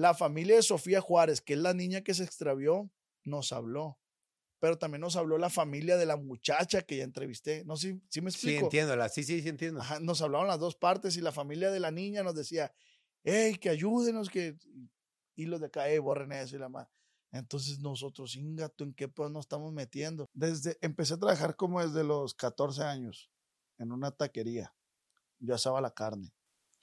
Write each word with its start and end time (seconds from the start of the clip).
La 0.00 0.14
familia 0.14 0.56
de 0.56 0.62
Sofía 0.62 1.02
Juárez, 1.02 1.42
que 1.42 1.52
es 1.52 1.58
la 1.58 1.74
niña 1.74 2.00
que 2.00 2.14
se 2.14 2.24
extravió, 2.24 2.90
nos 3.22 3.52
habló. 3.52 3.98
Pero 4.58 4.78
también 4.78 5.02
nos 5.02 5.16
habló 5.16 5.36
la 5.36 5.50
familia 5.50 5.98
de 5.98 6.06
la 6.06 6.16
muchacha 6.16 6.80
que 6.82 6.96
ya 6.96 7.04
entrevisté. 7.04 7.64
No 7.66 7.76
sé 7.76 8.00
si 8.08 8.20
me 8.22 8.30
Sí, 8.30 8.36
explico. 8.38 8.64
entiendo. 8.64 8.96
la- 8.96 9.10
Sí, 9.10 9.24
sí, 9.24 9.42
sí, 9.42 9.48
entiendo. 9.50 9.80
Ajá, 9.80 10.00
nos 10.00 10.22
hablaron 10.22 10.46
las 10.48 10.58
dos 10.58 10.74
partes 10.74 11.16
y 11.18 11.20
la 11.20 11.32
familia 11.32 11.70
de 11.70 11.80
la 11.80 11.90
niña 11.90 12.22
nos 12.22 12.34
decía, 12.34 12.72
hey, 13.24 13.56
que 13.56 13.68
ayúdenos, 13.68 14.30
que... 14.30 14.56
Y 15.36 15.44
los 15.46 15.60
de 15.60 15.66
acá, 15.66 15.86
hey, 15.88 15.98
borren 15.98 16.32
eso 16.32 16.56
y 16.56 16.58
la 16.58 16.68
más. 16.70 16.88
Entonces 17.32 17.78
nosotros, 17.80 18.36
ingato, 18.36 18.84
¿en 18.84 18.94
qué 18.94 19.06
pues 19.08 19.30
nos 19.30 19.44
estamos 19.44 19.70
metiendo? 19.72 20.26
Desde, 20.32 20.78
empecé 20.80 21.14
a 21.14 21.18
trabajar 21.18 21.56
como 21.56 21.80
desde 21.86 22.04
los 22.04 22.34
14 22.34 22.82
años 22.82 23.30
en 23.78 23.92
una 23.92 24.10
taquería. 24.10 24.74
Yo 25.38 25.54
asaba 25.54 25.80
la 25.82 25.90
carne. 25.92 26.32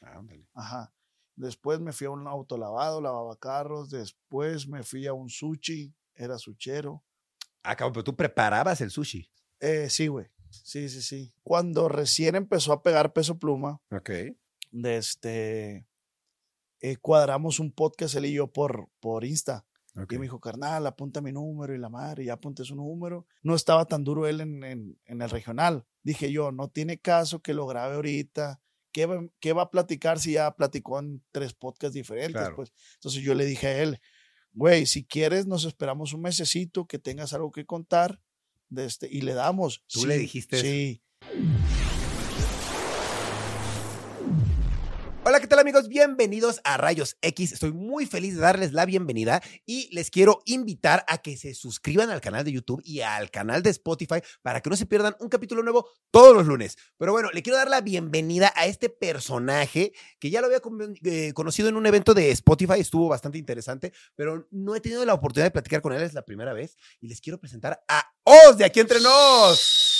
Ah, 0.03 0.17
ándale. 0.19 0.47
Ajá. 0.53 0.93
Después 1.37 1.79
me 1.79 1.93
fui 1.93 2.07
a 2.07 2.09
un 2.09 2.27
autolavado, 2.27 2.99
lavaba 2.99 3.37
carros. 3.37 3.89
Después 3.89 4.67
me 4.67 4.83
fui 4.83 5.07
a 5.07 5.13
un 5.13 5.29
sushi, 5.29 5.93
era 6.15 6.37
suchero. 6.37 7.03
Ah, 7.63 7.75
cabrón, 7.75 7.93
pero 7.93 8.03
tú 8.03 8.15
preparabas 8.15 8.81
el 8.81 8.91
sushi. 8.91 9.29
Eh, 9.59 9.89
sí, 9.89 10.07
güey. 10.07 10.27
Sí, 10.49 10.89
sí, 10.89 11.01
sí. 11.01 11.33
Cuando 11.43 11.87
recién 11.89 12.35
empezó 12.35 12.73
a 12.73 12.81
pegar 12.83 13.13
peso 13.13 13.37
pluma, 13.37 13.81
Ok. 13.91 14.09
de 14.71 14.97
este, 14.97 15.87
eh, 16.79 16.97
cuadramos 16.97 17.59
un 17.59 17.71
podcast 17.71 18.15
él 18.15 18.25
y 18.25 18.33
yo 18.33 18.47
por, 18.47 18.89
por 18.99 19.23
Insta. 19.25 19.65
ok. 19.95 20.13
Y 20.13 20.17
me 20.17 20.23
dijo, 20.23 20.39
carnal, 20.39 20.87
apunta 20.87 21.21
mi 21.21 21.31
número 21.31 21.75
y 21.75 21.77
la 21.77 21.89
madre, 21.89 22.23
y 22.23 22.25
ya 22.27 22.33
apunté 22.33 22.63
su 22.63 22.75
número. 22.75 23.25
No 23.43 23.55
estaba 23.55 23.85
tan 23.85 24.03
duro 24.03 24.25
él 24.27 24.41
en, 24.41 24.63
en- 24.63 24.99
en 25.05 25.21
el 25.21 25.29
regional. 25.29 25.85
Dije 26.03 26.31
yo, 26.31 26.51
no 26.51 26.69
tiene 26.69 26.97
caso 26.99 27.41
que 27.41 27.53
lo 27.53 27.67
grabe 27.67 27.95
ahorita. 27.95 28.61
¿Qué 28.97 29.05
va, 29.05 29.23
qué 29.39 29.53
va 29.53 29.61
a 29.61 29.69
platicar 29.69 30.17
si 30.19 30.31
ya 30.31 30.55
platicó 30.55 30.97
en 30.97 31.23
tres 31.31 31.53
podcasts 31.53 31.93
diferentes? 31.93 32.33
Claro. 32.41 32.55
Pues? 32.55 32.73
Entonces 32.95 33.21
yo 33.21 33.35
le 33.35 33.45
dije 33.45 33.67
a 33.67 33.83
él, 33.83 33.99
güey, 34.53 34.87
si 34.87 35.05
quieres, 35.05 35.45
nos 35.45 35.65
esperamos 35.65 36.13
un 36.13 36.21
mesecito 36.21 36.87
que 36.87 36.97
tengas 36.97 37.31
algo 37.33 37.51
que 37.51 37.63
contar. 37.63 38.19
De 38.69 38.85
este, 38.85 39.07
y 39.07 39.21
le 39.21 39.35
damos. 39.35 39.83
¿Tú 39.85 40.07
le 40.07 40.15
Sí, 40.15 40.21
dijiste 40.21 40.57
eso? 40.57 41.01
¿Qué 45.39 45.45
tal 45.45 45.59
amigos? 45.59 45.87
Bienvenidos 45.87 46.59
a 46.63 46.77
Rayos 46.77 47.15
X. 47.21 47.51
Estoy 47.51 47.71
muy 47.71 48.07
feliz 48.07 48.33
de 48.33 48.41
darles 48.41 48.73
la 48.73 48.85
bienvenida 48.85 49.39
y 49.67 49.87
les 49.93 50.09
quiero 50.09 50.41
invitar 50.45 51.05
a 51.07 51.19
que 51.19 51.37
se 51.37 51.53
suscriban 51.53 52.09
al 52.09 52.21
canal 52.21 52.43
de 52.43 52.51
YouTube 52.51 52.81
y 52.83 53.01
al 53.01 53.29
canal 53.29 53.61
de 53.61 53.69
Spotify 53.69 54.15
para 54.41 54.61
que 54.61 54.69
no 54.71 54.75
se 54.75 54.87
pierdan 54.87 55.15
un 55.19 55.29
capítulo 55.29 55.61
nuevo 55.61 55.87
todos 56.09 56.33
los 56.33 56.47
lunes. 56.47 56.75
Pero 56.97 57.11
bueno, 57.11 57.29
le 57.31 57.43
quiero 57.43 57.57
dar 57.57 57.69
la 57.69 57.81
bienvenida 57.81 58.51
a 58.55 58.65
este 58.65 58.89
personaje 58.89 59.93
que 60.19 60.31
ya 60.31 60.41
lo 60.41 60.47
había 60.47 60.61
eh, 61.03 61.33
conocido 61.33 61.69
en 61.69 61.75
un 61.75 61.85
evento 61.85 62.15
de 62.15 62.31
Spotify, 62.31 62.79
estuvo 62.79 63.07
bastante 63.07 63.37
interesante, 63.37 63.93
pero 64.15 64.47
no 64.49 64.75
he 64.75 64.81
tenido 64.81 65.05
la 65.05 65.13
oportunidad 65.13 65.45
de 65.45 65.51
platicar 65.51 65.83
con 65.83 65.93
él, 65.93 66.01
es 66.01 66.15
la 66.15 66.25
primera 66.25 66.53
vez 66.53 66.77
y 66.99 67.09
les 67.09 67.21
quiero 67.21 67.39
presentar 67.39 67.79
a 67.87 68.11
Oz 68.23 68.57
de 68.57 68.65
aquí 68.65 68.79
entre 68.79 68.99
nos. 69.01 69.96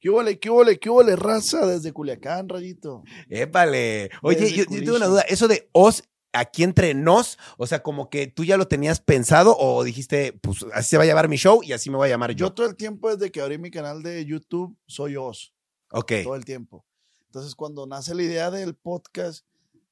¿Qué 0.00 0.10
hubo, 0.10 0.20
qué 0.40 0.50
hubo, 0.50 0.64
qué 0.80 0.90
hubo, 0.90 1.02
raza? 1.16 1.66
Desde 1.66 1.92
Culiacán, 1.92 2.48
rayito. 2.48 3.02
Épale. 3.28 4.10
Oye, 4.22 4.38
Desde 4.40 4.56
yo, 4.56 4.64
yo 4.64 4.84
tengo 4.84 4.96
una 4.96 5.06
duda. 5.06 5.22
Eso 5.22 5.48
de 5.48 5.68
os 5.72 6.04
aquí 6.32 6.62
entre 6.62 6.94
nos, 6.94 7.38
o 7.56 7.66
sea, 7.66 7.82
como 7.82 8.10
que 8.10 8.26
tú 8.26 8.44
ya 8.44 8.56
lo 8.56 8.68
tenías 8.68 9.00
pensado 9.00 9.56
o 9.58 9.82
dijiste, 9.82 10.34
pues 10.34 10.64
así 10.74 10.90
se 10.90 10.96
va 10.98 11.02
a 11.02 11.06
llamar 11.06 11.28
mi 11.28 11.36
show 11.36 11.62
y 11.62 11.72
así 11.72 11.90
me 11.90 11.96
voy 11.96 12.06
a 12.06 12.10
llamar 12.10 12.30
yo. 12.32 12.46
Yo 12.48 12.52
todo 12.54 12.66
el 12.66 12.76
tiempo, 12.76 13.14
desde 13.14 13.32
que 13.32 13.40
abrí 13.40 13.58
mi 13.58 13.70
canal 13.70 14.02
de 14.02 14.24
YouTube, 14.24 14.76
soy 14.86 15.16
Oz. 15.16 15.52
ok. 15.90 16.12
todo 16.22 16.36
el 16.36 16.44
tiempo. 16.44 16.84
Entonces, 17.26 17.54
cuando 17.54 17.86
nace 17.86 18.14
la 18.14 18.22
idea 18.22 18.50
del 18.50 18.74
podcast, 18.76 19.44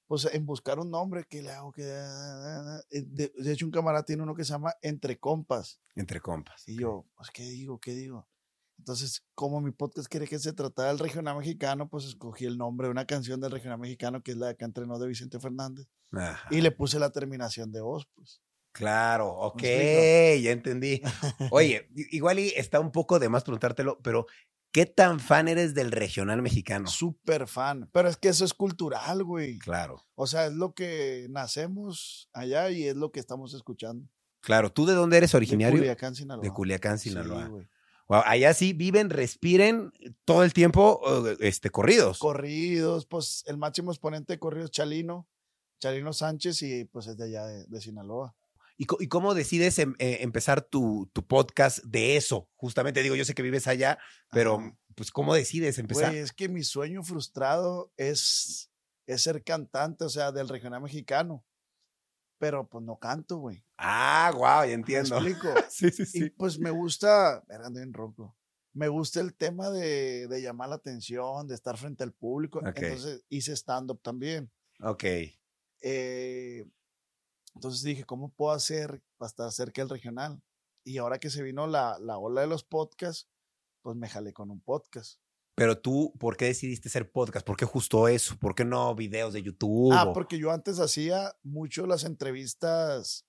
pues 0.07 0.27
en 0.33 0.47
buscar 0.47 0.79
un 0.79 0.91
nombre, 0.91 1.25
¿qué 1.29 1.43
le 1.43 1.51
hago? 1.51 1.73
¿Qué- 1.73 1.83
eh, 2.91 3.03
De, 3.07 3.33
de 3.37 3.53
hecho, 3.53 3.67
un 3.67 3.73
camarada 3.73 4.05
tiene 4.05 4.23
uno 4.23 4.34
que 4.34 4.45
se 4.45 4.53
llama 4.53 4.73
Entre 4.83 5.19
Compas. 5.19 5.81
Entre 5.97 6.21
compas. 6.21 6.62
Y 6.69 6.79
yo, 6.79 7.05
pues, 7.17 7.31
¿qué 7.31 7.43
digo? 7.45 7.79
¿Qué 7.81 7.93
digo? 7.95 8.27
Entonces, 8.78 9.24
como 9.34 9.60
mi 9.60 9.72
podcast 9.72 10.08
quiere 10.08 10.27
que 10.27 10.38
se 10.38 10.52
tratara 10.52 10.88
del 10.88 10.98
regional 10.98 11.37
mexicano, 11.38 11.88
pues 11.88 12.04
escogí 12.04 12.44
el 12.44 12.59
nombre 12.59 12.87
de 12.88 12.92
una 12.92 13.06
canción 13.06 13.41
del 13.41 13.50
regional 13.53 13.78
mexicano, 13.78 14.22
que 14.22 14.32
es 14.32 14.37
la 14.37 14.50
acá 14.50 14.64
entrenó 14.64 14.98
de 14.98 15.09
Vicente 15.09 15.41
Fernández, 15.41 15.87
Ajá. 16.12 16.48
y 16.50 16.60
le 16.60 16.70
puse 16.70 16.98
la 16.98 17.10
terminación 17.10 17.72
de 17.72 17.81
Oz, 17.81 18.06
pues. 18.15 18.41
Claro, 18.72 19.28
ok, 19.31 19.62
ya 19.62 20.50
entendí. 20.53 21.00
Oye, 21.50 21.88
igual 21.94 22.38
y 22.38 22.48
está 22.56 22.78
un 22.78 22.92
poco 22.92 23.19
de 23.19 23.31
más 23.31 23.42
preguntártelo, 23.42 23.98
pero 24.03 24.26
¿qué 24.70 24.84
tan 24.84 25.19
fan 25.19 25.48
eres 25.48 25.75
del 25.75 25.91
regional 25.91 26.42
mexicano? 26.42 26.86
Súper 26.86 27.47
fan. 27.48 27.88
Pero 27.94 28.10
es 28.10 28.19
que 28.19 28.28
eso 28.28 28.44
es 28.44 28.53
cultural, 28.53 29.25
güey. 29.25 29.59
Claro, 29.59 30.04
O 30.15 30.26
sea, 30.26 30.47
es 30.47 30.53
lo 30.53 30.75
que 30.75 31.26
nacemos 31.31 32.28
allá 32.34 32.70
y 32.70 32.84
es 32.84 32.97
lo 32.97 33.10
que 33.12 33.20
estamos 33.20 33.54
escuchando. 33.54 34.06
claro. 34.42 34.70
¿Tú 34.70 34.84
de 34.84 34.92
dónde 34.92 35.16
eres 35.16 35.34
originario? 35.34 35.76
De 35.76 35.81
Culiacán, 35.86 36.15
Sinaloa. 36.15 36.42
De 36.44 36.50
Culiacán, 36.53 36.98
Sí, 36.98 37.09
Sinaloa. 37.09 37.47
güey. 37.48 37.66
Wow, 38.09 38.22
allá 38.25 38.55
sí 38.55 38.72
viven, 38.72 39.11
respiren 39.11 39.93
todo 40.25 40.44
el 40.44 40.53
tiempo 40.53 41.00
eh, 41.28 41.37
este, 41.41 41.71
corridos. 41.71 42.19
Corridos, 42.19 43.06
pues 43.06 43.43
el 43.47 43.56
máximo 43.56 43.91
exponente 43.91 44.34
de 44.34 44.39
corridos 44.39 44.71
Chalino, 44.71 45.28
Chalino 45.81 46.12
Sánchez 46.12 46.62
y 46.62 46.84
pues 46.84 47.09
es 47.09 47.16
de 47.16 47.25
allá 47.25 47.47
de, 47.47 47.66
de 47.66 47.81
Sinaloa. 47.81 48.34
¿Y, 48.78 48.84
cómo 48.84 49.34
decides 49.34 49.78
em- 49.78 49.95
eh, 49.99 50.19
empezar 50.21 50.61
tu, 50.61 51.11
tu 51.12 51.27
podcast 51.27 51.78
de 51.84 52.16
eso? 52.16 52.49
Justamente 52.56 53.03
digo, 53.03 53.15
yo 53.15 53.25
sé 53.25 53.34
que 53.34 53.43
vives 53.43 53.66
allá, 53.66 53.99
pero 54.31 54.59
Ajá. 54.59 54.77
pues 54.95 55.11
¿cómo 55.11 55.34
decides 55.34 55.78
empezar? 55.78 56.11
Güey, 56.11 56.22
es 56.22 56.33
que 56.33 56.49
mi 56.49 56.62
sueño 56.62 57.03
frustrado 57.03 57.91
es, 57.97 58.71
es 59.06 59.22
ser 59.22 59.43
cantante, 59.45 60.05
o 60.05 60.11
sea, 60.11 60.31
del 60.31 60.49
regional 60.49 60.83
mexicano. 60.83 61.43
Pero 62.38 62.69
pues 62.69 62.84
no 62.84 62.98
canto, 62.98 63.38
güey. 63.38 63.64
ah, 63.78 64.30
wow, 64.34 64.62
ya 64.62 64.66
¿Me 64.66 64.72
entiendo. 64.74 65.16
explico? 65.16 65.48
sí, 65.70 65.91
sí, 65.91 66.02
Y 66.02 66.06
sí. 66.06 66.30
pues 66.30 66.58
me 66.58 66.70
gusta, 66.70 67.42
verán, 67.48 67.66
ando 67.66 67.80
bien 67.80 67.92
ronco. 67.92 68.36
Me 68.74 68.88
gusta 68.88 69.20
el 69.20 69.34
tema 69.34 69.70
de, 69.70 70.28
de 70.28 70.42
llamar 70.42 70.69
la 70.69 70.74
atención, 70.74 71.47
de 71.48 71.54
estar 71.54 71.78
frente 71.78 72.04
al 72.04 72.12
público. 72.12 72.60
Entonces 72.66 73.24
hice 73.30 73.52
stand-up 73.56 74.02
también. 74.02 74.52
Ok. 74.82 75.04
Eh, 75.82 76.66
entonces 77.54 77.82
dije, 77.82 78.04
¿cómo 78.04 78.30
puedo 78.34 78.53
hacer 78.53 79.03
para 79.16 79.28
estar 79.28 79.50
cerca 79.50 79.80
del 79.80 79.88
regional? 79.88 80.42
Y 80.84 80.98
ahora 80.98 81.18
que 81.18 81.30
se 81.30 81.42
vino 81.42 81.66
la, 81.66 81.98
la 82.00 82.18
ola 82.18 82.42
de 82.42 82.47
los 82.48 82.64
podcasts, 82.64 83.30
pues 83.80 83.97
me 83.97 84.08
jalé 84.10 84.32
con 84.34 84.50
un 84.50 84.60
podcast. 84.60 85.20
Pero 85.56 85.78
tú, 85.78 86.12
¿por 86.21 86.37
qué 86.37 86.44
decidiste 86.44 86.89
hacer 86.89 87.11
podcast? 87.11 87.44
¿Por 87.44 87.56
qué 87.56 87.65
justo 87.65 88.06
eso? 88.09 88.37
¿Por 88.39 88.55
qué 88.55 88.65
no 88.65 88.94
videos 88.94 89.33
de 89.33 89.43
YouTube? 89.43 89.91
Ah, 89.93 90.05
o- 90.05 90.12
porque 90.12 90.39
yo 90.39 90.53
antes 90.53 90.78
hacía 90.78 91.34
mucho 91.43 91.87
las 91.87 92.05
entrevistas 92.05 93.27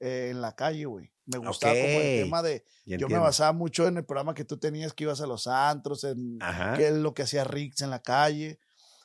eh, 0.00 0.28
en 0.30 0.40
la 0.40 0.56
calle, 0.56 0.86
güey. 0.86 1.12
Me 1.26 1.38
gustaba 1.38 1.74
como 1.74 1.84
Ok, 1.86 1.92
el 2.02 2.24
tema 2.24 2.42
de... 2.42 2.64
Ya 2.86 2.96
Yo 2.98 3.08
me 3.08 3.18
basaba 3.18 3.52
mucho 3.52 3.86
en 3.88 3.96
el 3.98 4.04
programa 4.06 4.32
que 4.34 4.44
tú 4.44 4.58
tenías, 4.58 4.92
que 4.94 5.04
ibas 5.04 5.20
a 5.20 5.26
los 5.26 5.46
antros, 5.46 6.04
en 6.04 6.38
Ajá. 6.40 6.76
qué 6.76 6.88
es 6.88 6.94
lo 6.94 7.14
que 7.14 7.22
hacía 7.22 7.44
Rix 7.44 7.80
en 7.82 7.90
la 7.90 8.00
calle. 8.00 8.58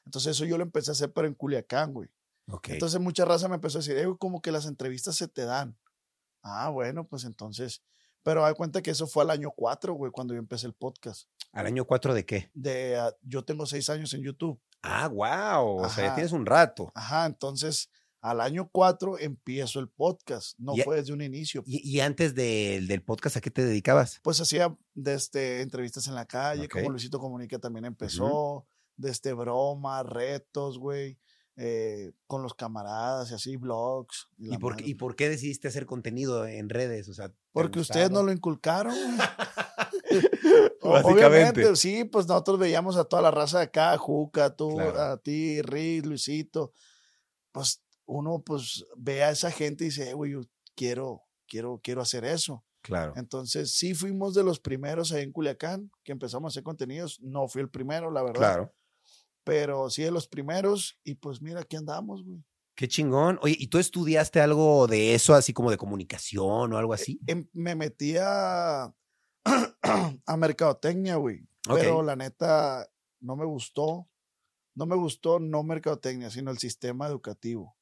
Entonces 0.05 0.31
eso 0.37 0.45
yo 0.45 0.57
lo 0.57 0.63
empecé 0.63 0.91
a 0.91 0.93
hacer, 0.93 1.11
pero 1.13 1.27
en 1.27 1.33
Culiacán, 1.33 1.93
güey. 1.93 2.09
Ok. 2.47 2.69
Entonces 2.69 2.99
mucha 3.01 3.25
raza 3.25 3.47
me 3.49 3.55
empezó 3.55 3.79
a 3.79 3.81
decir, 3.81 3.97
"Eh, 3.97 4.05
güey, 4.05 4.17
como 4.17 4.41
que 4.41 4.51
las 4.51 4.65
entrevistas 4.65 5.15
se 5.15 5.27
te 5.27 5.43
dan. 5.45 5.77
Ah, 6.43 6.69
bueno, 6.69 7.05
pues 7.07 7.23
entonces, 7.25 7.83
pero 8.23 8.45
hay 8.45 8.53
cuenta 8.53 8.81
que 8.81 8.91
eso 8.91 9.07
fue 9.07 9.23
al 9.23 9.31
año 9.31 9.51
4, 9.55 9.93
güey, 9.93 10.11
cuando 10.11 10.33
yo 10.33 10.39
empecé 10.39 10.67
el 10.67 10.73
podcast. 10.73 11.27
¿Al 11.51 11.65
año 11.65 11.85
4 11.85 12.13
de 12.13 12.25
qué? 12.25 12.49
De, 12.53 12.97
ah, 12.97 13.13
yo 13.23 13.43
tengo 13.43 13.65
seis 13.65 13.89
años 13.89 14.13
en 14.13 14.21
YouTube. 14.23 14.59
Ah, 14.83 15.07
wow. 15.07 15.77
O 15.83 15.89
sea, 15.89 16.05
ya 16.07 16.15
tienes 16.15 16.31
un 16.31 16.45
rato. 16.45 16.91
Ajá, 16.95 17.25
entonces 17.25 17.89
al 18.21 18.39
año 18.39 18.69
4 18.71 19.17
empiezo 19.19 19.79
el 19.79 19.89
podcast. 19.89 20.57
No 20.59 20.73
Y- 20.75 20.81
fue 20.81 20.97
desde 20.97 21.11
un 21.13 21.21
inicio. 21.21 21.63
¿Y, 21.65 21.81
y 21.89 21.99
antes 22.01 22.35
del- 22.35 22.87
del 22.87 23.01
podcast 23.03 23.37
a 23.37 23.41
qué 23.41 23.49
te 23.51 23.63
dedicabas? 23.65 24.19
Pues 24.23 24.39
hacía 24.39 24.75
desde 24.93 25.61
entrevistas 25.61 26.07
en 26.07 26.15
la 26.15 26.25
calle, 26.25 26.69
como 26.69 26.89
Luisito 26.91 27.19
Comunica 27.19 27.57
también 27.59 27.85
empezó, 27.85 28.65
desde 28.95 29.33
broma, 29.33 30.03
retos, 30.03 30.77
güey, 30.77 31.17
eh, 31.57 32.11
con 32.27 32.43
los 32.43 32.53
camaradas 32.53 33.31
y 33.31 33.33
así, 33.33 33.55
blogs. 33.57 34.29
y 34.37 34.47
¿Y 34.47 34.49
la 34.51 34.59
por. 34.59 34.81
¿Y 34.81 34.93
por 34.95 35.15
qué 35.15 35.27
decidiste 35.27 35.67
hacer 35.67 35.85
contenido 35.85 36.45
en 36.45 36.69
redes? 36.69 37.09
O 37.09 37.13
sea, 37.13 37.29
¿te 37.29 37.35
Porque 37.51 37.79
ustedes 37.79 38.09
no 38.11 38.23
lo 38.23 38.31
inculcaron. 38.31 38.95
Obviamente, 40.81 41.75
sí, 41.75 42.03
pues 42.05 42.27
nosotros 42.27 42.59
veíamos 42.59 42.97
a 42.97 43.03
toda 43.05 43.21
la 43.21 43.31
raza 43.31 43.59
de 43.59 43.65
acá, 43.65 43.97
Juca, 43.97 44.55
tú, 44.55 44.75
Claro. 44.75 45.01
a 45.01 45.17
ti, 45.17 45.61
Rick, 45.61 46.05
Luisito. 46.05 46.71
Pues 47.51 47.83
uno 48.05 48.41
pues 48.45 48.85
ve 48.97 49.23
a 49.23 49.31
esa 49.31 49.51
gente 49.51 49.83
y 49.83 49.87
dice, 49.87 50.09
"Eh, 50.09 50.13
güey, 50.13 50.31
yo 50.31 50.41
quiero, 50.75 51.23
quiero, 51.47 51.79
quiero 51.83 52.01
hacer 52.01 52.25
eso. 52.25 52.63
Claro. 52.81 53.13
Entonces, 53.15 53.75
sí 53.75 53.93
fuimos 53.93 54.33
de 54.33 54.43
los 54.43 54.59
primeros 54.59 55.11
ahí 55.11 55.23
en 55.23 55.31
Culiacán 55.31 55.91
que 56.03 56.11
empezamos 56.11 56.49
a 56.49 56.51
hacer 56.53 56.63
contenidos. 56.63 57.19
No 57.21 57.47
fui 57.47 57.61
el 57.61 57.69
primero, 57.69 58.09
la 58.09 58.23
verdad. 58.23 58.39
Claro. 58.39 58.73
Pero 59.43 59.89
sí 59.89 60.01
de 60.03 60.11
los 60.11 60.27
primeros. 60.27 60.97
Y 61.03 61.15
pues 61.15 61.41
mira, 61.41 61.61
aquí 61.61 61.75
andamos, 61.75 62.23
güey. 62.23 62.43
Qué 62.75 62.87
chingón. 62.87 63.37
Oye, 63.41 63.55
¿y 63.59 63.67
tú 63.67 63.77
estudiaste 63.77 64.39
algo 64.41 64.87
de 64.87 65.13
eso, 65.13 65.33
así 65.33 65.53
como 65.53 65.71
de 65.71 65.77
comunicación 65.77 66.73
o 66.73 66.77
algo 66.77 66.93
así? 66.93 67.19
Em- 67.27 67.47
me 67.53 67.75
metí 67.75 68.15
a, 68.17 68.93
a 70.25 70.37
mercadotecnia, 70.37 71.15
güey. 71.15 71.47
Pero 71.67 72.01
la 72.01 72.15
neta, 72.15 72.87
no 73.19 73.35
me 73.35 73.45
gustó. 73.45 74.07
No 74.73 74.85
me 74.85 74.95
gustó 74.95 75.39
no 75.39 75.63
mercadotecnia, 75.63 76.29
sino 76.29 76.49
el 76.49 76.57
sistema 76.57 77.07
educativo. 77.07 77.75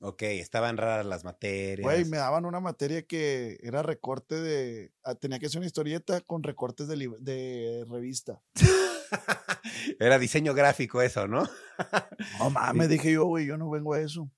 Ok, 0.00 0.22
estaban 0.22 0.76
raras 0.76 1.06
las 1.06 1.22
materias. 1.22 1.84
Güey, 1.84 2.04
me 2.04 2.16
daban 2.16 2.44
una 2.44 2.58
materia 2.58 3.02
que 3.06 3.58
era 3.62 3.82
recorte 3.84 4.34
de. 4.34 4.92
ah, 5.04 5.14
Tenía 5.14 5.38
que 5.38 5.46
hacer 5.46 5.60
una 5.60 5.66
historieta 5.66 6.20
con 6.22 6.42
recortes 6.42 6.88
de, 6.88 7.08
de 7.20 7.86
revista. 7.88 8.42
Era 9.98 10.18
diseño 10.18 10.54
gráfico 10.54 11.00
eso, 11.02 11.26
¿no? 11.28 11.48
No 12.38 12.50
mames, 12.50 12.88
dije 12.88 13.12
yo, 13.12 13.24
güey, 13.26 13.46
yo 13.46 13.56
no 13.56 13.70
vengo 13.70 13.94
a 13.94 14.00
eso. 14.00 14.30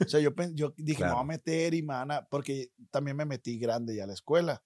O 0.00 0.08
sea, 0.08 0.20
yo, 0.20 0.30
dije, 0.76 1.00
me 1.04 1.10
voy 1.10 1.12
a 1.12 1.12
Claro. 1.14 1.24
meter 1.24 1.74
y 1.74 1.82
me 1.82 1.94
van 1.94 2.10
a. 2.10 2.24
Porque 2.26 2.70
también 2.90 3.16
me 3.16 3.24
metí 3.24 3.58
grande 3.58 3.94
ya 3.96 4.04
a 4.04 4.06
la 4.06 4.14
escuela. 4.14 4.62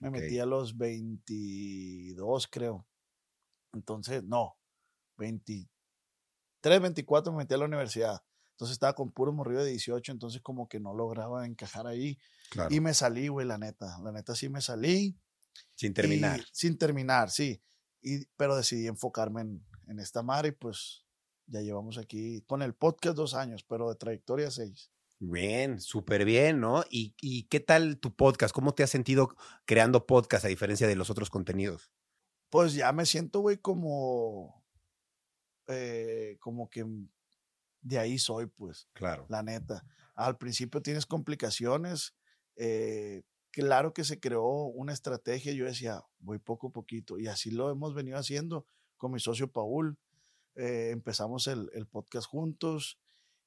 Me 0.00 0.10
metí 0.10 0.38
a 0.38 0.46
los 0.46 0.76
22, 0.78 2.48
creo. 2.48 2.86
Entonces, 3.74 4.24
no, 4.24 4.56
23, 5.18 5.68
24 6.80 7.32
me 7.32 7.38
metí 7.38 7.54
a 7.54 7.58
la 7.58 7.66
universidad. 7.66 8.20
Entonces 8.52 8.74
estaba 8.74 8.94
con 8.94 9.10
puro 9.12 9.32
morrido 9.32 9.62
de 9.64 9.70
18, 9.70 10.12
entonces 10.12 10.42
como 10.42 10.68
que 10.68 10.80
no 10.80 10.94
lograba 10.94 11.46
encajar 11.46 11.86
ahí. 11.86 12.18
Claro. 12.50 12.74
Y 12.74 12.80
me 12.80 12.92
salí, 12.94 13.28
güey, 13.28 13.46
la 13.46 13.56
neta. 13.58 13.98
La 14.02 14.12
neta 14.12 14.34
sí 14.34 14.48
me 14.48 14.60
salí. 14.60 15.16
Sin 15.74 15.92
y- 15.92 15.94
terminar. 15.94 16.40
sin 16.52 16.76
terminar, 16.78 17.30
sí. 17.30 17.62
Y, 18.02 18.24
pero 18.36 18.56
decidí 18.56 18.86
enfocarme 18.86 19.42
en, 19.42 19.66
en 19.88 19.98
esta 19.98 20.22
mar 20.22 20.46
y 20.46 20.52
pues 20.52 21.04
ya 21.46 21.60
llevamos 21.60 21.98
aquí 21.98 22.42
con 22.46 22.62
el 22.62 22.74
podcast 22.74 23.16
dos 23.16 23.34
años, 23.34 23.64
pero 23.64 23.88
de 23.88 23.96
trayectoria 23.96 24.50
seis. 24.50 24.90
Bien, 25.18 25.80
súper 25.80 26.24
bien, 26.24 26.60
¿no? 26.60 26.82
¿Y, 26.88 27.14
¿Y 27.20 27.42
qué 27.44 27.60
tal 27.60 27.98
tu 27.98 28.14
podcast? 28.16 28.54
¿Cómo 28.54 28.72
te 28.72 28.82
has 28.82 28.90
sentido 28.90 29.36
creando 29.66 30.06
podcast 30.06 30.44
a 30.46 30.48
diferencia 30.48 30.86
de 30.86 30.96
los 30.96 31.10
otros 31.10 31.28
contenidos? 31.28 31.90
Pues 32.48 32.72
ya 32.74 32.90
me 32.92 33.04
siento, 33.04 33.40
güey, 33.40 33.58
como, 33.58 34.64
eh, 35.68 36.36
como 36.40 36.70
que 36.70 36.86
de 37.82 37.98
ahí 37.98 38.18
soy, 38.18 38.46
pues, 38.46 38.88
Claro. 38.94 39.26
la 39.28 39.42
neta. 39.42 39.84
Al 40.14 40.36
principio 40.38 40.80
tienes 40.82 41.06
complicaciones. 41.06 42.14
eh, 42.56 43.22
claro 43.50 43.92
que 43.92 44.04
se 44.04 44.20
creó 44.20 44.44
una 44.64 44.92
estrategia. 44.92 45.52
Yo 45.52 45.64
decía, 45.66 46.02
voy 46.18 46.38
poco 46.38 46.68
a 46.68 46.72
poquito. 46.72 47.18
Y 47.18 47.26
así 47.28 47.50
lo 47.50 47.70
hemos 47.70 47.94
venido 47.94 48.18
haciendo 48.18 48.66
con 48.96 49.12
mi 49.12 49.20
socio 49.20 49.50
Paul. 49.50 49.98
eh, 50.56 50.90
empezamos 50.92 51.46
el, 51.46 51.70
el 51.74 51.86
podcast 51.86 52.26
juntos. 52.28 52.98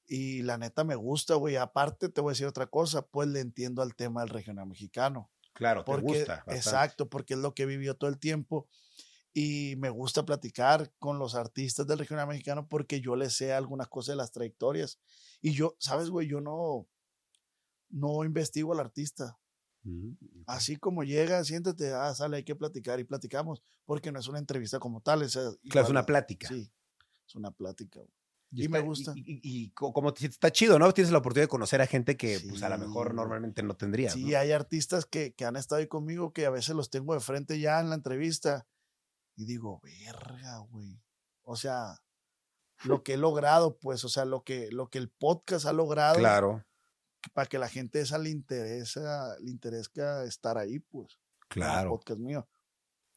Y 0.06 0.42
la 0.42 0.58
neta 0.58 0.84
me 0.84 0.96
gusta, 0.96 1.34
güey. 1.36 1.56
Aparte, 1.56 2.08
te 2.08 2.20
voy 2.20 2.30
a 2.30 2.34
decir 2.34 2.46
otra 2.46 2.66
cosa, 2.66 3.06
pues 3.06 3.28
le 3.28 3.40
entiendo 3.40 3.82
al 3.82 3.94
tema 3.94 4.20
del 4.20 4.30
regional 4.30 4.66
mexicano. 4.66 5.30
Claro, 5.54 5.84
te 5.84 5.92
Porque, 5.92 6.18
gusta. 6.18 6.44
bastante. 6.46 6.56
exacto, 6.56 7.08
porque 7.08 7.34
es 7.34 7.40
lo 7.40 7.54
que 7.54 7.64
vivió 7.66 7.94
todo 7.96 8.10
el 8.10 8.18
tiempo. 8.18 8.68
Y 9.32 9.74
me 9.78 9.90
gusta 9.90 10.24
platicar 10.24 10.92
con 10.98 11.18
los 11.18 11.34
artistas 11.34 11.86
del 11.86 11.98
regional 11.98 12.28
mexicano 12.28 12.68
porque 12.68 13.00
yo 13.00 13.16
les 13.16 13.34
sé 13.36 13.52
algunas 13.52 13.88
cosas 13.88 14.12
de 14.12 14.16
las 14.16 14.30
trayectorias. 14.32 14.98
Y 15.40 15.52
yo, 15.52 15.74
¿sabes, 15.78 16.10
güey? 16.10 16.28
Yo 16.28 16.40
no, 16.40 16.86
no 17.88 18.24
investigo 18.24 18.72
al 18.72 18.80
artista. 18.80 19.38
Así 20.46 20.76
como 20.76 21.02
llega, 21.04 21.42
siéntate, 21.44 21.92
ah, 21.92 22.14
sale, 22.14 22.38
hay 22.38 22.44
que 22.44 22.56
platicar 22.56 23.00
y 23.00 23.04
platicamos, 23.04 23.62
porque 23.84 24.12
no 24.12 24.18
es 24.18 24.28
una 24.28 24.38
entrevista 24.38 24.78
como 24.78 25.00
tal. 25.00 25.22
Es, 25.22 25.32
Claro, 25.68 25.86
es 25.86 25.90
una 25.90 26.04
plática. 26.06 26.48
Sí, 26.48 26.70
es 27.26 27.34
una 27.34 27.50
plática. 27.50 28.00
y 28.50 28.68
me 28.68 28.78
gusta. 28.80 29.12
Y, 29.16 29.20
y- 29.20 29.40
y 29.42 29.70
co- 29.70 29.92
como 29.92 30.14
está 30.16 30.52
chido, 30.52 30.78
¿no? 30.78 30.92
Tienes 30.92 31.10
la 31.12 31.18
oportunidad 31.18 31.44
de 31.44 31.48
conocer 31.48 31.80
a 31.82 31.86
gente 31.86 32.16
que 32.16 32.38
pues 32.48 32.62
a 32.62 32.68
lo 32.68 32.78
mejor 32.78 33.12
normalmente 33.12 33.62
no 33.64 33.74
tendrías. 33.76 34.12
Sí, 34.12 34.30
¿no? 34.30 34.38
hay 34.38 34.52
artistas 34.52 35.06
que, 35.06 35.34
que 35.34 35.44
han 35.44 35.56
estado 35.56 35.80
ahí 35.80 35.88
conmigo 35.88 36.32
que 36.32 36.46
a 36.46 36.50
veces 36.50 36.74
los 36.76 36.88
tengo 36.88 37.14
de 37.14 37.20
frente 37.20 37.58
ya 37.58 37.80
en 37.80 37.88
la 37.88 37.96
entrevista 37.96 38.64
y 39.36 39.44
digo, 39.44 39.80
verga, 39.82 40.58
güey. 40.70 41.00
O 41.42 41.56
sea, 41.56 42.00
lo 42.84 43.02
que 43.02 43.14
he 43.14 43.16
logrado, 43.16 43.76
pues, 43.78 44.04
o 44.04 44.08
sea, 44.08 44.24
lo 44.24 44.44
que, 44.44 44.70
lo 44.70 44.88
que 44.88 44.98
el 44.98 45.08
podcast 45.10 45.66
ha 45.66 45.72
logrado 45.72 46.18
Claro, 46.20 46.64
para 47.32 47.46
que 47.46 47.58
la 47.58 47.68
gente 47.68 48.00
esa 48.00 48.18
le 48.18 48.30
interesa, 48.30 49.36
le 49.40 49.50
interesa 49.50 50.24
estar 50.24 50.58
ahí, 50.58 50.78
pues. 50.80 51.18
en 51.56 51.62
el 51.62 51.68
claro. 51.68 51.90
podcast 51.90 52.20
mío. 52.20 52.48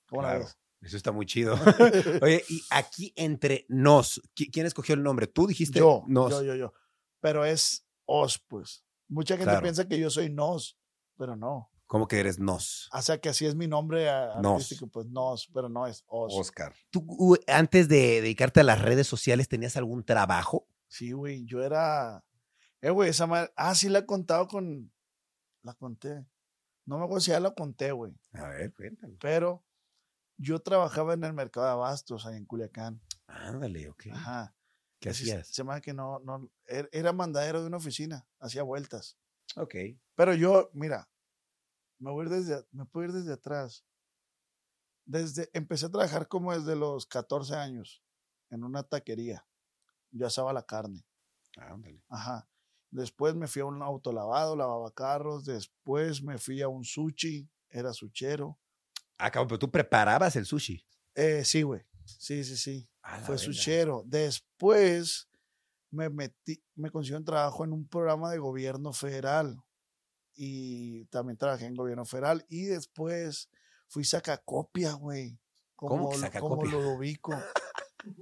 ¿Cómo 0.07 0.21
la 0.21 0.29
claro. 0.29 0.45
ves? 0.45 0.57
Eso 0.81 0.97
está 0.97 1.11
muy 1.11 1.25
chido. 1.25 1.55
Oye, 2.21 2.43
y 2.49 2.61
aquí 2.69 3.11
entre 3.15 3.65
nos, 3.67 4.21
¿qui- 4.35 4.49
¿quién 4.51 4.65
escogió 4.65 4.95
el 4.95 5.03
nombre? 5.03 5.27
¿Tú 5.27 5.47
dijiste 5.47 5.79
yo, 5.79 6.03
nos? 6.07 6.29
yo, 6.31 6.43
yo, 6.43 6.55
yo. 6.55 6.73
Pero 7.19 7.43
es 7.45 7.85
os, 8.05 8.39
pues. 8.39 8.83
Mucha 9.09 9.35
gente 9.35 9.45
Claro. 9.51 9.61
piensa 9.63 9.87
que 9.87 9.97
yo 9.99 10.09
soy 10.09 10.29
nos, 10.31 10.77
pero 11.17 11.35
no. 11.35 11.71
¿Cómo 11.87 12.07
que 12.07 12.19
eres 12.19 12.37
nos? 12.37 12.89
O 12.93 13.01
sea, 13.01 13.17
que 13.19 13.29
así 13.29 13.45
es 13.45 13.55
mi 13.55 13.65
nombre 13.65 14.09
a- 14.09 14.35
Nos. 14.41 14.53
artístico, 14.63 14.87
pues 14.87 15.07
nos, 15.07 15.47
pero 15.53 15.67
no 15.69 15.87
es 15.87 16.03
os. 16.07 16.33
Oscar. 16.35 16.75
¿Tú 16.91 17.37
antes 17.47 17.87
de 17.87 18.21
dedicarte 18.21 18.59
a 18.59 18.63
las 18.63 18.81
redes 18.81 19.07
sociales 19.07 19.47
tenías 19.47 19.77
algún 19.77 20.03
trabajo? 20.03 20.67
Sí, 20.89 21.11
güey, 21.13 21.45
yo 21.45 21.63
era. 21.63 22.23
Eh, 22.81 22.89
güey, 22.91 23.09
esa 23.09 23.25
madre. 23.27 23.51
Ah, 23.55 23.73
sí, 23.75 23.89
la 23.89 23.99
he 23.99 24.05
contado 24.05 24.47
con. 24.47 24.91
La 25.63 25.73
conté. 25.73 26.25
No 26.85 26.97
me 26.97 27.03
acuerdo 27.03 27.19
si 27.21 27.31
ya 27.31 27.39
la 27.39 27.53
conté, 27.53 27.91
güey. 27.91 28.13
A 28.33 28.47
ver, 28.49 28.73
cuéntame. 28.73 29.17
Pero 29.19 29.65
yo 30.37 30.59
trabajaba 30.59 31.13
en 31.15 31.23
el 31.23 31.33
mercado 31.33 31.65
de 31.65 31.71
abastos 31.73 32.25
ahí 32.25 32.37
en 32.37 32.45
Culiacán. 32.45 33.01
Ándale, 33.27 33.89
ok. 33.89 34.05
Ajá. 34.13 34.55
¿Qué 34.99 35.09
Así 35.09 35.23
hacías? 35.29 35.47
Se 35.49 35.53
llama 35.55 35.81
que 35.81 35.93
no, 35.93 36.19
no. 36.19 36.49
er- 36.65 36.89
Era 36.91 37.11
mandadero 37.13 37.61
de 37.61 37.67
una 37.67 37.77
oficina. 37.77 38.25
Hacía 38.39 38.63
vueltas. 38.63 39.17
Ok. 39.55 39.75
Pero 40.15 40.33
yo, 40.33 40.69
mira, 40.73 41.09
me 41.99 42.11
voy 42.11 42.23
a 42.25 42.29
ir 42.29 42.35
desde, 42.35 42.65
me 42.71 42.85
puedo 42.85 43.07
ir 43.07 43.13
desde 43.13 43.33
atrás. 43.33 43.83
Desde, 45.05 45.49
empecé 45.53 45.85
a 45.85 45.89
trabajar 45.89 46.27
como 46.27 46.53
desde 46.53 46.75
los 46.75 47.05
14 47.05 47.55
años 47.55 48.03
en 48.49 48.63
una 48.63 48.83
taquería. 48.83 49.45
Yo 50.11 50.27
asaba 50.27 50.53
la 50.53 50.63
carne. 50.63 51.05
Ándale. 51.57 52.01
Ajá. 52.09 52.47
Después 52.91 53.35
me 53.35 53.47
fui 53.47 53.61
a 53.61 53.65
un 53.65 53.81
autolavado, 53.81 54.55
lavaba 54.55 54.91
carros. 54.91 55.45
Después 55.45 56.21
me 56.21 56.37
fui 56.37 56.61
a 56.61 56.67
un 56.67 56.83
sushi, 56.83 57.47
era 57.69 57.93
suchero. 57.93 58.57
Ah, 59.17 59.31
cabrón, 59.31 59.47
pero 59.49 59.59
tú 59.59 59.71
preparabas 59.71 60.35
el 60.35 60.45
sushi. 60.45 60.85
Eh, 61.15 61.43
sí, 61.43 61.63
güey. 61.63 61.81
Sí, 62.05 62.43
sí, 62.43 62.55
sí. 62.55 62.87
Fue 63.25 63.37
suchero. 63.37 64.03
Después 64.05 65.27
me 65.91 66.09
metí, 66.09 66.61
me 66.75 66.91
consiguió 66.91 67.17
un 67.17 67.25
trabajo 67.25 67.63
en 67.63 67.73
un 67.73 67.87
programa 67.87 68.31
de 68.31 68.37
gobierno 68.37 68.93
federal. 68.93 69.61
Y 70.35 71.05
también 71.05 71.37
trabajé 71.37 71.65
en 71.65 71.73
gobierno 71.75 72.05
federal. 72.05 72.45
Y 72.47 72.65
después 72.65 73.49
fui 73.87 74.03
sacacopia, 74.05 74.93
güey. 74.93 75.37
¿Cómo 75.75 76.09
que 76.09 76.15
Como, 76.15 76.17
sacacopia? 76.17 76.39
como 76.39 76.65
Ludovico. 76.65 77.31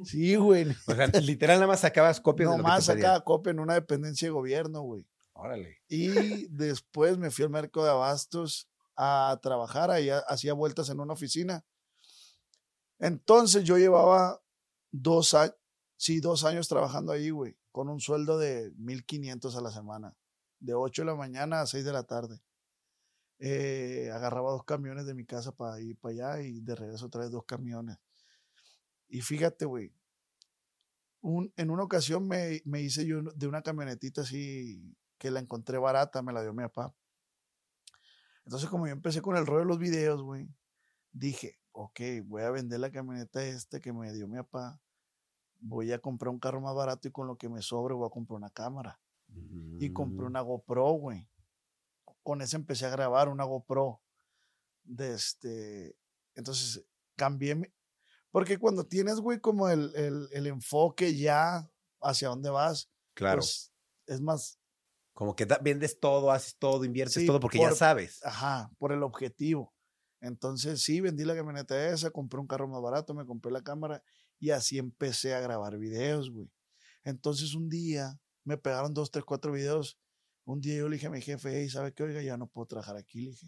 Sí, 0.03 0.35
güey. 0.35 0.67
O 0.87 0.95
sea, 0.95 1.07
literal 1.21 1.57
nada 1.57 1.67
más 1.67 1.81
sacabas 1.81 2.19
copias 2.21 2.49
Nomás 2.49 2.85
sacaba 2.85 3.23
copia 3.23 3.51
en 3.51 3.59
una 3.59 3.73
dependencia 3.75 4.27
de 4.27 4.31
gobierno, 4.31 4.81
güey. 4.81 5.05
Órale. 5.33 5.81
Y 5.87 6.47
después 6.47 7.17
me 7.17 7.29
fui 7.31 7.43
al 7.43 7.49
mercado 7.51 7.85
de 7.85 7.91
abastos 7.91 8.69
a 8.95 9.37
trabajar, 9.42 9.92
ahí 9.92 10.09
ha- 10.09 10.19
hacía 10.19 10.54
vueltas 10.54 10.89
en 10.89 10.99
una 11.01 11.13
oficina. 11.13 11.65
Entonces 12.99 13.63
yo 13.65 13.77
llevaba 13.77 14.42
dos 14.92 15.33
años, 15.33 15.56
sí, 15.97 16.19
dos 16.21 16.45
años 16.45 16.68
trabajando 16.68 17.11
ahí, 17.11 17.30
güey, 17.30 17.57
con 17.71 17.89
un 17.89 17.99
sueldo 17.99 18.37
de 18.37 18.71
1500 18.77 19.56
a 19.57 19.61
la 19.61 19.71
semana, 19.71 20.15
de 20.59 20.73
8 20.73 21.01
de 21.01 21.07
la 21.07 21.15
mañana 21.15 21.61
a 21.61 21.65
6 21.68 21.83
de 21.83 21.92
la 21.94 22.04
tarde. 22.04 22.39
Eh, 23.39 24.09
agarraba 24.13 24.51
dos 24.51 24.63
camiones 24.63 25.06
de 25.06 25.13
mi 25.13 25.25
casa 25.25 25.51
para 25.51 25.81
ir 25.81 25.97
para 25.97 26.13
allá 26.13 26.42
y 26.42 26.61
de 26.61 26.73
regreso 26.75 27.07
otra 27.07 27.21
vez 27.23 27.31
dos 27.31 27.44
camiones. 27.45 27.97
Y 29.07 29.21
fíjate, 29.21 29.66
güey, 29.66 29.92
un- 31.21 31.52
en 31.57 31.69
una 31.69 31.83
ocasión 31.83 32.28
me, 32.28 32.62
me 32.66 32.81
hice 32.81 33.06
yo 33.06 33.21
de 33.21 33.47
una 33.47 33.62
camionetita 33.62 34.21
así 34.21 34.95
que 35.18 35.31
la 35.31 35.40
encontré 35.40 35.78
barata, 35.78 36.21
me 36.21 36.33
la 36.33 36.42
dio 36.42 36.54
mi 36.54 36.64
papá. 36.64 36.94
Entonces, 38.45 38.69
como 38.69 38.85
yo 38.88 38.94
empecé 38.94 39.21
con 39.21 39.35
el 39.38 39.45
rollo 39.45 39.62
de 39.62 39.66
los 39.66 39.80
videos, 39.80 40.21
güey, 40.21 40.47
dije, 41.12 41.57
ok, 41.71 42.00
voy 42.26 42.44
a 42.44 42.52
vender 42.52 42.80
la 42.80 42.92
camioneta 42.92 43.44
esta 43.44 43.80
que 43.80 43.92
me 43.92 44.12
dio 44.14 44.28
mi 44.28 44.38
papá. 44.38 44.80
Voy 45.59 45.92
a 45.92 46.00
comprar 46.00 46.30
un 46.30 46.40
carro 46.40 46.62
más 46.62 46.76
barato 46.76 47.07
y 47.07 47.12
con 47.12 47.26
lo 47.28 47.38
que 47.38 47.50
me 47.50 47.62
sobre 47.62 47.95
voy 47.95 48.06
a 48.06 48.12
comprar 48.12 48.38
una 48.38 48.50
cámara. 48.52 49.00
Y 49.80 49.92
compré 49.92 50.24
Mm. 50.26 50.28
una 50.28 50.42
GoPro, 50.42 50.92
güey. 50.92 51.28
Con 52.21 52.42
esa 52.42 52.57
empecé 52.57 52.85
a 52.85 52.90
grabar 52.90 53.30
una 53.30 53.44
GoPro. 53.45 54.02
De 54.83 55.16
este. 55.16 55.95
Entonces, 56.35 56.85
cambié. 57.16 57.74
Porque 58.35 58.57
cuando 58.57 58.85
tienes, 58.85 59.21
güey, 59.21 59.39
como 59.39 59.69
el, 59.69 59.95
el- 59.95 60.27
el 60.33 60.47
enfoque 60.47 61.15
ya 61.15 61.71
hacia 62.01 62.27
dónde 62.27 62.49
vas, 62.49 62.92
Claro. 63.13 63.37
pues 63.39 63.71
es 64.07 64.19
más, 64.19 64.59
Como 65.13 65.37
que 65.37 65.45
da- 65.45 65.59
vendes 65.63 65.97
todo, 66.01 66.30
haces 66.30 66.57
todo, 66.57 66.83
inviertes 66.83 67.13
Sí, 67.21 67.25
todo 67.25 67.39
porque 67.39 67.59
ya 67.59 67.71
sabes. 67.71 68.19
ajá, 68.25 68.69
por 68.77 68.92
el 68.92 69.04
objetivo. 69.04 69.73
Entonces, 70.19 70.81
sí, 70.81 70.99
vendí 70.99 71.23
la 71.23 71.33
camioneta 71.33 71.87
esa, 71.87 72.11
compré 72.11 72.42
un 72.42 72.47
carro 72.47 72.68
más 72.68 72.81
barato, 72.81 73.13
me 73.13 73.25
compré 73.25 73.54
la 73.54 73.61
cámara 73.61 74.04
y 74.37 74.49
así 74.49 74.80
empecé 74.80 75.33
a 75.33 75.39
grabar 75.39 75.77
videos, 75.77 76.30
güey. 76.30 76.51
Entonces, 77.06 77.54
un 77.56 77.69
día 77.69 78.19
me 78.44 78.57
pegaron 78.57 78.94
dos, 78.94 79.11
tres, 79.11 79.23
cuatro 79.23 79.54
videos. 79.54 79.97
Un 80.44 80.59
día 80.59 80.75
yo 80.75 80.89
le 80.89 80.97
dije 80.97 81.07
a 81.07 81.09
mi 81.09 81.21
jefe, 81.21 81.51
hey, 81.61 81.69
¿sabe 81.69 81.94
qué? 81.94 82.04
Oiga, 82.04 82.21
ya 82.21 82.35
no 82.35 82.47
puedo 82.47 82.65
trabajar 82.68 82.97
aquí. 82.97 83.21
Le 83.21 83.30
dije, 83.31 83.47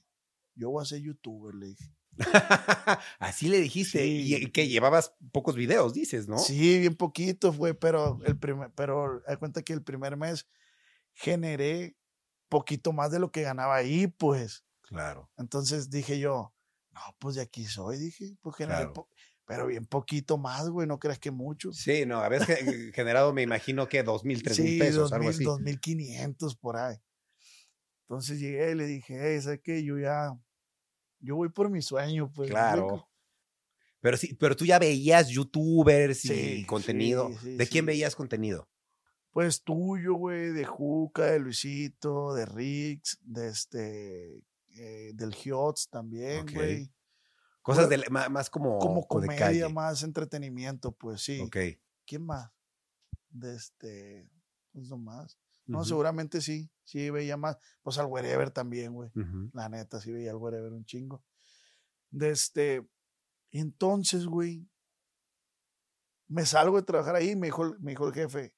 yo 0.55 0.69
voy 0.69 0.81
a 0.81 0.85
ser 0.85 1.01
youtuber, 1.01 1.53
le 1.55 1.65
dije. 1.67 1.93
Así 3.19 3.47
le 3.49 3.59
dijiste. 3.59 3.99
Sí. 3.99 4.35
Y 4.35 4.51
que 4.51 4.67
llevabas 4.67 5.13
pocos 5.31 5.55
videos, 5.55 5.93
dices, 5.93 6.27
¿no? 6.27 6.37
Sí, 6.37 6.79
bien 6.79 6.95
poquito 6.95 7.53
fue, 7.53 7.73
pero 7.73 8.19
el 8.25 8.37
primer, 8.37 8.71
pero 8.75 9.21
hay 9.27 9.37
cuenta 9.37 9.61
que 9.61 9.73
el 9.73 9.83
primer 9.83 10.17
mes 10.17 10.47
generé 11.13 11.95
poquito 12.49 12.93
más 12.93 13.11
de 13.11 13.19
lo 13.19 13.31
que 13.31 13.41
ganaba 13.41 13.75
ahí, 13.75 14.07
pues. 14.07 14.63
Claro. 14.81 15.29
Entonces 15.37 15.89
dije 15.89 16.19
yo, 16.19 16.53
no, 16.91 17.01
pues 17.19 17.35
de 17.35 17.41
aquí 17.41 17.65
soy, 17.65 17.97
dije, 17.97 18.35
pues 18.41 18.55
generé, 18.55 18.77
Claro. 18.79 18.93
po- 18.93 19.09
pero 19.45 19.67
bien 19.67 19.85
poquito 19.85 20.37
más, 20.37 20.69
güey, 20.69 20.87
no 20.87 20.99
creas 20.99 21.19
que 21.19 21.31
mucho. 21.31 21.71
Sí, 21.71 22.05
no, 22.05 22.19
habías 22.19 22.45
ge- 22.45 22.91
generado, 22.93 23.33
me 23.33 23.41
imagino 23.43 23.87
que 23.87 24.03
dos 24.03 24.23
mil, 24.25 24.43
tres 24.43 24.59
mil 24.59 24.77
pesos, 24.77 24.95
dos 25.03 25.13
algo 25.13 25.25
mil, 25.25 25.35
así. 25.35 25.43
dos 25.43 25.59
mil 25.61 25.79
quinientos 25.79 26.55
por 26.55 26.75
ahí. 26.77 26.97
Entonces 28.03 28.39
llegué 28.39 28.71
y 28.71 28.75
le 28.75 28.85
dije, 28.85 29.17
hey, 29.21 29.41
¿sabes 29.41 29.59
qué? 29.63 29.83
Yo 29.83 29.97
ya, 29.99 30.31
yo 31.19 31.35
voy 31.35 31.49
por 31.49 31.69
mi 31.69 31.81
sueño, 31.81 32.31
pues. 32.33 32.49
¿me 32.49 32.53
Claro. 32.55 33.09
Pero 33.99 34.15
sí, 34.17 34.33
pero 34.35 34.55
tú 34.55 34.63
ya 34.65 34.77
veías 34.79 35.27
youtubers 35.29 36.23
y 36.25 36.27
Sí, 36.27 36.65
contenido. 36.65 37.29
sí, 37.29 37.37
sí, 37.41 37.55
¿De 37.57 37.67
quién 37.67 37.85
veías 37.85 38.15
contenido? 38.15 38.69
Pues 39.31 39.63
tuyo, 39.63 40.13
güey, 40.15 40.49
de 40.51 40.65
Juca, 40.65 41.25
de 41.25 41.39
Luisito, 41.39 42.33
de 42.33 42.45
Rix, 42.45 43.17
de 43.21 43.47
este, 43.49 44.43
eh, 44.75 45.11
del 45.13 45.33
Hiots 45.35 45.89
también, 45.89 46.41
Ok. 46.43 46.51
güey. 46.53 46.91
Cosas 47.61 47.89
de, 47.89 48.01
ma- 48.09 48.29
más 48.29 48.49
como, 48.49 48.79
Como 48.79 49.05
co- 49.07 49.19
de 49.19 49.27
comedia, 49.27 49.45
calle. 49.45 49.69
más 49.73 50.01
entretenimiento, 50.03 50.91
pues 50.93 51.21
sí. 51.21 51.41
Ok. 51.41 51.57
¿Quién 52.05 52.25
más? 52.25 52.49
De 53.29 53.55
este, 53.55 54.29
pues 54.71 54.87
nomás. 54.89 55.37
No, 55.67 55.79
seguramente 55.85 56.41
sí, 56.41 56.69
sí 56.83 57.09
veía 57.09 57.37
más. 57.37 57.57
Pues 57.81 57.97
al 57.97 58.05
Wherever 58.07 58.51
también, 58.51 58.93
güey. 58.93 59.09
La 59.53 59.69
neta, 59.69 59.99
sí 59.99 60.11
veía 60.11 60.31
al 60.31 60.37
Wherever 60.37 60.71
un 60.71 60.85
chingo. 60.85 61.23
De 62.09 62.29
este, 62.31 62.87
entonces, 63.51 64.25
güey, 64.25 64.67
me 66.27 66.45
salgo 66.45 66.77
de 66.77 66.83
trabajar 66.83 67.15
ahí, 67.15 67.35
me 67.35 67.47
dijo, 67.47 67.63
el- 67.65 67.79
me 67.79 67.91
dijo 67.91 68.07
el 68.07 68.13
jefe, 68.13 68.53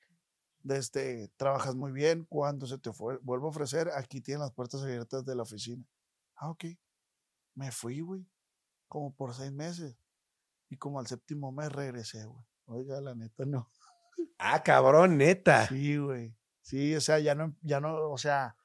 de 0.62 0.78
este, 0.78 1.32
trabajas 1.38 1.75
muy 1.75 1.92
bien, 1.92 2.25
cuando 2.25 2.66
se 2.68 2.78
te 2.78 2.92
fue, 2.94 3.18
vuelvo 3.22 3.48
a 3.48 3.50
ofrecer, 3.50 3.89
aquí 3.96 4.22
tienen 4.22 4.42
las 4.42 4.51
puertas 4.51 4.82
abiertas 4.84 5.24
de 5.25 5.36
la 5.36 5.44
oficina. 5.44 5.84
Ah, 6.36 6.50
ok. 6.50 6.66
Me 7.56 7.72
fui, 7.72 8.01
güey, 8.01 8.25
como 8.88 9.13
por 9.13 9.34
seis 9.34 9.51
meses. 9.51 9.96
Y 10.70 10.78
como 10.78 11.00
al 11.00 11.08
séptimo 11.08 11.51
mes 11.51 11.72
regresé, 11.72 12.25
güey. 12.25 12.46
Oiga, 12.66 13.01
la 13.01 13.16
neta, 13.16 13.46
no. 13.46 13.72
Ah, 14.38 14.62
cabrón, 14.63 15.18
neta. 15.18 15.68
Sí, 15.68 15.98
güey. 15.98 16.36
Sí, 16.69 16.95
o 16.95 17.01
sea, 17.01 17.19
ya 17.19 17.33
no, 17.35 17.55
ya 17.61 17.79
no, 17.81 18.09
o 18.11 18.17
sea, 18.17 18.55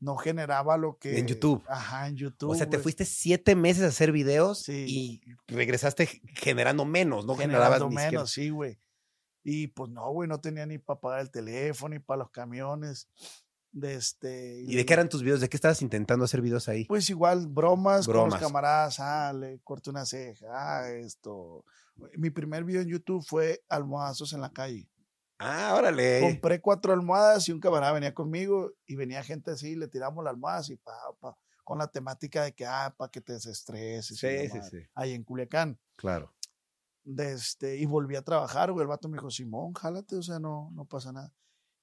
no 0.00 0.16
generaba 0.16 0.76
lo 0.76 0.98
que. 0.98 1.18
En 1.18 1.26
YouTube. 1.26 1.62
Ajá, 1.68 2.08
en 2.08 2.16
YouTube. 2.16 2.50
o 2.50 2.54
sea, 2.54 2.68
te 2.68 2.78
fuiste 2.78 3.04
siete 3.04 3.54
meses 3.54 3.84
a 3.84 3.88
hacer 3.88 4.10
videos 4.12 4.58
Sí. 4.64 4.84
y 4.88 5.54
regresaste 5.54 6.06
generando 6.34 6.84
menos, 6.84 7.24
no 7.24 7.36
generabas 7.36 7.68
generando 7.68 7.88
ni 7.90 7.96
siquiera- 7.96 8.10
menos, 8.10 8.30
sí, 8.32 8.50
güey. 8.50 8.78
Y 9.44 9.68
pues 9.68 9.90
no, 9.90 10.10
güey, 10.10 10.28
no 10.28 10.40
tenía 10.40 10.66
ni 10.66 10.78
para 10.78 10.98
pagar 11.00 11.20
el 11.20 11.30
teléfono, 11.30 11.94
ni 11.94 12.00
para 12.00 12.18
los 12.18 12.30
camiones. 12.30 13.08
De 13.72 13.94
este. 13.94 14.62
¿Y 14.66 14.74
de 14.74 14.86
qué 14.86 14.94
eran 14.94 15.08
tus 15.08 15.22
videos? 15.22 15.40
¿De 15.40 15.48
qué 15.50 15.56
estabas 15.56 15.82
intentando 15.82 16.24
hacer 16.24 16.40
videos 16.40 16.66
ahí? 16.68 16.86
Pues 16.86 17.10
igual, 17.10 17.46
bromas, 17.46 18.06
con 18.06 18.30
los 18.30 18.40
camaradas, 18.40 18.98
ah, 19.00 19.32
le 19.34 19.60
corté 19.60 19.90
una 19.90 20.06
ceja, 20.06 20.46
ah, 20.50 20.90
esto. 20.90 21.64
Mi 22.16 22.30
primer 22.30 22.64
video 22.64 22.80
en 22.80 22.88
YouTube 22.88 23.22
fue 23.24 23.62
almohazos 23.68 24.32
en 24.32 24.40
la 24.40 24.50
calle. 24.50 24.88
Ah, 25.38 25.74
órale. 25.76 26.20
Compré 26.20 26.60
cuatro 26.60 26.92
almohadas 26.92 27.48
y 27.48 27.52
un 27.52 27.60
camarada 27.60 27.92
venía 27.92 28.14
conmigo 28.14 28.72
y 28.86 28.96
venía 28.96 29.22
gente 29.22 29.50
así, 29.50 29.76
le 29.76 29.88
tiramos 29.88 30.24
las 30.24 30.32
almohadas 30.32 30.70
y 30.70 30.76
pa, 30.76 30.92
pa, 31.20 31.36
con 31.62 31.78
la 31.78 31.88
temática 31.88 32.44
de 32.44 32.54
que, 32.54 32.64
ah, 32.64 32.94
para 32.96 33.10
que 33.10 33.20
te 33.20 33.34
desestreses. 33.34 34.16
Sí, 34.18 34.48
sí, 34.48 34.58
sí. 34.70 34.78
Ahí 34.94 35.12
en 35.12 35.24
Culiacán. 35.24 35.78
Claro. 35.96 36.32
de 37.04 37.32
este, 37.34 37.76
y 37.76 37.86
volví 37.86 38.16
a 38.16 38.22
trabajar, 38.22 38.72
güey. 38.72 38.82
El 38.82 38.88
vato 38.88 39.08
me 39.08 39.16
dijo, 39.16 39.30
Simón, 39.30 39.72
jálate, 39.74 40.16
o 40.16 40.22
sea, 40.22 40.38
no, 40.40 40.70
no 40.72 40.84
pasa 40.86 41.12
nada. 41.12 41.32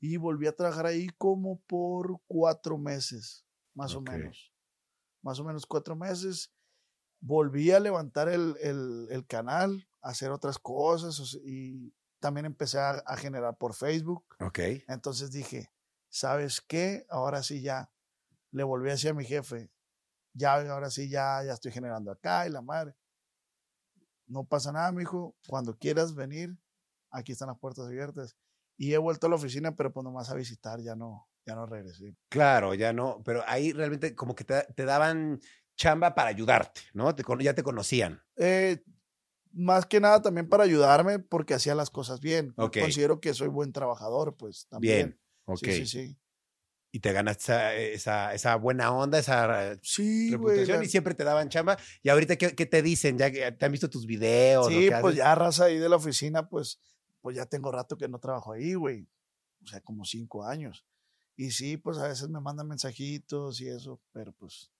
Y 0.02 0.18
volví 0.18 0.48
a 0.48 0.56
trabajar 0.56 0.86
ahí 0.86 1.08
como 1.18 1.60
por 1.62 2.20
cuatro 2.28 2.78
meses, 2.78 3.46
más 3.74 3.96
Ok. 3.96 4.10
o 4.10 4.12
menos. 4.12 4.52
Más 5.22 5.40
o 5.40 5.46
menos 5.46 5.66
cuatro 5.66 5.96
meses. 5.96 6.52
Volví 7.22 7.72
a 7.72 7.80
levantar 7.80 8.28
el, 8.28 8.58
el- 8.60 9.08
el 9.12 9.26
canal, 9.26 9.88
a 10.02 10.10
hacer 10.10 10.30
otras 10.32 10.60
cosas, 10.60 11.38
y 11.46 11.94
también 12.24 12.46
empecé 12.46 12.80
a, 12.80 12.92
a 12.92 13.18
generar 13.18 13.58
por 13.58 13.74
Facebook. 13.74 14.24
Ok. 14.40 14.60
Entonces 14.88 15.30
dije, 15.30 15.74
¿sabes 16.08 16.62
qué? 16.62 17.06
Ahora 17.10 17.44
sí 17.44 17.62
ya. 17.62 17.92
Le 18.52 18.64
volví 18.64 18.88
a 18.88 18.94
decir 18.94 19.10
a 19.10 19.14
mi 19.14 19.26
jefe, 19.26 19.70
ya, 20.32 20.54
ahora 20.54 20.90
sí 20.90 21.10
ya, 21.10 21.44
ya 21.44 21.52
estoy 21.52 21.74
generando 21.74 22.12
acá 22.12 22.48
y 22.48 22.50
la 22.50 22.62
madre. 22.62 22.96
No 24.26 24.46
pasa 24.46 24.72
nada, 24.72 24.90
mijo. 24.94 25.36
Cuando 25.50 25.78
quieras 25.78 26.16
venir, 26.16 26.58
aquí 27.12 27.34
están 27.34 27.50
las 27.50 27.60
puertas 27.60 27.88
abiertas. 27.88 28.38
Y 28.78 28.94
he 28.94 28.98
vuelto 28.98 29.28
a 29.28 29.30
la 29.30 29.36
oficina, 29.36 29.76
pero 29.76 29.92
pues 29.92 30.06
nomás 30.06 30.30
a 30.30 30.36
visitar, 30.36 30.80
ya 30.80 30.96
no, 30.96 31.28
ya 31.46 31.56
no 31.56 31.66
regresé. 31.66 32.16
Claro, 32.30 32.74
ya 32.74 32.94
no. 32.94 33.22
Pero 33.26 33.44
ahí 33.48 33.74
realmente 33.74 34.16
como 34.16 34.34
que 34.34 34.46
te, 34.46 34.64
te 34.76 34.86
daban 34.86 35.42
chamba 35.76 36.16
para 36.16 36.30
ayudarte, 36.30 36.80
¿no? 36.94 37.14
Te 37.14 37.24
ya 37.44 37.54
te 37.54 37.64
conocían. 37.64 38.24
Eh, 38.38 38.82
más 39.54 39.86
que 39.86 40.00
nada 40.00 40.22
también 40.22 40.50
para 40.50 40.64
ayudarme, 40.64 41.20
porque 41.20 41.54
hacía 41.54 41.76
las 41.76 41.90
cosas 41.90 42.20
bien. 42.20 42.54
Ok. 42.58 42.80
Considero 42.80 43.22
que 43.22 43.34
soy 43.34 43.48
buen 43.48 43.72
trabajador, 43.72 44.36
pues 44.36 44.68
también. 44.68 44.96
Bien. 44.96 45.20
Ok. 45.46 45.60
Sí, 45.60 45.72
sí, 45.72 45.86
sí. 45.86 46.18
Y 46.92 47.00
te 47.00 47.12
ganaste 47.12 47.44
esa, 47.44 47.74
esa, 47.74 48.34
esa 48.36 48.56
buena 48.56 48.92
onda, 48.92 49.18
esa 49.18 49.80
Sí, 49.82 50.30
reputación 50.30 50.84
y 50.84 50.88
siempre 50.88 51.16
te 51.16 51.24
daban 51.24 51.50
chamba. 51.50 51.78
Y 52.04 52.10
ahorita, 52.10 52.36
¿qué, 52.36 52.54
qué 52.56 52.66
te 52.68 52.84
dicen? 52.84 53.18
¿Ya 53.18 53.32
que 53.32 53.52
te 53.52 53.66
han 53.66 53.72
visto 53.72 53.90
tus 53.90 54.06
videos? 54.06 54.68
Sí, 54.68 54.90
pues 55.02 55.16
ya 55.16 55.34
raza 55.34 55.66
ahí 55.66 55.80
de 55.80 55.90
la 55.90 55.96
oficina, 55.96 56.48
pues, 56.48 56.80
pues 57.22 57.36
ya 57.36 57.48
tengo 57.48 57.72
rato 57.72 57.98
que 57.98 58.08
no 58.08 58.20
trabajo 58.20 58.54
ahí, 58.54 58.76
güey. 58.76 59.08
O 59.64 59.68
sea, 59.68 59.82
como 59.82 60.06
cinco 60.06 60.46
años. 60.46 60.86
Y 61.36 61.52
sí, 61.52 61.78
pues 61.78 61.98
a 61.98 62.08
veces 62.08 62.30
me 62.30 62.40
mandan 62.40 62.68
mensajitos 62.68 63.60
y 63.62 63.70
eso, 63.70 64.00
pero 64.12 64.34
pues, 64.34 64.72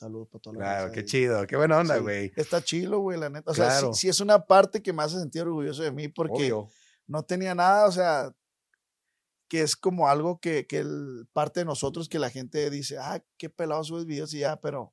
saludos 0.00 0.28
para 0.28 0.40
toda 0.42 0.56
la 0.56 0.64
Claro, 0.64 0.92
qué 0.92 1.00
ahí. 1.00 1.06
chido. 1.06 1.46
Qué 1.46 1.56
buena 1.56 1.78
onda, 1.78 1.96
Sí, 1.96 2.00
güey. 2.02 2.32
Está 2.36 2.62
chilo, 2.62 2.98
güey, 3.00 3.18
la 3.18 3.30
neta. 3.30 3.50
O 3.50 3.54
sea, 3.54 3.66
Claro. 3.66 3.94
sí, 3.94 4.00
sí 4.02 4.08
es 4.08 4.20
una 4.20 4.44
parte 4.46 4.82
que 4.82 4.92
me 4.92 5.02
hace 5.02 5.18
sentir 5.18 5.42
orgulloso 5.42 5.82
de 5.82 5.92
mí 5.92 6.08
porque 6.08 6.52
Obvio. 6.52 6.68
no 7.06 7.22
tenía 7.22 7.54
nada, 7.54 7.86
o 7.86 7.92
sea, 7.92 8.34
que 9.48 9.62
es 9.62 9.76
como 9.76 10.08
algo 10.08 10.40
que, 10.40 10.66
que 10.66 10.78
el, 10.78 11.28
parte 11.32 11.60
de 11.60 11.66
nosotros 11.66 12.08
que 12.08 12.18
la 12.18 12.30
gente 12.30 12.70
dice, 12.70 12.98
ah, 12.98 13.22
qué 13.36 13.50
pelado 13.50 13.82
subes 13.84 14.06
videos 14.06 14.32
y 14.34 14.40
ya, 14.40 14.60
pero 14.60 14.92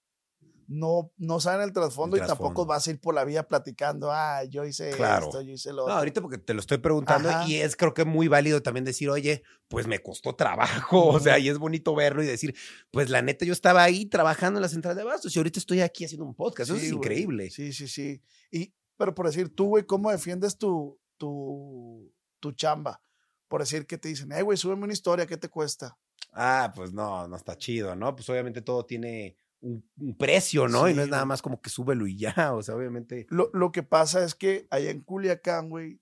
no, 0.67 1.11
no 1.17 1.39
saben 1.39 1.61
el 1.61 1.71
trasfondo 1.73 2.17
y 2.17 2.19
tampoco 2.19 2.65
vas 2.65 2.85
a 2.87 2.91
ir 2.91 2.99
por 2.99 3.15
la 3.15 3.23
vida 3.23 3.47
platicando, 3.47 4.11
ah, 4.11 4.43
yo 4.43 4.65
hice 4.65 4.91
Claro. 4.91 5.27
esto, 5.27 5.41
yo 5.41 5.53
hice 5.53 5.69
lo 5.71 5.77
No, 5.77 5.83
otro. 5.83 5.95
ahorita 5.95 6.21
porque 6.21 6.37
te 6.37 6.53
lo 6.53 6.59
estoy 6.59 6.77
preguntando 6.79 7.29
Ajá. 7.29 7.47
y 7.47 7.55
es 7.55 7.75
creo 7.77 7.93
que 7.93 8.03
muy 8.05 8.27
válido 8.27 8.61
también 8.61 8.83
decir, 8.83 9.09
oye, 9.09 9.43
pues 9.69 9.87
me 9.87 9.99
costó 9.99 10.35
trabajo, 10.35 11.07
o 11.07 11.19
sea, 11.19 11.39
y 11.39 11.47
es 11.49 11.57
bonito 11.57 11.95
verlo 11.95 12.21
y 12.21 12.25
decir, 12.25 12.53
pues 12.91 13.09
la 13.09 13.21
neta 13.21 13.45
yo 13.45 13.53
estaba 13.53 13.81
ahí 13.83 14.05
trabajando 14.05 14.57
en 14.59 14.61
la 14.61 14.69
central 14.69 14.95
de 14.95 15.03
abastos 15.03 15.35
y 15.35 15.39
ahorita 15.39 15.59
estoy 15.59 15.81
aquí 15.81 16.03
haciendo 16.05 16.25
un 16.25 16.35
podcast, 16.35 16.69
eso 16.69 16.75
es 16.77 16.83
güey. 16.91 16.95
increíble. 16.97 17.49
Sí, 17.49 17.71
sí, 17.71 17.87
sí. 17.87 18.21
Y, 18.51 18.73
pero 18.97 19.15
por 19.15 19.25
decir, 19.27 19.53
tú, 19.55 19.67
güey, 19.69 19.85
¿cómo 19.85 20.11
defiendes 20.11 20.57
tu, 20.57 20.99
tu, 21.17 22.13
tu 22.39 22.51
chamba? 22.51 23.01
Por 23.47 23.61
decir 23.61 23.85
que 23.87 23.97
te 23.97 24.09
dicen, 24.09 24.29
hey, 24.33 24.41
güey, 24.41 24.57
súbeme 24.57 24.83
una 24.83 24.91
historia, 24.93 25.25
¿qué 25.25 25.37
te 25.37 25.47
cuesta? 25.49 25.97
Ah, 26.33 26.71
pues 26.75 26.91
no, 26.91 27.27
no 27.27 27.35
está 27.37 27.55
chido, 27.57 27.95
¿no? 27.95 28.13
Pues 28.15 28.29
obviamente 28.29 28.61
todo 28.61 28.85
tiene 28.85 29.35
un, 29.61 29.89
un 29.99 30.15
precio, 30.17 30.67
¿no? 30.67 30.87
y 30.87 30.93
no 30.93 31.01
Sí, 31.01 31.05
es 31.05 31.09
nada 31.09 31.25
más 31.25 31.41
como 31.41 31.61
que 31.61 31.69
súbelo 31.69 32.05
y 32.07 32.17
ya, 32.17 32.53
o 32.53 32.61
sea, 32.61 32.75
obviamente. 32.75 33.25
Lo, 33.29 33.49
lo 33.53 33.71
que 33.71 33.83
pasa 33.83 34.23
es 34.23 34.35
que 34.35 34.67
allá 34.69 34.89
en 34.91 35.01
Culiacán, 35.01 35.69
güey, 35.69 35.99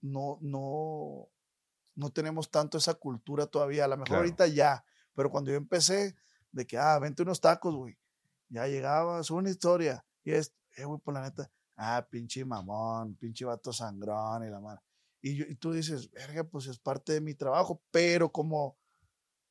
no, 0.00 0.38
no, 0.40 1.28
no 1.94 2.10
tenemos 2.10 2.50
tanto 2.50 2.78
esa 2.78 2.94
cultura 2.94 3.46
todavía. 3.46 3.84
A 3.84 3.88
lo 3.88 3.96
mejor 3.96 4.06
Claro. 4.08 4.22
ahorita 4.22 4.46
ya, 4.48 4.84
pero 5.14 5.30
cuando 5.30 5.50
yo 5.50 5.56
empecé, 5.56 6.16
de 6.52 6.66
que, 6.66 6.78
ah, 6.78 6.98
vente 6.98 7.22
unos 7.22 7.40
tacos, 7.40 7.74
güey. 7.74 7.98
Ya 8.48 8.66
llegaba, 8.66 9.22
sube 9.22 9.38
una 9.38 9.50
historia. 9.50 10.04
Y 10.24 10.32
es, 10.32 10.54
eh, 10.76 10.84
güey, 10.84 11.00
por 11.00 11.14
la 11.14 11.22
neta, 11.22 11.50
ah, 11.76 12.06
pinche 12.10 12.44
mamón, 12.44 13.14
pinche 13.16 13.44
vato 13.44 13.72
sangrón 13.72 14.44
y 14.46 14.50
la 14.50 14.60
madre. 14.60 14.80
Y, 15.20 15.42
y 15.42 15.54
tú 15.56 15.72
dices, 15.72 16.10
verga, 16.10 16.44
pues 16.44 16.66
es 16.68 16.78
parte 16.78 17.12
de 17.12 17.20
mi 17.20 17.34
trabajo, 17.34 17.82
pero 17.90 18.30
como 18.30 18.76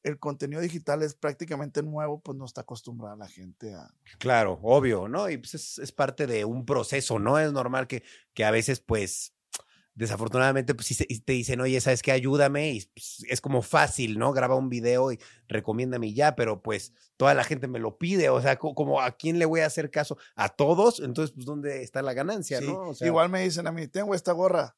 el 0.07 0.19
contenido 0.19 0.61
digital 0.61 1.03
es 1.03 1.13
prácticamente 1.15 1.83
nuevo, 1.83 2.19
pues 2.19 2.37
no 2.37 2.45
está 2.45 2.61
acostumbrada 2.61 3.15
la 3.15 3.27
gente 3.27 3.73
a, 3.73 3.87
Claro, 4.19 4.59
obvio, 4.63 5.07
¿no? 5.07 5.29
Y 5.29 5.37
pues 5.37 5.55
es, 5.55 5.79
es 5.79 5.91
parte 5.91 6.27
de 6.27 6.45
un 6.45 6.65
proceso, 6.65 7.19
¿no? 7.19 7.37
Es 7.39 7.51
normal 7.51 7.87
que, 7.87 8.03
que 8.33 8.45
a 8.45 8.51
veces, 8.51 8.79
pues, 8.79 9.33
desafortunadamente, 9.95 10.75
pues 10.75 10.91
y 11.01 11.19
te 11.21 11.33
dicen, 11.33 11.59
oye, 11.59 11.81
¿sabes 11.81 12.01
qué? 12.03 12.11
Ayúdame. 12.11 12.71
Y 12.71 12.85
pues, 12.93 13.25
es 13.27 13.41
como 13.41 13.61
fácil, 13.63 14.19
¿no? 14.19 14.31
Graba 14.31 14.55
un 14.55 14.69
video 14.69 15.11
y 15.11 15.19
recomiéndame 15.47 16.13
ya, 16.13 16.35
pero 16.35 16.61
pues 16.61 16.93
toda 17.17 17.33
la 17.33 17.43
gente 17.43 17.67
me 17.67 17.79
lo 17.79 17.97
pide. 17.97 18.29
O 18.29 18.39
sea, 18.41 18.57
co- 18.59 18.75
como 18.75 19.01
a 19.01 19.11
quién 19.17 19.39
le 19.39 19.45
voy 19.45 19.61
a 19.61 19.65
hacer 19.65 19.89
caso? 19.89 20.17
¿A 20.35 20.49
todos? 20.49 20.99
Entonces, 20.99 21.33
pues, 21.33 21.45
¿dónde 21.45 21.81
está 21.81 22.01
la 22.03 22.13
ganancia, 22.13 22.59
Sí, 22.59 22.67
no? 22.67 22.89
O 22.89 22.93
sea, 22.93 23.07
Igual 23.07 23.29
me 23.29 23.41
dicen 23.43 23.65
a 23.67 23.71
mí, 23.71 23.87
tengo 23.87 24.13
esta 24.13 24.31
gorra, 24.33 24.77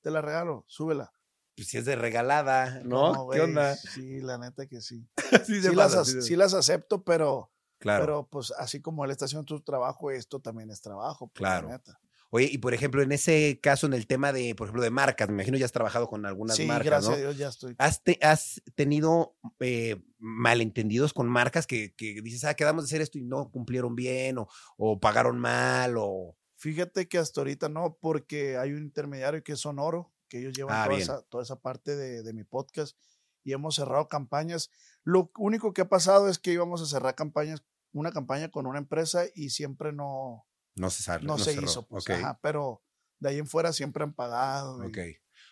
te 0.00 0.10
la 0.10 0.20
regalo, 0.20 0.64
súbela. 0.68 1.12
Pues, 1.56 1.68
si 1.68 1.78
es 1.78 1.84
de 1.84 1.96
regalada, 1.96 2.80
¿no? 2.84 3.28
¿Qué 3.32 3.40
onda? 3.40 3.76
Sí, 3.76 4.20
la 4.20 4.38
neta 4.38 4.66
que 4.66 4.80
sí. 4.80 5.06
Sí, 5.46 5.60
las, 5.74 5.94
pasa, 5.94 6.00
ac- 6.02 6.04
sí 6.04 6.12
se- 6.12 6.22
sí 6.22 6.36
las 6.36 6.54
acepto, 6.54 7.04
pero, 7.04 7.50
Claro. 7.78 8.04
pero 8.04 8.28
pues 8.30 8.52
así 8.58 8.80
como 8.80 9.04
él 9.04 9.10
está 9.10 9.24
haciendo 9.24 9.44
tu 9.44 9.60
trabajo, 9.60 10.10
esto 10.10 10.40
también 10.40 10.70
es 10.70 10.80
trabajo. 10.80 11.28
pues, 11.28 11.40
la 11.42 11.48
Claro. 11.60 11.68
neta. 11.68 11.98
Oye, 12.34 12.48
y 12.50 12.56
por 12.58 12.72
ejemplo, 12.72 13.02
en 13.02 13.12
ese 13.12 13.60
caso, 13.62 13.86
en 13.86 13.92
el 13.92 14.06
tema 14.06 14.32
de, 14.32 14.54
por 14.54 14.66
ejemplo, 14.66 14.82
de 14.82 14.88
marcas, 14.90 15.28
me 15.28 15.34
imagino 15.34 15.58
ya 15.58 15.66
has 15.66 15.72
trabajado 15.72 16.08
con 16.08 16.24
algunas 16.24 16.56
Sí, 16.56 16.64
marcas, 16.66 16.86
gracias 16.86 17.10
¿no? 17.10 17.16
a 17.16 17.18
Dios 17.18 17.36
ya 17.36 17.48
estoy. 17.48 17.74
¿Has, 17.76 18.02
te- 18.02 18.18
has 18.22 18.62
tenido 18.74 19.36
eh, 19.60 20.02
malentendidos 20.18 21.12
con 21.12 21.28
marcas 21.28 21.66
que, 21.66 21.94
que 21.94 22.20
dices, 22.22 22.44
ah, 22.44 22.54
quedamos 22.54 22.84
de 22.84 22.88
hacer 22.88 23.02
esto 23.02 23.18
y 23.18 23.22
no 23.22 23.50
cumplieron 23.50 23.94
bien 23.94 24.38
o, 24.38 24.48
o 24.76 24.98
pagaron 25.00 25.38
mal 25.38 25.96
o... 25.98 26.36
Fíjate 26.56 27.08
que 27.08 27.18
hasta 27.18 27.40
ahorita 27.40 27.68
no, 27.68 27.98
porque 28.00 28.56
hay 28.56 28.72
un 28.72 28.82
intermediario 28.84 29.42
que 29.42 29.52
es 29.52 29.60
Sonoro, 29.60 30.11
que 30.32 30.38
ellos 30.38 30.54
llevan 30.54 30.74
Ah, 30.74 30.86
toda, 30.86 30.98
esa, 30.98 31.22
toda 31.28 31.42
esa 31.44 31.56
parte 31.60 31.94
de, 31.94 32.22
de 32.22 32.32
mi 32.32 32.42
podcast 32.42 32.96
y 33.44 33.52
hemos 33.52 33.74
cerrado 33.74 34.08
campañas. 34.08 34.70
Lo 35.04 35.30
único 35.36 35.74
que 35.74 35.82
ha 35.82 35.88
pasado 35.90 36.26
es 36.30 36.38
que 36.38 36.52
íbamos 36.52 36.80
a 36.80 36.86
cerrar 36.86 37.14
campañas, 37.14 37.62
una 37.92 38.12
campaña 38.12 38.50
con 38.50 38.66
una 38.66 38.78
empresa 38.78 39.24
y 39.34 39.50
siempre 39.50 39.92
no, 39.92 40.46
No 40.74 40.88
se 40.88 41.02
sabe. 41.02 41.24
no, 41.26 41.36
se 41.36 41.52
cerró. 41.52 41.66
hizo. 41.66 41.86
pues, 41.86 42.04
Ok, 42.04 42.10
ajá, 42.12 42.38
pero 42.42 42.82
de 43.18 43.28
ahí 43.28 43.38
en 43.38 43.46
fuera 43.46 43.74
siempre 43.74 44.04
han 44.04 44.14
pagado. 44.14 44.82
y- 44.82 44.86
ok. 44.86 44.98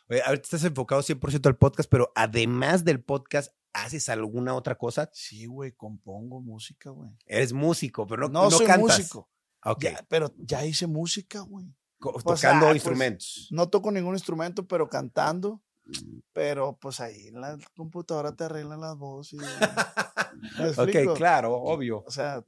Oye, 0.09 0.23
ahorita 0.23 0.45
estás 0.45 0.65
enfocado 0.65 1.03
100% 1.03 1.47
al 1.47 1.57
podcast, 1.59 1.91
pero 1.91 2.11
además 2.17 2.83
del 2.83 3.05
podcast, 3.05 3.53
¿haces 3.75 4.09
alguna 4.09 4.55
otra 4.55 4.79
cosa? 4.79 5.11
Sí, 5.13 5.45
güey, 5.45 5.73
compongo 5.73 6.41
música, 6.41 6.89
güey. 6.89 7.11
Eres 7.27 7.53
músico, 7.53 8.07
pero 8.07 8.23
no, 8.23 8.29
No, 8.29 8.45
no 8.45 8.51
soy 8.51 8.67
cantas. 8.67 8.99
músico, 8.99 9.31
Ok, 9.63 9.83
ya, 9.85 10.07
pero 10.09 10.33
ya 10.39 10.65
hice 10.65 10.87
música, 10.87 11.41
güey. 11.41 11.67
Tocando 12.01 12.67
ah, 12.67 12.71
pues, 12.71 12.77
instrumentos. 12.77 13.49
No 13.51 13.69
toco 13.69 13.91
ningún 13.91 14.15
instrumento, 14.15 14.67
pero 14.67 14.89
cantando. 14.89 15.63
Pero 16.33 16.79
pues 16.81 17.01
ahí 17.01 17.29
en 17.29 17.41
la 17.41 17.59
computadora 17.77 18.35
te 18.37 18.45
arreglan 18.45 18.81
las 18.81 18.97
voces. 18.97 19.41
Ok, 20.79 21.17
claro, 21.17 21.55
obvio. 21.55 22.03
O 22.07 22.11
sea, 22.11 22.43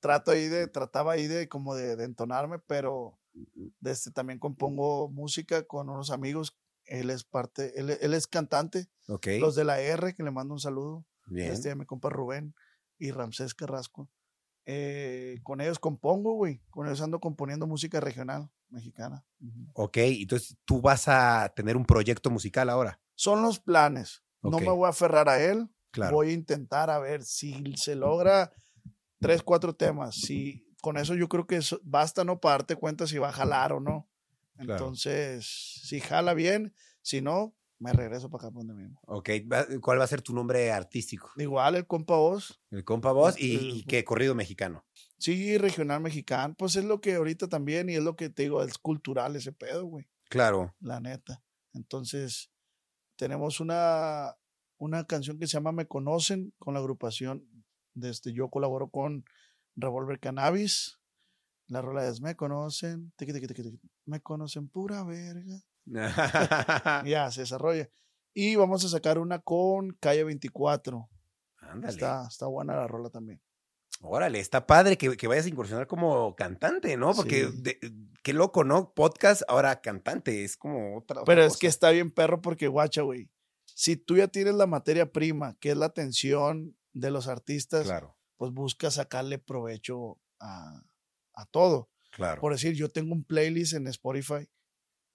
trato 0.00 0.32
ahí 0.32 0.48
de, 0.48 0.66
trataba 0.66 1.12
ahí 1.12 1.28
de 1.28 1.48
como 1.48 1.76
de, 1.76 1.94
de 1.94 2.04
entonarme, 2.04 2.58
pero 2.58 3.20
desde 3.78 4.10
también 4.10 4.40
compongo 4.40 5.08
música 5.08 5.62
con 5.62 5.88
unos 5.88 6.10
amigos. 6.10 6.58
Él 6.86 7.08
es 7.10 7.22
parte, 7.22 7.78
él, 7.78 7.90
él 8.00 8.14
es 8.14 8.26
cantante, 8.26 8.88
Ok, 9.06 9.28
los 9.38 9.54
de 9.54 9.64
la 9.64 9.80
R, 9.80 10.14
que 10.14 10.24
le 10.24 10.32
mando 10.32 10.54
un 10.54 10.60
saludo. 10.60 11.04
bien. 11.26 11.52
Este, 11.52 11.72
mi 11.76 11.84
compa 11.84 12.08
Rubén 12.08 12.54
y 12.98 13.12
Ramsés 13.12 13.54
Carrasco. 13.54 14.10
Eh, 14.66 15.38
con 15.44 15.60
ellos 15.60 15.78
compongo, 15.78 16.34
güey. 16.34 16.62
Con 16.70 16.86
ellos 16.86 17.00
ando 17.00 17.20
componiendo 17.20 17.68
música 17.68 18.00
regional 18.00 18.50
mexicana. 18.70 19.24
Ok, 19.74 19.96
entonces 19.98 20.56
tú 20.64 20.80
vas 20.80 21.08
a 21.08 21.52
tener 21.54 21.76
un 21.76 21.84
proyecto 21.84 22.30
musical 22.30 22.68
ahora. 22.70 23.00
Son 23.14 23.42
los 23.42 23.58
planes. 23.60 24.22
No 24.42 24.56
Ok. 24.56 24.62
me 24.62 24.70
voy 24.70 24.86
a 24.86 24.90
aferrar 24.90 25.28
a 25.28 25.42
él. 25.42 25.68
Claro. 25.90 26.16
Voy 26.16 26.30
a 26.30 26.32
intentar 26.32 26.88
a 26.90 26.98
ver 26.98 27.24
si 27.24 27.74
se 27.76 27.94
logra 27.96 28.52
tres, 29.18 29.42
cuatro 29.42 29.74
temas. 29.74 30.14
Si 30.16 30.66
con 30.80 30.96
eso 30.96 31.14
yo 31.14 31.28
creo 31.28 31.46
que 31.46 31.56
eso 31.56 31.80
basta, 31.82 32.24
¿no? 32.24 32.40
Para 32.40 32.54
darte 32.58 32.76
cuenta 32.76 33.06
si 33.06 33.18
va 33.18 33.28
a 33.28 33.32
jalar 33.32 33.72
o 33.72 33.80
no. 33.80 34.08
Claro. 34.56 34.74
Entonces, 34.74 35.80
si 35.84 36.00
jala 36.00 36.32
bien, 36.34 36.74
si 37.02 37.20
no, 37.20 37.54
me 37.78 37.92
regreso 37.92 38.30
para 38.30 38.44
acá 38.44 38.52
por 38.52 38.64
donde 38.66 38.82
mismo. 38.82 39.00
Ok, 39.06 39.30
¿cuál 39.80 39.98
va 39.98 40.04
a 40.04 40.06
ser 40.06 40.22
tu 40.22 40.32
nombre 40.34 40.70
artístico? 40.70 41.30
Igual 41.36 41.76
el 41.76 41.86
compa 41.86 42.14
voz, 42.16 42.60
El 42.70 42.84
compa 42.84 43.10
voz 43.12 43.38
y, 43.40 43.56
El- 43.56 43.70
y 43.78 43.82
qué 43.84 44.04
corrido 44.04 44.34
mexicano. 44.34 44.84
Sí, 45.20 45.56
regional 45.58 46.00
mexicano, 46.00 46.54
pues 46.58 46.74
es 46.76 46.84
lo 46.84 47.00
que 47.00 47.14
ahorita 47.14 47.46
también 47.48 47.88
y 47.88 47.94
es 47.94 48.02
lo 48.02 48.16
que 48.16 48.28
te 48.30 48.42
digo, 48.42 48.62
es 48.64 48.76
cultural 48.78 49.36
ese 49.36 49.52
pedo, 49.52 49.84
güey, 49.86 50.08
Claro. 50.28 50.74
la 50.80 50.98
neta. 51.00 51.42
Entonces, 51.72 52.50
tenemos 53.16 53.60
una, 53.60 54.34
una 54.78 55.04
canción 55.06 55.38
que 55.38 55.46
se 55.46 55.52
llama 55.52 55.70
Me 55.72 55.86
Conocen 55.86 56.52
con 56.58 56.74
la 56.74 56.80
agrupación, 56.80 57.46
de 57.94 58.10
este, 58.10 58.32
yo 58.32 58.48
colaboro 58.48 58.88
con 58.88 59.24
Revolver 59.76 60.18
Cannabis, 60.18 60.98
la 61.68 61.82
rola 61.82 62.06
es 62.08 62.20
Me 62.20 62.34
Conocen, 62.34 63.12
tiqui, 63.16 63.32
tiqui, 63.32 63.46
tiqui, 63.46 63.80
Me 64.06 64.20
Conocen 64.20 64.68
pura 64.68 65.04
verga. 65.04 65.60
Ya, 67.06 67.30
se 67.30 67.42
desarrolla. 67.42 67.88
Y 68.32 68.54
vamos 68.56 68.84
a 68.84 68.88
sacar 68.88 69.18
una 69.18 69.40
con 69.40 69.90
Calle 70.00 70.24
24. 70.24 71.08
Ándale. 71.58 71.92
Está, 71.92 72.26
está 72.28 72.46
buena 72.46 72.76
la 72.76 72.86
rola 72.86 73.10
también. 73.10 73.40
Órale, 74.02 74.40
está 74.40 74.66
padre 74.66 74.96
que, 74.96 75.16
que 75.16 75.28
vayas 75.28 75.44
a 75.44 75.50
incursionar 75.50 75.86
como 75.86 76.34
cantante, 76.34 76.96
¿no? 76.96 77.12
Porque 77.14 77.46
Sí. 77.48 77.60
de- 77.62 77.78
qué 78.22 78.32
loco, 78.32 78.64
¿no? 78.64 78.92
Podcast, 78.94 79.42
ahora 79.46 79.80
cantante, 79.82 80.42
es 80.44 80.56
como 80.56 80.96
otra. 80.96 81.20
otra 81.20 81.24
Pero 81.26 81.42
es 81.42 81.48
cosa. 81.52 81.58
que 81.60 81.66
está 81.66 81.90
bien 81.90 82.10
perro 82.10 82.40
porque, 82.40 82.66
guacha, 82.68 83.02
güey. 83.02 83.28
Si 83.66 83.96
tú 83.96 84.16
ya 84.16 84.28
tienes 84.28 84.54
la 84.54 84.66
materia 84.66 85.12
prima, 85.12 85.56
que 85.60 85.70
es 85.70 85.76
la 85.76 85.86
atención 85.86 86.76
de 86.92 87.10
los 87.10 87.28
artistas, 87.28 87.84
Claro, 87.86 88.16
pues 88.36 88.52
busca 88.52 88.90
sacarle 88.90 89.38
provecho 89.38 90.18
a, 90.40 90.82
a 91.34 91.46
todo. 91.46 91.90
claro. 92.10 92.40
Por 92.40 92.52
decir, 92.52 92.72
yo 92.74 92.88
tengo 92.88 93.12
un 93.12 93.24
playlist 93.24 93.74
en 93.74 93.86
Spotify 93.86 94.48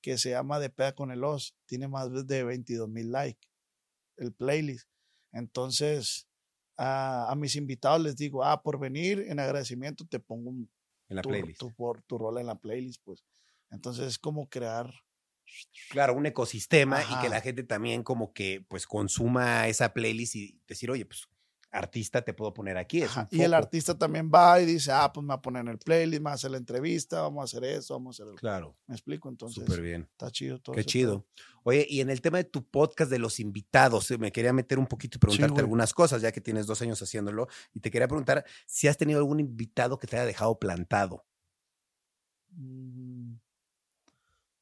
que 0.02 0.17
se 0.19 0.30
llama 0.30 0.60
De 0.60 0.69
Peda 0.69 0.93
con 0.93 1.12
el 1.12 1.24
Os. 1.24 1.56
Tiene 1.65 1.88
más 1.88 2.10
de 2.28 2.43
22 2.43 2.88
mil 2.88 3.12
likes 3.12 3.48
el 4.17 4.32
playlist. 4.34 4.88
Entonces, 5.34 6.28
a, 6.78 7.32
a 7.32 7.36
mis 7.36 7.56
invitados 7.56 8.02
les 8.02 8.16
digo, 8.16 8.44
ah, 8.44 8.62
por 8.62 8.80
venir 8.80 9.20
en 9.28 9.40
agradecimiento 9.40 10.06
te 10.08 10.20
pongo 10.20 10.50
un, 10.52 10.70
en 11.10 11.16
la 11.16 11.24
tu, 11.24 11.30
playlist. 11.30 11.60
tu, 11.60 11.74
por- 11.74 12.04
tu 12.04 12.18
rola 12.18 12.42
en 12.42 12.48
la 12.48 12.56
playlist, 12.56 13.02
pues. 13.04 13.24
Entonces 13.72 14.08
es 14.08 14.20
como 14.20 14.48
crear 14.50 14.92
Claro, 15.90 16.16
un 16.16 16.26
ecosistema 16.26 17.06
y 17.06 17.18
que 17.20 17.30
la 17.30 17.42
gente 17.42 17.64
también 17.64 18.04
como 18.04 18.34
que 18.34 18.66
pues 18.68 18.88
consuma 18.88 19.68
esa 19.68 19.94
playlist 19.94 20.36
y 20.36 20.60
decir, 20.68 20.90
oye, 20.92 21.06
pues 21.06 21.28
artista 21.76 22.22
te 22.24 22.34
puedo 22.34 22.54
poner 22.54 22.78
aquí. 22.78 23.02
es 23.02 23.12
Y 23.32 23.42
el 23.42 23.54
artista 23.54 23.98
también 23.98 24.32
va 24.34 24.60
y 24.62 24.66
dice, 24.66 24.92
ah, 24.92 25.12
pues 25.14 25.24
me 25.24 25.30
va 25.30 25.36
a 25.36 25.42
poner 25.42 25.62
en 25.62 25.68
el 25.70 25.78
playlist, 25.78 26.22
me 26.22 26.26
va 26.26 26.32
a 26.32 26.36
hacer 26.36 26.52
la 26.52 26.58
entrevista, 26.58 27.22
vamos 27.22 27.42
a 27.42 27.44
hacer 27.46 27.64
eso, 27.70 27.94
vamos 27.94 28.20
a 28.20 28.24
hacer 28.24 28.34
el... 28.34 28.40
Claro, 28.40 28.76
Me 28.88 28.96
explico, 28.96 29.30
entonces 29.30 29.64
súper 29.64 29.82
bien. 29.82 30.08
está 30.12 30.32
chido 30.32 30.60
todo. 30.60 30.76
Qué 30.76 30.84
chido. 30.86 31.26
Oye, 31.64 31.86
y 31.90 32.02
en 32.02 32.10
el 32.10 32.22
tema 32.22 32.38
de 32.38 32.44
tu 32.44 32.64
podcast 32.64 33.10
de 33.12 33.20
los 33.20 33.40
invitados, 33.40 34.10
eh, 34.12 34.18
me 34.18 34.32
quería 34.32 34.54
meter 34.54 34.78
un 34.80 34.88
poquito 34.88 35.18
y 35.18 35.20
preguntarte 35.20 35.60
algunas 35.62 35.94
cosas, 35.94 36.22
ya 36.22 36.32
que 36.32 36.42
tienes 36.42 36.68
dos 36.68 36.82
años 36.82 37.02
haciéndolo, 37.02 37.48
y 37.74 37.80
te 37.80 37.90
quería 37.92 38.08
preguntar 38.08 38.46
si 38.68 38.88
has 38.88 38.98
tenido 38.98 39.20
algún 39.20 39.40
invitado 39.40 39.98
que 40.00 40.08
te 40.08 40.16
haya 40.18 40.26
dejado 40.26 40.58
plantado. 40.60 41.26
Mm, 42.52 43.36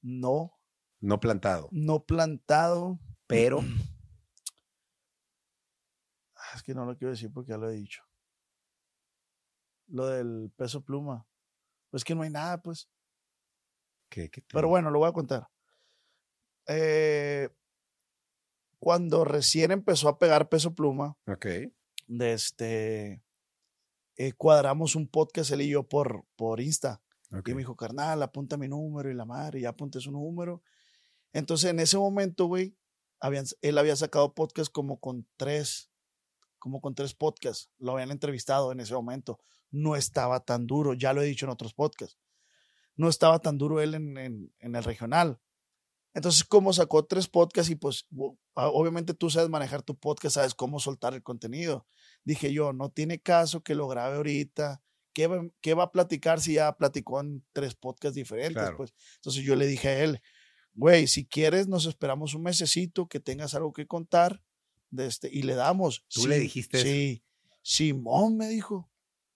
No, 0.02 0.54
No 0.99 1.19
plantado, 1.19 1.69
no 1.71 2.04
plantado. 2.06 2.99
pero 3.28 3.60
Es 6.53 6.63
que 6.63 6.73
no 6.73 6.85
lo 6.85 6.95
quiero 6.97 7.11
decir 7.11 7.31
porque 7.31 7.51
ya 7.51 7.57
lo 7.57 7.69
he 7.69 7.73
dicho. 7.73 8.03
Lo 9.87 10.07
del 10.07 10.51
peso 10.55 10.83
pluma. 10.83 11.27
Pues 11.89 12.03
que 12.03 12.15
no 12.15 12.21
hay 12.23 12.29
nada, 12.29 12.61
pues. 12.61 12.89
Pero 14.51 14.67
bueno, 14.69 14.91
lo 14.91 14.99
voy 14.99 15.09
a 15.09 15.13
contar. 15.13 15.47
Eh, 16.67 17.49
cuando 18.79 19.25
recién 19.25 19.71
empezó 19.71 20.07
a 20.09 20.19
pegar 20.19 20.49
peso 20.49 20.73
pluma, 20.75 21.17
Ok. 21.27 21.45
de 22.07 22.33
este, 22.33 23.23
eh, 24.17 24.33
cuadramos 24.33 24.95
un 24.95 25.07
podcast 25.07 25.51
él 25.51 25.61
y 25.61 25.69
yo 25.69 25.83
por, 25.87 26.25
por 26.35 26.59
Insta. 26.61 27.01
Y 27.45 27.51
me 27.53 27.59
dijo, 27.59 27.75
carnal, 27.75 28.21
apunta 28.21 28.57
mi 28.57 28.67
número 28.67 29.09
y 29.09 29.15
la 29.15 29.25
madre, 29.25 29.57
y 29.57 29.61
ya 29.63 29.69
apunté 29.69 29.99
su 29.99 30.11
número. 30.11 30.61
Entonces, 31.31 31.71
en 31.71 31.79
ese 31.79 31.97
momento, 31.97 32.45
güey, 32.45 32.77
habían, 33.19 33.45
él 33.61 33.77
había 33.79 33.95
sacado 33.95 34.35
podcast 34.35 34.71
como 34.71 34.99
con 34.99 35.27
tres, 35.37 35.89
como 36.63 36.80
con 36.80 36.95
tres 36.95 37.13
podcasts. 37.13 37.69
Lo 37.78 37.91
habían 37.91 38.10
entrevistado 38.12 38.71
en 38.71 38.80
ese 38.80 38.93
momento. 38.93 39.38
No 39.69 39.97
estaba 39.97 40.39
tan 40.39 40.65
duro, 40.65 40.93
ya 40.93 41.12
lo 41.12 41.21
he 41.21 41.26
dicho 41.26 41.45
en 41.45 41.52
otros 41.52 41.73
podcasts. 41.73 42.17
No 42.95 43.10
estaba 43.10 43.39
tan 43.39 43.58
duro 43.58 43.82
él 43.82 43.95
en, 43.95 44.17
en- 44.17 44.54
en 44.60 44.76
el 44.76 44.84
regional. 44.86 45.41
Entonces, 46.13 46.45
como 46.45 46.71
sacó 46.71 47.04
tres 47.06 47.28
podcasts 47.28 47.69
y 47.69 47.76
pues, 47.76 48.06
ah, 48.56 48.69
obviamente 48.69 49.13
tú 49.13 49.30
sabes 49.30 49.49
manejar 49.49 49.82
tu 49.82 49.97
podcast, 49.97 50.36
sabes 50.36 50.56
cómo 50.56 50.80
soltar 50.80 51.13
el 51.13 51.21
contenido. 51.21 51.86
Dije 52.23 52.54
yo, 52.54 52.71
no 52.71 52.89
tiene 52.91 53.19
caso 53.19 53.62
que 53.62 53.76
lo 53.76 53.89
grabe 53.89 54.15
ahorita. 54.15 54.82
¿Qué 55.12 55.28
va, 55.28 55.45
qué 55.60 55.73
va 55.73 55.84
a 55.84 55.91
platicar 55.91 56.39
si 56.39 56.54
ya 56.54 56.78
platicó 56.78 57.19
en 57.19 57.43
tres 57.52 57.76
podcasts 57.76 58.15
diferentes? 58.15 58.54
Claro. 58.63 58.78
Pues, 58.78 58.93
entonces 59.15 59.43
yo 59.43 59.58
le 59.58 59.65
dije 59.67 59.89
a 59.89 59.99
él, 60.04 60.21
güey, 60.76 61.08
si 61.08 61.26
quieres, 61.26 61.67
nos 61.67 61.86
esperamos 61.88 62.34
un 62.36 62.43
mesecito 62.43 63.08
que 63.10 63.19
tengas 63.19 63.54
algo 63.54 63.73
que 63.73 63.86
contar 63.86 64.41
de 64.93 65.08
este, 65.08 65.29
y 65.32 65.43
le 65.43 65.56
damos. 65.56 66.06
¿Tú 66.08 66.27
le 66.27 66.36
Sí, 66.36 66.41
dijiste 66.41 66.77
eso? 66.77 66.86
Sí, 66.88 67.23
Simón 67.62 68.38
me 68.38 68.47
dijo, 68.49 68.89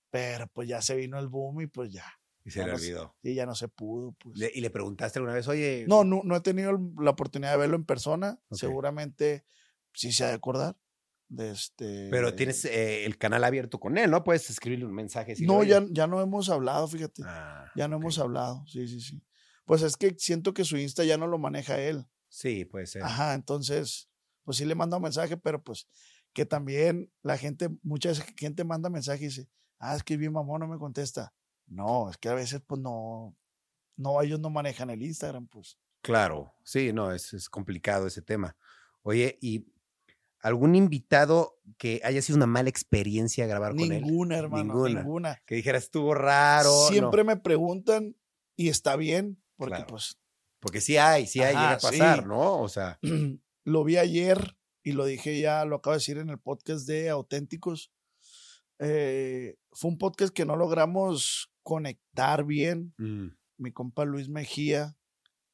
pero 0.10 0.48
pues 0.48 0.68
ya 0.68 0.82
se 0.82 0.96
vino 0.96 1.18
el 1.20 1.28
boom 1.28 1.62
y 1.62 1.68
pues 1.68 1.92
ya, 1.92 2.06
Y 2.46 2.52
se 2.52 2.60
le 2.60 2.66
Vamos. 2.68 2.82
olvidó. 2.82 3.16
y 3.24 3.34
ya 3.34 3.46
no 3.46 3.56
se 3.56 3.68
pudo. 3.68 4.14
Pues. 4.14 4.38
Le- 4.38 4.52
y 4.54 4.62
le 4.62 4.70
preguntaste 4.70 5.20
alguna 5.20 5.34
vez, 5.36 5.48
oye. 5.48 5.86
No, 5.88 6.04
no, 6.04 6.22
no 6.24 6.36
he 6.36 6.42
tenido 6.42 6.78
la 7.00 7.12
oportunidad 7.12 7.52
de 7.52 7.58
verlo 7.58 7.76
en 7.76 7.86
persona. 7.86 8.40
Seguramente 8.52 9.44
sí 9.94 10.12
se 10.12 10.24
ha 10.24 10.28
de 10.30 10.34
acordar. 10.36 10.78
De 11.30 11.52
este, 11.52 12.08
Pero 12.10 12.34
tienes 12.36 12.64
eh, 12.64 13.04
el 13.06 13.18
canal 13.18 13.44
abierto 13.44 13.82
con 13.82 13.98
él, 13.98 14.10
¿no? 14.10 14.24
Puedes 14.24 14.50
escribirle 14.50 14.86
un 14.86 14.94
mensaje. 14.94 15.32
decirle, 15.32 15.54
No, 15.54 15.62
ya, 15.64 15.86
ya 15.92 16.08
no 16.08 16.22
hemos 16.22 16.48
hablado, 16.50 16.88
fíjate. 16.88 17.22
Ah, 17.26 17.70
ya 17.76 17.90
no 17.90 17.98
hemos 17.98 18.18
hablado. 18.18 18.64
Sí, 18.66 18.88
sí, 18.88 19.02
sí. 19.02 19.22
Pues 19.66 19.82
es 19.82 19.98
que 19.98 20.16
siento 20.18 20.54
que 20.54 20.64
su 20.64 20.78
Insta 20.78 21.04
ya 21.04 21.18
no 21.18 21.28
lo 21.28 21.38
maneja 21.38 21.82
él. 21.82 22.06
Sí, 22.30 22.64
puede 22.64 22.86
ser. 22.88 23.04
Ajá, 23.04 23.34
entonces, 23.34 24.10
pues 24.48 24.56
sí 24.58 24.64
le 24.66 24.76
manda 24.76 24.96
un 24.96 25.04
mensaje, 25.04 25.36
pero 25.36 25.62
pues 25.62 25.90
que 26.32 26.46
también 26.46 27.12
la 27.22 27.38
gente, 27.38 27.68
mucha 27.84 28.16
gente 28.38 28.64
manda 28.64 28.90
mensaje 28.90 29.26
y 29.26 29.28
dice, 29.28 29.50
ah, 29.78 29.94
es 29.94 30.04
que 30.04 30.16
bien 30.16 30.32
mamón, 30.32 30.62
no 30.62 30.68
me 30.70 30.78
contesta. 30.78 31.34
No, 31.66 32.10
es 32.10 32.16
que 32.18 32.30
a 32.30 32.34
veces 32.34 32.62
pues 32.66 32.80
no, 32.80 33.36
no, 33.98 34.22
ellos 34.22 34.40
no 34.40 34.50
manejan 34.50 34.90
el 34.90 35.02
Instagram, 35.04 35.48
pues. 35.48 35.78
Claro, 36.02 36.54
sí, 36.64 36.94
no, 36.94 37.12
es, 37.12 37.34
es 37.34 37.50
complicado 37.50 38.08
ese 38.08 38.22
tema. 38.22 38.56
Oye, 39.02 39.38
¿y 39.42 39.66
algún 40.40 40.76
invitado 40.76 41.60
que 41.78 42.00
haya 42.06 42.22
sido 42.22 42.38
una 42.38 42.48
mala 42.48 42.70
experiencia 42.70 43.48
grabar 43.48 43.76
con 43.76 43.92
él? 43.92 44.04
Ninguna, 44.04 44.38
hermano, 44.38 44.64
Ninguna. 44.64 45.02
ninguna. 45.02 45.42
Que 45.46 45.56
dijera, 45.56 45.78
estuvo 45.78 46.14
raro. 46.14 46.70
no. 46.70 46.88
Siempre 46.88 47.26
me 47.26 47.36
preguntan 47.36 48.16
y 48.56 48.70
está 48.70 48.96
bien, 48.96 49.44
porque 49.58 49.76
Claro. 49.76 49.88
pues 49.88 50.18
Porque 50.62 50.80
sí 50.80 50.96
hay, 50.96 51.28
sí 51.28 51.42
hay, 51.42 51.48
llega 51.54 51.72
a 51.72 51.72
Ajá, 51.74 51.80
sí. 51.92 51.98
pasar, 52.00 52.26
¿no? 52.28 52.62
O 52.62 52.70
sea, 52.70 52.98
lo 53.68 53.84
vi 53.84 53.98
ayer 53.98 54.56
y 54.82 54.94
lo 54.94 55.04
dije 55.04 55.42
ya, 55.42 55.66
lo 55.66 55.76
acabo 55.76 55.92
de 55.94 55.98
decir 55.98 56.18
en 56.18 56.30
el 56.30 56.40
podcast 56.40 56.88
de 56.88 57.10
Auténticos. 57.10 57.92
Eh, 58.80 59.58
fue 59.74 59.92
un 59.92 59.98
podcast 59.98 60.34
que 60.34 60.46
no 60.46 60.56
logramos 60.56 61.52
conectar 61.64 62.46
bien. 62.46 62.94
mm, 62.98 63.28
Mi 63.58 63.74
compa 63.74 64.06
Luis 64.06 64.30
Mejía 64.30 64.96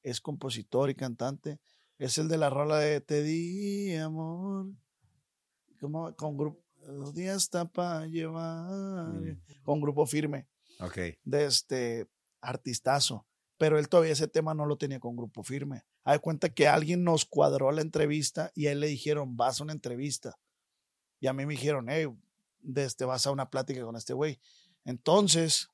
es 0.03 0.21
compositor 0.21 0.91
y 0.91 0.95
cantante. 0.95 1.59
Es 1.97 2.19
el 2.19 2.27
de 2.27 2.37
la 2.37 2.51
rola 2.51 2.77
de 2.77 3.01
Te 3.01 3.23
di 3.23 3.95
amor. 3.95 4.67
Como, 5.79 6.15
con 6.15 6.37
grupo. 6.37 6.63
Los 6.85 7.15
días 7.15 7.37
está 7.37 7.65
para 7.65 8.05
llevar. 8.05 8.69
Mm. 9.15 9.41
Con 9.63 9.81
grupo 9.81 10.05
firme. 10.05 10.47
ok. 10.79 10.97
De 11.23 11.45
este 11.45 12.07
artistazo. 12.41 13.25
Pero 13.57 13.79
él 13.79 13.89
todavía 13.89 14.11
ese 14.13 14.27
tema 14.27 14.53
no 14.53 14.67
lo 14.67 14.77
tenía 14.77 14.99
con 14.99 15.15
grupo 15.15 15.41
firme. 15.43 15.81
Hay 16.03 16.19
cuenta 16.19 16.49
que 16.49 16.67
alguien 16.67 17.03
nos 17.03 17.25
cuadró 17.25 17.71
la 17.71 17.81
entrevista 17.81 18.51
y 18.55 18.67
a 18.67 18.71
él 18.71 18.79
le 18.81 18.87
dijeron, 18.87 19.37
vas 19.37 19.59
a 19.59 19.63
una 19.63 19.73
entrevista. 19.73 20.37
Y 21.19 21.27
a 21.27 21.33
mí 21.33 21.45
me 21.45 21.53
dijeron, 21.53 21.87
hey, 21.89 22.07
de 22.59 22.83
este, 22.83 23.05
vas 23.05 23.25
a 23.25 23.31
una 23.31 23.49
plática 23.49 23.83
con 23.83 23.95
este 23.95 24.13
güey. 24.13 24.39
Entonces, 24.85 25.69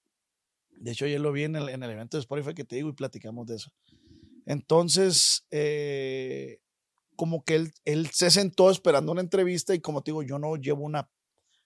de 0.80 0.92
hecho, 0.92 1.06
ayer 1.06 1.20
lo 1.20 1.32
vi 1.32 1.44
en 1.44 1.56
el, 1.56 1.70
en 1.70 1.84
el 1.84 1.92
evento 1.92 2.18
de 2.18 2.22
Spotify 2.22 2.54
que 2.54 2.63
te 2.63 2.76
digo 2.76 2.89
y 2.89 2.94
platicamos 2.94 3.48
de 3.48 3.56
eso. 3.56 3.72
Entonces, 4.46 5.46
eh, 5.52 6.60
como 7.15 7.44
que 7.44 7.56
él, 7.56 7.74
él 7.86 8.10
se 8.12 8.32
sentó 8.32 8.72
esperando 8.72 9.12
una 9.12 9.22
entrevista 9.22 9.76
y 9.76 9.80
como 9.80 10.02
te 10.02 10.12
digo, 10.12 10.24
yo 10.24 10.39
no 10.39 10.56
llevo 10.56 10.84
una 10.84 11.10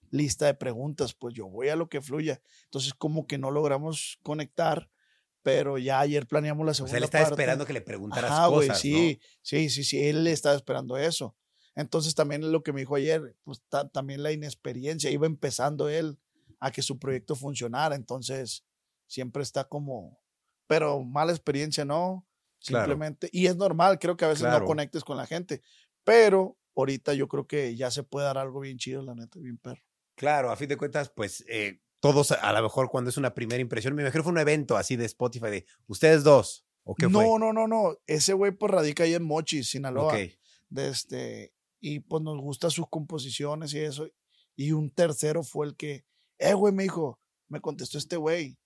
lista 0.10 0.46
de 0.46 0.54
preguntas, 0.54 1.14
pues 1.14 1.34
yo 1.34 1.48
voy 1.48 1.70
a 1.70 1.76
lo 1.76 1.90
que 1.90 2.02
fluya. 2.02 2.42
Entonces, 2.66 2.94
como 2.94 3.28
que 3.28 3.38
no 3.38 3.52
logramos 3.52 4.20
conectar, 4.24 4.90
pero 5.44 5.78
ya 5.78 6.00
ayer 6.00 6.26
planeamos 6.28 6.66
la 6.66 6.72
O 6.72 6.76
segunda 6.76 6.92
sea, 6.92 6.98
él 6.98 7.04
estaba 7.04 7.24
parte. 7.26 7.34
esperando 7.42 7.66
que 7.66 7.74
le 7.74 7.82
preguntaras 7.82 8.32
Ajá, 8.32 8.48
güey, 8.48 8.68
cosas, 8.70 8.82
sí, 8.82 9.20
sí, 9.42 9.70
sí, 9.70 9.84
sí, 9.84 10.04
él 10.08 10.26
estaba 10.28 10.56
esperando 10.56 10.98
eso. 10.98 11.36
Entonces 11.76 12.16
también 12.16 12.52
lo 12.52 12.64
que 12.64 12.72
me 12.74 12.82
dijo 12.82 12.96
ayer, 12.96 13.36
pues 13.44 13.62
ta- 13.70 13.88
también 13.90 14.24
la 14.24 14.32
inexperiencia, 14.32 15.10
iba 15.12 15.26
empezando 15.28 15.90
él 15.90 16.18
a 16.60 16.72
que 16.72 16.82
su 16.82 16.98
proyecto 17.00 17.36
funcionara, 17.36 17.96
entonces 17.96 18.64
siempre 19.08 19.44
está 19.44 19.66
como, 19.66 20.20
pero 20.68 21.04
mala 21.04 21.32
experiencia 21.32 21.84
no, 21.84 22.28
Claro. 22.66 22.86
simplemente, 22.88 23.30
y 23.34 23.48
es 23.48 23.58
normal, 23.58 24.00
creo 24.00 24.16
que 24.16 24.26
a 24.26 24.30
veces 24.30 24.44
Claro. 24.44 24.62
no 24.62 24.66
conectes 24.66 25.04
con 25.04 25.18
la 25.18 25.26
gente, 25.28 25.62
pero 26.06 26.58
ahorita 26.76 27.14
yo 27.14 27.28
creo 27.28 27.46
que 27.48 27.76
ya 27.76 27.92
se 27.92 28.04
puede 28.04 28.26
dar 28.28 28.38
algo 28.38 28.62
bien 28.62 28.78
chido, 28.78 29.02
la 29.02 29.14
neta, 29.16 29.40
bien 29.40 29.58
perro. 29.58 29.82
¿no? 29.82 29.94
Claro, 30.16 30.52
a 30.52 30.56
fin 30.56 30.70
de 30.70 30.78
cuentas, 30.78 31.10
pues 31.10 31.44
eh, 31.50 31.82
todos, 32.04 32.32
a 32.32 32.52
lo 32.52 32.62
mejor 32.62 32.90
cuando 32.90 33.10
es 33.10 33.16
una 33.16 33.34
primera 33.34 33.62
impresión, 33.62 33.96
me 33.96 34.02
imagino 34.02 34.24
fue 34.24 34.34
un 34.34 34.38
evento 34.40 34.76
así 34.76 34.98
de 34.98 35.06
Spotify 35.06 35.46
de 35.50 35.66
ustedes 35.88 36.22
dos, 36.26 36.66
¿o 36.84 36.96
qué 36.96 37.08
no, 37.08 37.22
fue? 37.22 37.40
no, 37.40 37.54
no, 37.54 37.66
no, 37.66 37.98
ese 38.08 38.34
güey 38.34 38.52
pues 38.52 38.70
radica 38.74 39.06
ahí 39.06 39.14
en 39.14 39.24
Mochi, 39.24 39.64
Sinaloa. 39.64 40.14
Ok, 40.14 40.20
de 40.70 40.90
este, 40.90 41.54
y 41.80 42.02
pues 42.02 42.22
nos 42.22 42.38
gustan 42.42 42.72
sus 42.72 42.90
composiciones 42.90 43.74
y 43.74 43.80
eso. 43.80 44.10
Y 44.58 44.74
un 44.74 44.90
tercero 44.92 45.44
fue 45.44 45.66
el 45.68 45.78
que, 45.78 46.04
eh, 46.40 46.54
güey, 46.54 46.74
me 46.74 46.84
dijo, 46.84 47.20
me 47.48 47.62
contestó 47.62 47.98
este 47.98 48.18
güey. 48.18 48.58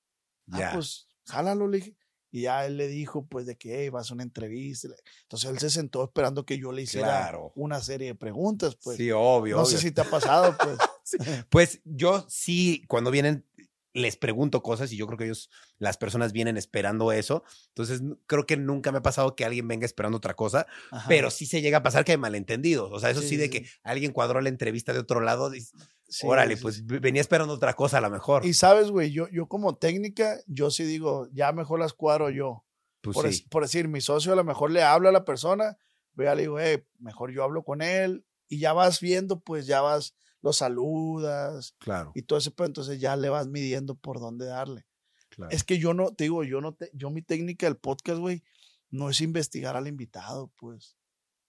Ah, 0.51 0.59
ya. 0.59 0.71
pues, 0.73 1.07
jálalo, 1.27 1.67
le 1.67 1.77
dije. 1.77 1.95
Y 2.31 2.41
ya 2.41 2.65
él 2.65 2.75
le 2.77 2.87
dijo, 2.87 3.25
pues, 3.27 3.45
de 3.45 3.55
que, 3.55 3.79
hey, 3.83 3.89
vas 3.89 4.09
a 4.09 4.15
una 4.15 4.23
entrevista. 4.23 4.87
Entonces 5.21 5.49
él 5.49 5.59
se 5.59 5.69
sentó 5.69 6.03
esperando 6.03 6.43
que 6.43 6.57
yo 6.57 6.71
le 6.71 6.81
hiciera 6.81 7.07
Claro. 7.07 7.51
una 7.55 7.81
serie 7.81 8.07
de 8.07 8.15
preguntas, 8.15 8.75
pues. 8.83 8.97
sí, 8.97 9.11
obvio, 9.11 9.57
no 9.57 9.61
obvio. 9.63 9.77
sé 9.77 9.77
si 9.77 9.91
te 9.91 10.01
ha 10.01 10.09
pasado, 10.09 10.55
pues. 10.57 10.77
Pues 11.49 11.81
yo 11.85 12.25
sí, 12.29 12.83
cuando 12.87 13.11
vienen, 13.11 13.45
les 13.93 14.15
pregunto 14.15 14.61
cosas 14.61 14.91
y 14.91 14.97
yo 14.97 15.07
creo 15.07 15.17
que 15.17 15.23
ellos, 15.25 15.49
las 15.79 15.97
personas 15.97 16.31
vienen 16.31 16.55
esperando 16.57 17.11
eso. 17.11 17.43
Entonces, 17.69 18.01
creo 18.27 18.45
que 18.45 18.55
nunca 18.57 18.91
me 18.91 18.99
ha 18.99 19.01
pasado 19.01 19.35
que 19.35 19.43
alguien 19.45 19.67
venga 19.67 19.85
esperando 19.85 20.17
otra 20.17 20.35
cosa, 20.35 20.67
Ajá. 20.91 21.07
pero 21.09 21.31
sí 21.31 21.45
se 21.47 21.61
llega 21.61 21.79
a 21.79 21.83
pasar 21.83 22.05
que 22.05 22.11
hay 22.11 22.17
malentendidos. 22.17 22.91
O 22.91 22.99
sea, 22.99 23.09
eso 23.09 23.21
sí, 23.21 23.29
Sí, 23.29 23.37
de 23.37 23.45
sí, 23.45 23.49
que 23.49 23.59
sí. 23.65 23.71
alguien 23.83 24.11
cuadró 24.11 24.39
la 24.41 24.49
entrevista 24.49 24.93
de 24.93 24.99
otro 24.99 25.19
lado. 25.21 25.49
dices, 25.49 25.71
Sí, 26.09 26.25
Órale, 26.27 26.55
sí, 26.55 26.61
pues 26.61 26.75
sí. 26.75 26.83
venía 26.85 27.19
esperando 27.21 27.53
otra 27.53 27.73
cosa 27.73 27.97
a 27.97 28.01
lo 28.01 28.09
mejor. 28.09 28.45
Y 28.45 28.53
sabes, 28.53 28.91
güey, 28.91 29.11
yo, 29.11 29.27
yo 29.29 29.47
como 29.47 29.75
técnica, 29.77 30.37
yo 30.47 30.69
sí 30.71 30.83
digo, 30.85 31.27
ya 31.33 31.51
mejor 31.51 31.79
las 31.79 31.93
cuadro 31.93 32.29
yo. 32.29 32.65
Pues 33.01 33.13
por, 33.15 33.25
sí, 33.25 33.29
es- 33.33 33.41
por 33.41 33.63
decir, 33.63 33.87
mi 33.89 33.99
socio 33.99 34.31
a 34.31 34.35
lo 34.37 34.43
mejor 34.45 34.71
le 34.71 34.83
habla 34.83 35.09
a 35.09 35.11
la 35.11 35.25
persona, 35.25 35.75
vea, 36.13 36.33
le 36.35 36.43
digo, 36.43 36.59
eh, 36.61 36.85
mejor 36.99 37.31
yo 37.31 37.43
hablo 37.43 37.63
con 37.63 37.81
él, 37.81 38.25
y 38.47 38.59
ya 38.59 38.71
vas 38.73 39.01
viendo, 39.01 39.39
pues 39.41 39.65
ya 39.67 39.81
vas, 39.81 40.15
lo 40.47 40.53
saludas 40.53 41.75
claro, 41.77 42.13
y 42.15 42.21
todo 42.21 42.39
ese, 42.39 42.51
pero 42.51 42.67
entonces 42.67 42.99
ya 43.01 43.15
le 43.17 43.27
vas 43.27 43.47
midiendo 43.47 43.95
por 43.95 44.19
dónde 44.21 44.45
darle. 44.45 44.85
claro. 45.29 45.51
Es 45.51 45.63
que 45.65 45.77
yo 45.77 45.93
no, 45.93 46.13
te 46.13 46.23
digo, 46.23 46.43
yo 46.45 46.61
no, 46.61 46.73
te, 46.73 46.89
yo 46.93 47.09
mi 47.09 47.21
técnica 47.21 47.65
del 47.65 47.75
podcast, 47.75 48.19
güey, 48.19 48.43
no 48.89 49.09
es 49.09 49.19
investigar 49.19 49.75
al 49.75 49.87
invitado, 49.87 50.51
pues. 50.55 50.95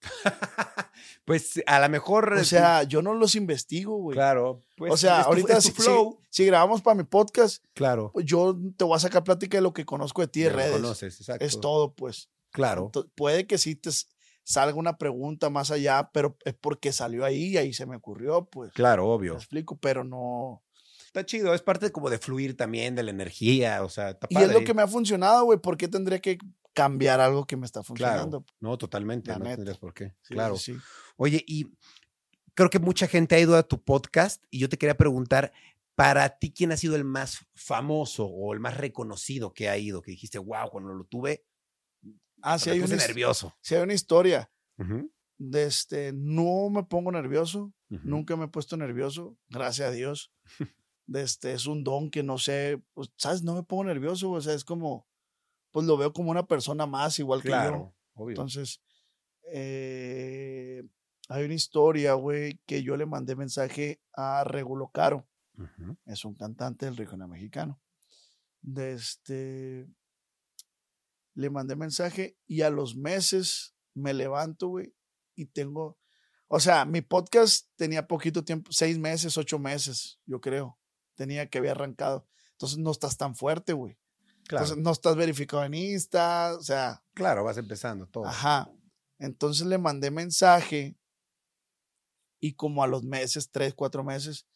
pues 1.24 1.62
a 1.66 1.80
lo 1.80 1.88
mejor. 1.88 2.32
O 2.32 2.40
eh, 2.40 2.44
sea, 2.44 2.82
yo 2.82 3.02
no 3.02 3.14
los 3.14 3.34
investigo, 3.34 3.96
güey. 3.98 4.14
claro. 4.16 4.64
Pues, 4.76 4.92
o 4.92 4.96
sea, 4.96 5.22
tu- 5.22 5.28
ahorita 5.28 5.60
si, 5.60 5.68
si- 5.68 5.74
flow. 5.74 6.20
si 6.30 6.44
grabamos 6.46 6.82
para 6.82 6.96
mi 6.96 7.04
podcast, 7.04 7.64
Claro. 7.74 8.10
pues 8.12 8.26
yo 8.26 8.56
te 8.76 8.84
voy 8.84 8.96
a 8.96 9.00
sacar 9.00 9.24
plática 9.24 9.58
de 9.58 9.62
lo 9.62 9.72
que 9.72 9.84
conozco 9.84 10.22
de 10.22 10.28
ti 10.28 10.40
de 10.42 10.50
redes. 10.50 10.72
conoces, 10.72 11.20
exacto. 11.20 11.44
Es 11.44 11.60
todo, 11.60 11.94
pues. 11.94 12.30
Claro. 12.50 12.90
Puede 13.14 13.46
que 13.46 13.58
sí 13.58 13.74
te 13.76 13.90
salga 14.50 14.76
una 14.78 14.96
pregunta 14.96 15.50
más 15.50 15.70
allá, 15.70 16.10
pero 16.12 16.38
es 16.44 16.54
porque 16.54 16.90
salió 16.92 17.24
ahí 17.24 17.48
y 17.48 17.56
ahí 17.58 17.74
se 17.74 17.84
me 17.84 17.96
ocurrió, 17.96 18.46
pues. 18.46 18.72
Claro, 18.72 19.04
Me 19.04 19.10
obvio. 19.10 19.34
explico, 19.34 19.76
pero 19.78 20.04
no. 20.04 20.62
Está 21.04 21.26
chido, 21.26 21.52
es 21.54 21.60
parte 21.62 21.92
como 21.92 22.08
de 22.08 22.18
fluir 22.18 22.56
también, 22.56 22.94
de 22.94 23.02
la 23.02 23.10
energía, 23.10 23.82
o 23.84 23.88
sea, 23.90 24.10
está 24.10 24.26
Y 24.30 24.36
es 24.36 24.42
lo 24.48 24.52
padre. 24.54 24.64
que 24.64 24.74
me 24.74 24.82
ha 24.82 24.86
funcionado, 24.88 25.44
güey. 25.44 25.58
¿Por 25.58 25.76
qué 25.76 25.88
tendría 25.88 26.18
que 26.20 26.38
cambiar 26.72 27.20
algo 27.20 27.46
que 27.46 27.56
me 27.56 27.66
está 27.66 27.80
Claro, 27.80 27.86
funcionando? 27.86 28.44
no, 28.60 28.78
totalmente, 28.78 29.30
La 29.30 29.38
no 29.38 29.44
neta. 29.44 29.56
tendrías 29.56 29.78
por 29.78 29.92
qué. 29.92 30.14
Sí, 30.22 30.34
claro. 30.34 30.56
sí, 30.56 30.74
sí. 30.74 30.80
Oye, 31.16 31.44
y 31.46 31.66
creo 32.54 32.70
que 32.70 32.78
mucha 32.78 33.06
gente 33.06 33.34
ha 33.34 33.40
ido 33.40 33.56
a 33.56 33.62
tu 33.64 33.82
podcast 33.82 34.42
y 34.50 34.60
yo 34.60 34.68
te 34.68 34.78
quería 34.78 34.96
preguntar, 34.96 35.52
para 35.94 36.38
ti, 36.38 36.52
¿quién 36.52 36.70
ha 36.72 36.76
sido 36.76 36.94
el 36.94 37.04
más 37.04 37.38
famoso 37.54 38.24
o 38.26 38.54
el 38.54 38.60
más 38.60 38.76
reconocido 38.76 39.52
que 39.52 39.68
ha 39.68 39.76
ido? 39.76 40.00
Que 40.02 40.12
dijiste, 40.12 40.38
wow, 40.38 40.70
cuando 40.70 40.94
lo 40.94 41.04
tuve, 41.04 41.44
Ah, 42.42 42.58
sí 42.58 42.70
me 42.70 42.74
hay, 42.74 42.80
puse 42.80 42.94
una, 42.94 43.06
nervioso. 43.06 43.54
sí 43.60 43.74
hay 43.74 43.82
una 43.82 43.94
historia. 43.94 44.50
De 45.38 45.64
este, 45.64 46.12
no 46.12 46.70
me 46.70 46.84
pongo 46.84 47.12
nervioso. 47.12 47.72
Nunca 47.88 48.36
me 48.36 48.44
he 48.44 48.48
puesto 48.48 48.76
nervioso. 48.76 49.36
Gracias 49.48 49.88
a 49.88 49.92
Dios. 49.92 50.32
De 51.06 51.22
este, 51.22 51.52
es 51.52 51.66
un 51.66 51.84
don 51.84 52.10
que 52.10 52.22
no 52.22 52.36
sé. 52.36 52.82
Pues, 52.92 53.10
¿sabes? 53.16 53.42
No 53.42 53.54
me 53.54 53.62
pongo 53.62 53.84
nervioso. 53.84 54.30
O 54.30 54.40
sea, 54.40 54.54
es 54.54 54.64
como. 54.64 55.06
Pues 55.70 55.86
lo 55.86 55.96
veo 55.96 56.12
como 56.12 56.30
una 56.30 56.46
persona 56.46 56.86
más, 56.86 57.18
igual 57.18 57.42
que 57.42 57.48
yo. 57.48 57.54
Claro, 57.54 57.94
obvio. 58.14 58.32
Entonces, 58.32 58.82
eh, 59.52 60.82
hay 61.28 61.44
una 61.44 61.54
historia, 61.54 62.14
güey, 62.14 62.58
que 62.66 62.82
yo 62.82 62.96
le 62.96 63.06
mandé 63.06 63.36
mensaje 63.36 64.00
a 64.14 64.44
Regulo 64.44 64.90
Caro. 64.90 65.26
Es 66.06 66.24
un 66.24 66.34
cantante 66.34 66.86
del 66.86 66.96
regional 66.96 67.28
mexicano. 67.28 67.80
De 68.60 68.92
este, 68.92 69.88
le 71.38 71.50
mandé 71.50 71.76
mensaje 71.76 72.36
y 72.48 72.62
a 72.62 72.70
los 72.70 72.96
meses 72.96 73.76
me 73.94 74.12
levanto, 74.12 74.66
güey, 74.66 74.92
y 75.36 75.46
tengo, 75.46 75.96
o 76.48 76.58
sea, 76.58 76.84
mi 76.84 77.00
podcast 77.00 77.68
tenía 77.76 78.08
poquito 78.08 78.42
tiempo, 78.42 78.72
seis 78.72 78.98
meses, 78.98 79.38
ocho 79.38 79.60
meses, 79.60 80.18
yo 80.26 80.40
creo, 80.40 80.80
tenía 81.14 81.48
que 81.48 81.58
había 81.58 81.70
arrancado. 81.70 82.26
Entonces 82.52 82.78
no 82.78 82.90
estás 82.90 83.16
tan 83.16 83.36
fuerte, 83.36 83.72
güey. 83.72 83.96
Claro, 84.48 84.64
Entonces 84.64 84.84
no 84.84 84.90
estás 84.90 85.14
verificado 85.14 85.62
en 85.64 85.74
Insta, 85.74 86.56
o 86.58 86.62
sea, 86.62 87.04
claro, 87.14 87.44
vas 87.44 87.56
empezando 87.56 88.08
todo. 88.08 88.26
Ajá. 88.26 88.68
Entonces 89.20 89.64
le 89.68 89.78
mandé 89.78 90.10
mensaje 90.10 90.96
y 92.40 92.54
como 92.54 92.82
a 92.82 92.88
los 92.88 93.04
meses, 93.04 93.48
tres, 93.52 93.74
cuatro 93.74 94.02
meses, 94.02 94.48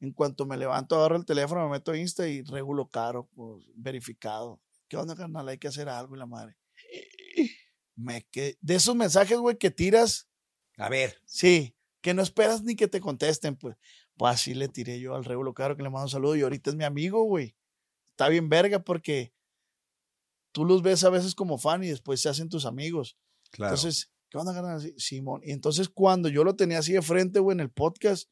en 0.00 0.12
cuanto 0.14 0.46
me 0.46 0.56
levanto, 0.56 0.96
agarro 0.96 1.16
el 1.16 1.26
teléfono, 1.26 1.64
me 1.64 1.72
meto 1.72 1.92
a 1.92 1.98
Insta 1.98 2.26
y 2.26 2.40
regulo 2.40 2.88
caro, 2.88 3.28
pues, 3.34 3.66
verificado. 3.74 4.62
¿Qué 4.92 4.98
onda, 4.98 5.16
carnal? 5.16 5.48
Hay 5.48 5.56
que 5.56 5.68
hacer 5.68 5.88
algo 5.88 6.14
y 6.14 6.18
la 6.18 6.26
madre. 6.26 6.54
Me 7.96 8.26
quedé- 8.30 8.58
De 8.60 8.74
esos 8.74 8.94
mensajes, 8.94 9.38
güey, 9.38 9.56
que 9.56 9.70
tiras, 9.70 10.28
A 10.76 10.90
ver, 10.90 11.16
sí, 11.24 11.74
que 12.02 12.12
no 12.12 12.20
esperas 12.20 12.62
ni 12.62 12.76
que 12.76 12.88
te 12.88 13.00
contesten, 13.00 13.56
pues. 13.56 13.74
Pues 14.18 14.34
así 14.34 14.52
le 14.52 14.68
tiré 14.68 15.00
yo 15.00 15.14
al 15.14 15.24
regulo 15.24 15.54
caro 15.54 15.78
que 15.78 15.82
le 15.82 15.88
mando 15.88 16.04
un 16.04 16.10
saludo 16.10 16.36
y 16.36 16.42
ahorita 16.42 16.68
es 16.68 16.76
mi 16.76 16.84
amigo, 16.84 17.22
güey. 17.24 17.56
Está 18.10 18.28
bien 18.28 18.50
verga 18.50 18.84
porque 18.84 19.32
tú 20.52 20.66
los 20.66 20.82
ves 20.82 21.02
a 21.04 21.08
veces 21.08 21.34
como 21.34 21.56
fan 21.56 21.82
y 21.82 21.88
después 21.88 22.20
se 22.20 22.28
hacen 22.28 22.50
tus 22.50 22.66
amigos. 22.66 23.16
claro. 23.50 23.74
Entonces, 23.74 24.12
¿qué 24.28 24.36
onda, 24.36 24.52
carnal? 24.52 24.92
Simón? 24.98 25.40
Y 25.42 25.52
entonces 25.52 25.88
cuando 25.88 26.28
yo 26.28 26.44
lo 26.44 26.54
tenía 26.54 26.80
así 26.80 26.92
de 26.92 27.00
frente, 27.00 27.38
güey, 27.40 27.54
en 27.54 27.60
el 27.60 27.70
podcast, 27.70 28.28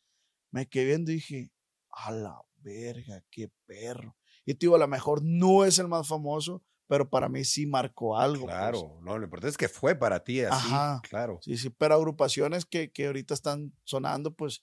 me 0.50 0.68
quedé 0.68 0.84
viendo 0.84 1.10
y 1.10 1.14
dije, 1.14 1.52
a 1.88 2.10
la 2.12 2.38
verga, 2.58 3.24
qué 3.30 3.50
perro. 3.64 4.14
Y 4.44 4.54
te 4.54 4.66
digo, 4.66 4.76
a 4.76 4.78
lo 4.78 4.88
mejor 4.88 5.22
no 5.22 5.64
es 5.64 5.78
el 5.78 5.88
más 5.88 6.08
famoso, 6.08 6.62
pero 6.86 7.08
para 7.08 7.28
mí 7.28 7.44
sí 7.44 7.66
marcó 7.66 8.18
algo. 8.18 8.46
pues. 8.46 8.56
Claro, 8.56 8.98
no, 9.02 9.16
lo 9.16 9.24
importante 9.24 9.50
es 9.50 9.56
que 9.56 9.68
fue 9.68 9.94
para 9.94 10.24
ti 10.24 10.40
así, 10.40 10.68
Ajá. 10.72 11.00
claro. 11.08 11.38
Sí, 11.42 11.56
sí, 11.56 11.70
pero 11.70 11.94
agrupaciones 11.94 12.64
que, 12.64 12.90
que 12.90 13.06
ahorita 13.06 13.34
están 13.34 13.72
sonando, 13.84 14.34
pues, 14.34 14.60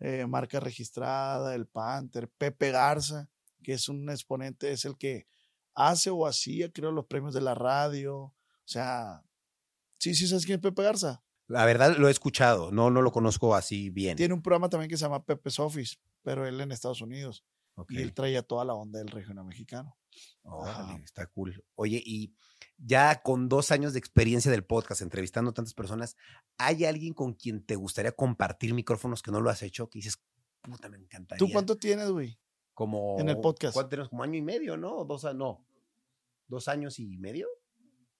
eh, 0.00 0.26
marca 0.26 0.60
registrada, 0.60 1.54
el 1.54 1.66
Panther, 1.66 2.28
Pepe 2.38 2.70
Garza, 2.70 3.28
que 3.62 3.74
es 3.74 3.88
un 3.88 4.08
exponente, 4.10 4.70
es 4.70 4.84
el 4.84 4.96
que 4.96 5.26
hace 5.74 6.10
o 6.10 6.26
hacía, 6.26 6.72
creo, 6.72 6.90
los 6.90 7.06
premios 7.06 7.34
de 7.34 7.40
la 7.40 7.54
radio. 7.54 8.16
O 8.16 8.34
sea, 8.64 9.22
sí, 9.98 10.14
sí, 10.14 10.26
¿sabes 10.26 10.46
quién 10.46 10.56
es 10.56 10.62
Pepe 10.62 10.82
Garza? 10.82 11.22
La 11.46 11.64
verdad 11.64 11.96
lo 11.96 12.08
he 12.08 12.10
escuchado, 12.10 12.70
no, 12.70 12.90
no 12.90 13.02
lo 13.02 13.10
conozco 13.10 13.54
así 13.54 13.88
bien. 13.90 14.16
Tiene 14.16 14.34
un 14.34 14.42
programa 14.42 14.68
también 14.68 14.90
que 14.90 14.96
se 14.96 15.04
llama 15.04 15.24
Pepe's 15.24 15.58
Office, 15.58 15.96
pero 16.22 16.46
él 16.46 16.60
en 16.60 16.72
Estados 16.72 17.00
Unidos. 17.00 17.44
Ok. 17.80 17.92
Y 17.92 17.98
él 18.02 18.12
traía 18.12 18.42
toda 18.42 18.64
la 18.64 18.74
onda 18.74 18.98
del 18.98 19.08
regional 19.08 19.44
mexicano. 19.44 19.96
Está 21.04 21.26
cool. 21.28 21.64
Oye, 21.76 22.02
y 22.04 22.34
ya 22.76 23.22
con 23.22 23.48
dos 23.48 23.70
años 23.70 23.92
de 23.92 23.98
experiencia 24.00 24.50
del 24.50 24.64
podcast, 24.64 25.00
entrevistando 25.02 25.52
tantas 25.52 25.74
personas, 25.74 26.16
¿hay 26.56 26.84
alguien 26.84 27.14
con 27.14 27.34
quien 27.34 27.64
te 27.64 27.76
gustaría 27.76 28.12
compartir 28.12 28.74
micrófonos 28.74 29.22
que 29.22 29.30
no 29.30 29.40
lo 29.40 29.50
has 29.50 29.62
hecho? 29.62 29.88
Que 29.88 29.98
dices, 30.00 30.20
puta, 30.62 30.88
me 30.88 30.96
encantaría. 30.96 31.38
¿Tú 31.38 31.52
cuánto 31.52 31.76
tienes, 31.76 32.10
güey? 32.10 32.38
Como, 32.74 33.18
en 33.20 33.28
el 33.28 33.40
podcast? 33.40 33.74
¿Cuánto 33.74 33.90
tenemos? 33.90 34.08
Como 34.08 34.22
año 34.22 34.36
y 34.38 34.42
medio, 34.42 34.76
¿no? 34.76 35.04
Dos, 35.04 35.24
a- 35.24 35.34
no. 35.34 35.64
¿Dos 36.48 36.66
años 36.68 36.98
y 36.98 37.16
medio? 37.18 37.46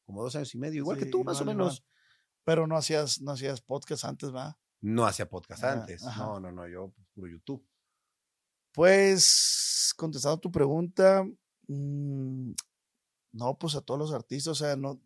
Como 0.04 0.22
dos 0.22 0.36
años 0.36 0.54
y 0.54 0.58
medio, 0.58 0.78
igual 0.78 0.98
que 0.98 1.06
tú, 1.06 1.24
más 1.24 1.40
o 1.40 1.44
menos. 1.44 1.76
igual. 1.78 1.88
Pero 2.44 2.66
no 2.66 2.76
hacías, 2.76 3.20
no 3.20 3.32
hacías 3.32 3.60
podcast 3.60 4.04
antes, 4.04 4.34
¿va? 4.34 4.58
No 4.80 5.04
hacía 5.06 5.28
podcast 5.28 5.64
Ah, 5.64 5.72
antes. 5.72 6.04
ajá. 6.06 6.22
No, 6.24 6.40
no, 6.40 6.52
no, 6.52 6.68
yo 6.68 6.90
pues, 6.94 7.08
puro 7.14 7.28
YouTube. 7.28 7.64
Pues, 8.72 9.92
contestando 9.96 10.38
tu 10.38 10.50
pregunta, 10.50 11.24
mm, 11.66 12.52
no, 13.32 13.58
pues 13.58 13.74
a 13.74 13.80
todos 13.80 13.98
los 13.98 14.12
artistas, 14.12 14.52
o 14.52 14.54
sea, 14.54 14.76
no. 14.76 15.00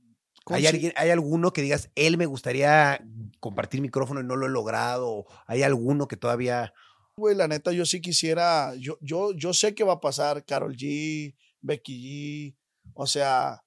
¿Hay, 0.46 0.66
alguien, 0.66 0.92
¿Hay 0.96 1.10
alguno 1.10 1.52
que 1.52 1.62
digas, 1.62 1.90
él 1.94 2.18
me 2.18 2.26
gustaría 2.26 3.00
compartir 3.38 3.80
micrófono 3.80 4.20
y 4.20 4.24
no 4.24 4.34
lo 4.34 4.46
he 4.46 4.50
logrado? 4.50 5.08
¿O 5.08 5.26
¿Hay 5.46 5.62
alguno 5.62 6.08
que 6.08 6.16
todavía... 6.16 6.72
Güey, 7.16 7.36
la 7.36 7.46
neta, 7.46 7.72
yo 7.72 7.86
sí 7.86 8.00
quisiera, 8.00 8.74
yo, 8.76 8.98
yo, 9.00 9.32
yo 9.34 9.52
sé 9.52 9.74
que 9.74 9.84
va 9.84 9.94
a 9.94 10.00
pasar 10.00 10.44
Carol 10.44 10.74
G, 10.76 11.36
Becky 11.60 12.54
G, 12.54 12.56
o 12.94 13.06
sea, 13.06 13.62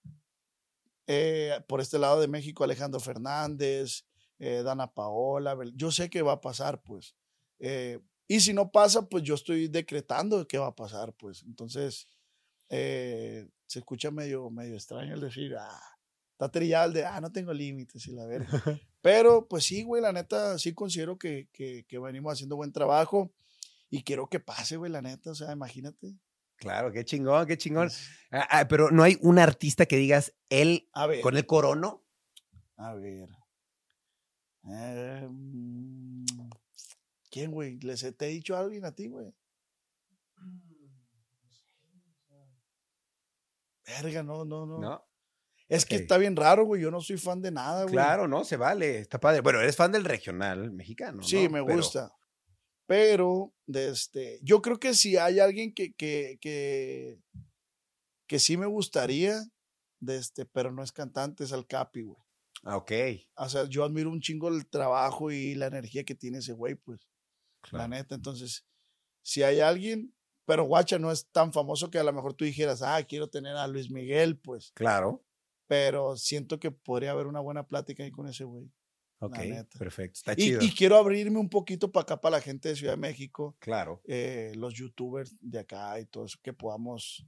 eh, 1.08 1.62
por 1.68 1.82
este 1.82 2.00
lado 2.00 2.20
de 2.20 2.28
México, 2.28 2.64
Alejandro 2.64 3.00
Fernández, 3.00 4.06
eh, 4.40 4.64
Dana 4.64 4.92
Paola, 4.92 5.56
yo 5.76 5.92
sé 5.92 6.10
que 6.10 6.22
va 6.22 6.34
a 6.34 6.42
pasar, 6.42 6.82
pues. 6.82 7.16
Eh, 7.60 8.00
y 8.28 8.40
si 8.40 8.54
no 8.54 8.72
pasa, 8.72 9.08
pues 9.08 9.24
yo 9.24 9.36
estoy 9.36 9.68
decretando 9.68 10.48
que 10.48 10.58
va 10.58 10.68
a 10.68 10.76
pasar, 10.76 11.14
pues. 11.14 11.44
Entonces, 11.44 12.08
eh, 12.70 13.48
se 13.68 13.80
escucha 13.80 14.12
medio, 14.12 14.50
medio 14.50 14.76
extraño 14.76 15.14
el 15.14 15.22
decir, 15.22 15.56
ah, 15.58 15.82
está 16.32 16.50
trillado 16.50 16.88
el 16.88 16.94
de, 16.94 17.06
ah, 17.06 17.22
no 17.22 17.32
tengo 17.32 17.54
límites 17.54 18.08
y 18.08 18.12
la 18.12 18.26
verga. 18.26 18.48
Pero 19.02 19.48
pues 19.48 19.66
sí, 19.66 19.84
güey, 19.84 20.02
la 20.02 20.12
neta, 20.12 20.58
sí 20.58 20.74
considero 20.74 21.18
que, 21.18 21.48
que, 21.54 21.86
que 21.88 22.00
venimos 22.00 22.34
haciendo 22.34 22.56
buen 22.56 22.72
trabajo 22.72 23.32
y 23.90 24.04
quiero 24.04 24.28
que 24.28 24.40
pase, 24.40 24.78
güey, 24.78 24.92
la 24.92 25.02
neta, 25.02 25.32
o 25.32 25.36
sea, 25.36 25.52
imagínate. 25.52 26.16
Claro, 26.56 26.92
qué 26.92 27.06
chingón, 27.06 27.46
qué 27.46 27.58
chingón. 27.58 27.90
Ah, 28.32 28.48
ah, 28.50 28.68
pero 28.68 28.90
no 28.90 29.04
hay 29.04 29.18
un 29.22 29.38
artista 29.40 29.86
que 29.86 29.98
digas, 29.98 30.34
él 30.50 30.90
a 30.94 31.06
ver, 31.06 31.22
con 31.22 31.38
el 31.38 31.46
corono. 31.46 32.04
a 32.78 32.94
ver. 32.96 33.30
Eh, 34.68 35.28
¿Quién, 37.36 37.52
güey? 37.52 37.78
¿Les 37.82 38.02
he- 38.02 38.14
te 38.14 38.28
he 38.28 38.30
dicho 38.30 38.56
a 38.56 38.62
alguien 38.62 38.86
a 38.86 38.94
ti, 38.96 39.10
güey? 39.10 39.36
Verga, 43.86 44.24
no, 44.24 44.46
no, 44.46 44.66
no. 44.66 44.80
¿No? 44.80 45.06
Es 45.68 45.86
que 45.86 45.98
está 45.98 46.18
bien 46.18 46.34
raro, 46.38 46.64
güey. 46.66 46.82
Yo 46.82 46.92
no 46.92 47.02
soy 47.02 47.18
fan 47.18 47.42
de 47.42 47.52
nada, 47.52 47.82
güey. 47.84 47.92
Claro, 47.94 48.26
no, 48.26 48.46
se 48.46 48.56
vale, 48.56 49.00
está 49.00 49.20
padre. 49.20 49.42
Bueno, 49.42 49.60
eres 49.60 49.76
fan 49.76 49.92
del 49.92 50.06
regional 50.06 50.72
mexicano. 50.72 51.22
Sí, 51.24 51.44
¿no? 51.44 51.50
me 51.50 51.64
Pero- 51.66 51.76
gusta. 51.76 52.14
Pero, 52.88 53.54
de 53.66 53.90
este, 53.90 54.40
yo 54.42 54.62
creo 54.62 54.80
que 54.80 54.94
si 54.94 55.18
hay 55.18 55.40
alguien 55.42 55.74
que, 55.74 55.94
que, 55.94 56.38
que, 56.40 57.20
que 58.28 58.40
sí 58.40 58.56
me 58.56 58.68
gustaría, 58.68 59.42
de 60.00 60.16
este, 60.18 60.46
pero 60.46 60.72
no 60.72 60.84
es 60.84 60.94
cantante, 60.94 61.44
es 61.44 61.52
al 61.52 61.68
Capi, 61.68 62.04
güey. 62.04 62.18
Ah, 62.64 62.78
ok. 62.78 62.92
O 63.36 63.50
sea, 63.50 63.66
yo 63.66 63.84
admiro 63.84 64.10
un 64.10 64.22
chingo 64.22 64.48
el 64.48 64.68
trabajo 64.70 65.32
y 65.32 65.56
la 65.56 65.66
energía 65.66 66.06
que 66.06 66.16
tiene 66.16 66.38
ese 66.38 66.54
güey, 66.54 66.76
pues, 66.76 67.10
la 67.72 67.88
neta. 67.88 68.16
Entonces, 68.16 68.66
si 69.22 69.44
hay 69.44 69.60
alguien, 69.60 70.14
pero 70.46 70.64
guacha 70.66 71.00
no 71.00 71.12
es 71.12 71.28
tan 71.32 71.52
famoso 71.54 71.90
que 71.90 71.98
a 72.00 72.04
lo 72.04 72.14
mejor 72.14 72.34
tú 72.34 72.46
dijeras, 72.46 72.82
ah, 72.82 73.02
quiero 73.04 73.28
tener 73.30 73.56
a 73.58 73.68
Luis 73.68 73.90
Miguel, 73.90 74.38
pues, 74.38 74.72
Claro. 74.74 75.24
pero 75.68 76.16
siento 76.18 76.60
que 76.60 76.70
podría 76.72 77.12
haber 77.12 77.26
una 77.28 77.40
buena 77.40 77.68
plática 77.68 78.04
ahí 78.04 78.12
con 78.12 78.28
ese 78.28 78.44
güey. 78.44 78.72
Ok, 79.20 79.38
neta. 79.40 79.80
perfecto. 79.80 80.18
Está 80.20 80.34
Y, 80.34 80.36
chido. 80.36 80.62
y 80.62 80.70
quiero 80.72 80.98
abrirme 80.98 81.40
un 81.40 81.50
poquito 81.50 81.92
para 81.92 82.04
acá, 82.04 82.22
para 82.22 82.36
la 82.38 82.42
gente 82.42 82.70
de 82.70 82.76
Ciudad 82.76 82.94
de 82.94 82.98
México. 82.98 83.56
Claro. 83.60 84.02
eh, 84.06 84.52
los 84.56 84.74
youtubers 84.76 85.36
de 85.40 85.60
acá 85.60 86.00
y 86.00 86.06
todo 86.06 86.26
eso, 86.26 86.38
que 86.44 86.54
podamos 86.54 87.26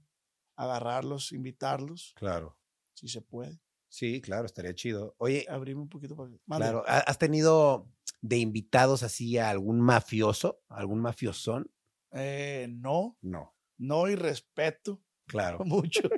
agarrarlos, 0.56 1.32
invitarlos, 1.32 2.14
Claro. 2.16 2.58
si 2.94 3.08
se 3.08 3.22
puede. 3.22 3.60
Sí, 3.90 4.22
claro, 4.22 4.46
estaría 4.46 4.76
chido. 4.76 5.16
Oye, 5.18 5.46
Abrirme 5.50 5.82
un 5.82 5.90
poquito 5.90 6.16
para 6.16 6.30
claro, 6.60 6.84
¿ha- 6.88 7.00
¿has 7.00 7.18
tenido 7.18 7.90
de 8.22 8.38
invitados 8.38 9.04
así 9.04 9.38
a 9.38 9.50
algún 9.50 9.80
mafioso, 9.80 10.62
algún 10.70 11.00
mafiosón? 11.00 11.72
Eh, 12.12 12.68
no, 12.70 13.18
No, 13.22 13.56
no 13.78 14.08
y 14.10 14.16
respeto 14.16 15.02
claro. 15.28 15.60
mucho. 15.66 16.10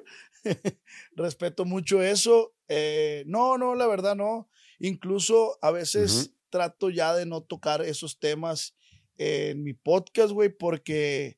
respeto 1.15 1.65
mucho 1.65 2.01
eso. 2.01 2.55
Eh, 2.67 3.23
no, 3.27 3.58
no, 3.58 3.75
la 3.75 3.88
verdad 3.88 4.15
no. 4.15 4.49
Incluso 4.79 5.58
a 5.62 5.71
veces 5.71 6.34
trato 6.49 6.89
ya 6.89 7.13
de 7.15 7.25
no 7.25 7.41
tocar 7.41 7.82
esos 7.82 8.19
temas 8.19 8.75
en 9.17 9.63
mi 9.63 9.73
podcast, 9.73 10.32
güey, 10.32 10.49
porque 10.49 11.38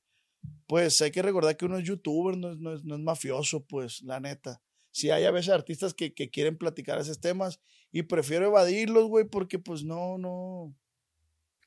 pues 0.67 1.02
hay 1.02 1.12
que 1.12 1.22
recordar 1.22 1.58
que 1.58 1.65
uno 1.65 1.78
es 1.78 1.84
youtuber, 1.86 2.38
no 2.38 2.52
es, 2.52 2.58
no 2.60 2.74
es, 2.74 2.84
no 2.84 2.96
es 2.96 3.02
mafioso, 3.02 3.65
pues, 3.65 4.02
la 4.04 4.20
neta. 4.20 4.62
Si 4.92 5.10
hay 5.10 5.26
a 5.26 5.32
veces 5.32 5.54
artistas 5.54 5.94
que, 5.94 6.14
que 6.14 6.30
quieren 6.30 6.58
platicar 6.58 7.00
esos 7.00 7.20
temas 7.20 7.60
y 7.92 8.04
prefiero 8.04 8.46
evadirlos, 8.48 9.06
güey, 9.08 9.26
porque 9.26 9.58
pues 9.60 9.84
no, 9.84 10.18
no. 10.18 10.76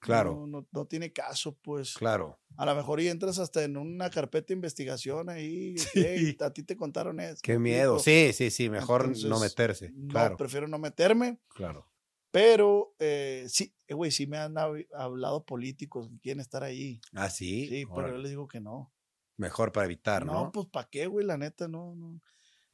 Claro, 0.01 0.35
No, 0.35 0.47
no, 0.47 0.69
no 0.71 0.87
tiene 0.87 1.13
caso, 1.15 1.57
pues. 1.63 1.95
claro. 1.95 2.39
A 2.59 2.67
lo 2.67 2.75
mejor 2.75 3.01
y 3.01 3.09
entras 3.09 3.39
hasta 3.39 3.65
en 3.65 3.79
una 3.79 4.11
carpeta 4.11 4.49
de 4.49 4.55
investigación 4.55 5.31
ahí. 5.31 5.75
Sí. 5.95 6.01
"Ey, 6.05 6.37
a 6.41 6.51
ti 6.53 6.63
te 6.63 6.77
contaron 6.77 7.21
eso. 7.21 7.41
Qué 7.43 7.55
¿me 7.55 7.71
miedo. 7.71 7.99
Sí, 7.99 8.33
sí, 8.35 8.51
sí, 8.51 8.69
mejor 8.69 9.09
no 9.09 9.15
Entonces, 9.15 9.41
meterse. 9.41 9.91
No, 9.95 10.09
Claro, 10.09 10.37
prefiero 10.37 10.69
no 10.69 10.79
meterme, 10.79 11.41
claro. 11.49 11.89
pero 12.31 12.95
eh, 12.99 13.47
sí, 13.49 13.75
eh, 13.87 13.95
güey, 13.95 14.11
sí 14.11 14.27
me 14.27 14.37
han 14.37 14.55
hab- 14.57 14.87
hablado 14.95 15.47
políticos 15.47 16.11
que 16.11 16.19
quieren 16.21 16.41
estar 16.41 16.63
ahí. 16.63 17.01
Ah, 17.15 17.31
sí. 17.31 17.67
Sí, 17.69 17.85
pero 17.87 17.95
órale. 17.97 18.13
yo 18.17 18.19
les 18.19 18.31
digo 18.31 18.47
que 18.47 18.61
no. 18.61 18.93
Mejor 19.39 19.73
para 19.73 19.87
evitar, 19.87 20.27
No, 20.27 20.33
¿no? 20.45 20.53
pues 20.53 20.67
¿para 20.67 20.89
qué, 20.91 21.07
güey? 21.07 21.25
La 21.25 21.39
neta, 21.39 21.67
no, 21.67 21.95
no. 21.97 22.21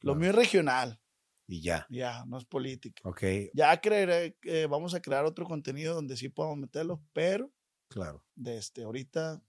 Lo 0.01 0.13
Claro. 0.13 0.19
mío 0.19 0.29
es 0.31 0.35
regional, 0.35 0.99
Y 1.47 1.61
ya. 1.61 1.85
ya, 1.89 2.23
no 2.25 2.37
es 2.37 2.45
política. 2.45 3.01
Ok, 3.07 3.23
Ya 3.53 3.79
creeré 3.81 4.37
que 4.41 4.65
vamos 4.67 4.93
a 4.93 5.01
crear 5.01 5.25
otro 5.25 5.45
contenido 5.45 5.93
donde 5.95 6.17
sí 6.17 6.29
podamos 6.29 6.57
meterlo, 6.57 7.01
pero 7.13 7.51
claro, 7.87 8.23
de 8.35 8.57
este, 8.57 8.83
ahorita, 8.83 9.41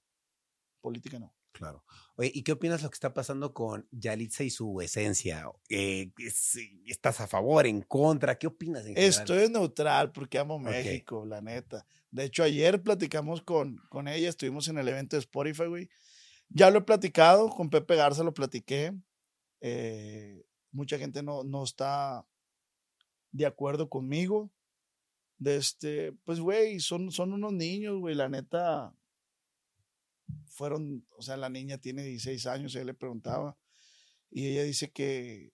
política 0.80 1.18
no. 1.18 1.34
claro. 1.52 1.84
Oye, 2.16 2.30
¿y 2.34 2.42
qué 2.42 2.52
opinas 2.52 2.82
lo 2.82 2.90
que 2.90 2.94
está 2.94 3.14
pasando 3.14 3.52
con 3.54 3.86
Yalitza 3.92 4.42
y 4.42 4.50
su 4.50 4.80
esencia? 4.80 5.44
Eh, 5.68 6.12
es- 6.18 6.58
¿Estás 6.86 7.20
a 7.20 7.26
favor, 7.28 7.66
en 7.66 7.82
contra? 7.82 8.36
¿Qué 8.38 8.46
opinas 8.48 8.84
en? 8.86 8.96
Estoy 8.98 9.48
neutral 9.50 10.12
porque 10.12 10.38
amo. 10.38 10.58
México, 10.58 11.24
la 11.26 11.40
neta. 11.40 11.86
De 12.10 12.24
hecho, 12.24 12.42
ayer 12.42 12.82
platicamos 12.82 13.42
con, 13.42 13.76
con 13.88 14.08
ella, 14.08 14.28
estuvimos 14.28 14.66
en 14.68 14.78
el 14.78 14.88
evento 14.88 15.16
de 15.16 15.20
Spotify, 15.20 15.66
güey. 15.66 15.88
Ya 16.48 16.70
lo 16.70 16.80
he 16.80 16.82
platicado, 16.82 17.48
con 17.48 17.70
Pepe 17.70 17.96
Garza 17.96 18.22
lo 18.24 18.34
platiqué. 18.34 18.92
Eh, 19.62 20.44
mucha 20.72 20.98
gente 20.98 21.22
no, 21.22 21.44
no 21.44 21.62
está 21.64 22.26
de 23.30 23.46
acuerdo 23.46 23.88
conmigo. 23.88 24.50
De 25.38 25.56
este, 25.56 26.12
pues, 26.24 26.40
güey, 26.40 26.80
son, 26.80 27.10
son 27.10 27.32
unos 27.32 27.52
niños, 27.52 27.98
güey, 27.98 28.14
la 28.14 28.28
neta. 28.28 28.94
Fueron, 30.46 31.06
o 31.16 31.22
sea, 31.22 31.36
la 31.36 31.48
niña 31.48 31.78
tiene 31.78 32.02
16 32.02 32.46
años, 32.46 32.74
ella 32.74 32.84
le 32.84 32.94
preguntaba. 32.94 33.56
Y 34.30 34.48
ella 34.48 34.64
dice 34.64 34.90
que, 34.90 35.52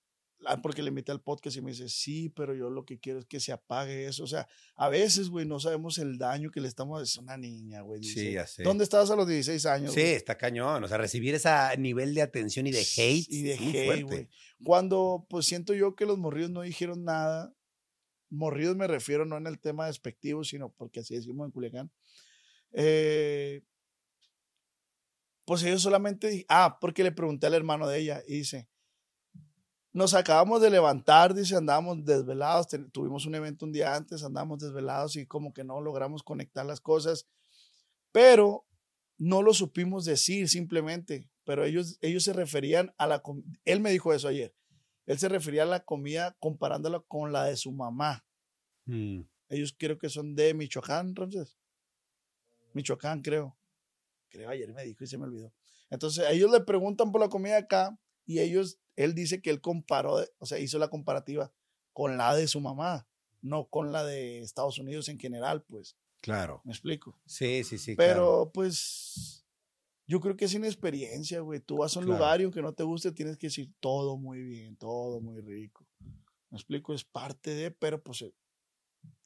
porque 0.62 0.83
le 0.83 0.88
invité 0.88 1.12
al 1.12 1.20
podcast 1.20 1.57
y 1.57 1.61
me 1.61 1.72
dice, 1.72 1.88
sí, 1.88 2.29
pero 2.29 2.55
yo 2.55 2.70
lo 2.70 2.85
que 2.85 2.98
quiero 2.98 3.18
es 3.18 3.27
que 3.27 3.40
se 3.40 3.53
apague 3.53 4.07
eso. 4.07 4.24
O 4.24 4.27
sea, 4.27 4.48
a 4.77 4.88
veces, 4.88 5.29
güey, 5.29 5.46
no 5.46 5.59
sabemos 5.59 5.98
el 5.98 6.16
daño 6.16 6.51
que 6.51 6.61
le 6.61 6.68
estamos 6.68 7.03
Es 7.03 7.16
una 7.16 7.37
niña, 7.37 7.81
güey. 7.83 8.03
Sí, 8.03 8.33
ya 8.33 8.46
sé. 8.46 8.62
¿Dónde 8.62 8.85
estabas 8.85 9.11
a 9.11 9.16
los 9.16 9.27
16 9.27 9.66
años? 9.66 9.92
Sí, 9.92 10.01
güey? 10.01 10.12
está 10.12 10.37
cañón. 10.37 10.85
O 10.85 10.88
sea, 10.88 10.96
recibir 10.96 11.35
ese 11.35 11.51
nivel 11.79 12.14
de 12.14 12.22
atención 12.22 12.66
y 12.66 12.72
de 12.72 12.81
hate. 12.81 13.27
Y 13.29 13.42
de 13.42 13.55
hate, 13.55 13.87
fuerte. 13.87 14.03
güey. 14.03 14.29
Cuando, 14.64 15.27
pues 15.29 15.46
siento 15.46 15.74
yo 15.74 15.94
que 15.94 16.07
los 16.07 16.18
morridos 16.18 16.51
no 16.51 16.62
dijeron 16.62 17.05
nada. 17.05 17.55
Morridos 18.31 18.77
me 18.77 18.87
refiero 18.87 19.24
no 19.24 19.37
en 19.37 19.46
el 19.46 19.59
tema 19.59 19.87
despectivo, 19.87 20.44
sino 20.44 20.70
porque 20.70 21.01
así 21.01 21.14
decimos 21.14 21.46
en 21.46 21.53
Culiacán. 21.53 21.90
Eh, 22.72 23.62
pues 25.44 25.62
ellos 25.62 25.81
solamente, 25.81 26.44
ah, 26.48 26.79
porque 26.81 27.03
le 27.03 27.11
pregunté 27.11 27.46
al 27.46 27.55
hermano 27.55 27.88
de 27.88 27.98
ella 27.98 28.22
y 28.29 28.35
dice, 28.35 28.68
nos 29.99 30.15
acabamos 30.15 30.63
de 30.63 30.71
levantar, 30.71 31.35
dice, 31.35 31.57
andábamos 31.57 32.05
desvelados, 32.05 32.69
tuvimos 32.93 33.27
un 33.27 33.35
evento 33.35 33.67
un 33.67 33.73
día 33.73 33.95
antes, 33.95 34.23
andábamos 34.23 34.61
desvelados 34.61 35.17
y 35.17 35.27
como 35.27 35.53
que 35.53 35.65
no 35.65 35.81
logramos 35.81 36.23
conectar 36.23 36.65
las 36.65 36.81
cosas, 36.81 37.27
pero 38.13 38.65
no 39.19 39.43
lo 39.43 39.53
supimos 39.53 40.05
decir 40.05 40.49
simplemente, 40.49 41.29
pero 41.45 41.65
ellos, 41.65 41.99
ellos 42.01 42.23
se 42.23 42.33
referían 42.33 42.95
a 42.97 43.09
la, 43.09 43.23
él 43.65 43.81
me 43.81 43.91
dijo 43.91 44.15
eso 44.15 44.29
ayer, 44.29 44.55
él 45.05 45.19
se 45.19 45.29
refería 45.29 45.65
a 45.65 45.67
la 45.67 45.85
comida 45.85 46.37
comparándola 46.39 47.01
con 47.01 47.33
la 47.33 47.45
de 47.45 47.57
su 47.57 47.73
mamá. 47.73 48.25
Mm, 48.85 49.23
Ellos 49.49 49.75
creo 49.77 49.99
que 49.99 50.09
son 50.09 50.35
de 50.35 50.55
Michoacán, 50.55 51.17
Ramses. 51.17 51.59
Michoacán, 52.73 53.23
creo. 53.23 53.57
Creo 54.29 54.51
ayer 54.51 54.73
me 54.73 54.85
dijo 54.85 55.03
y 55.03 55.07
se 55.07 55.19
me 55.19 55.25
olvidó. 55.25 55.53
Entonces, 55.91 56.27
ellos 56.31 56.51
le 56.53 56.61
preguntan 56.61 57.11
por 57.11 57.21
la 57.21 57.29
comida 57.29 57.57
acá 57.57 57.99
y 58.29 58.41
ellos, 58.41 58.79
él 58.95 59.14
dice 59.14 59.41
que 59.41 59.49
él 59.51 59.61
comparó, 59.62 60.19
o 60.38 60.47
sea, 60.47 60.59
hizo 60.59 60.79
la 60.79 60.88
comparativa 60.88 61.51
con 61.95 62.17
la 62.19 62.35
de 62.37 62.47
su 62.47 62.61
mamá, 62.61 63.09
no 63.41 63.67
con 63.69 63.91
la 63.91 64.05
de 64.05 64.41
Estados 64.41 64.79
Unidos 64.79 65.09
en 65.09 65.19
general, 65.19 65.62
pues. 65.64 65.97
Claro. 66.21 66.61
¿Me 66.64 66.73
explico? 66.73 67.19
Sí, 67.27 67.64
sí, 67.64 67.79
sí. 67.79 67.95
Pero, 67.97 68.14
claro. 68.14 68.51
pues, 68.53 69.47
yo 70.07 70.21
creo 70.21 70.37
que 70.37 70.45
es 70.45 70.53
inexperiencia, 70.55 71.41
güey. 71.41 71.61
Tú 71.61 71.79
vas 71.79 71.97
a 71.97 72.01
un 72.01 72.05
Claro. 72.07 72.19
lugar 72.19 72.41
y 72.41 72.45
aunque 72.45 72.61
no 72.62 72.73
te 72.75 72.83
guste, 72.83 73.12
tienes 73.12 73.37
que 73.38 73.47
decir 73.47 73.73
todo 73.81 74.17
muy 74.19 74.43
bien, 74.43 74.77
todo 74.77 75.21
muy 75.21 75.41
rico. 75.41 75.87
Me 76.51 76.57
explico, 76.59 76.93
es 76.93 77.05
parte 77.05 77.55
de, 77.55 77.71
pero 77.71 78.03
pues, 78.03 78.23
eh, 78.23 78.35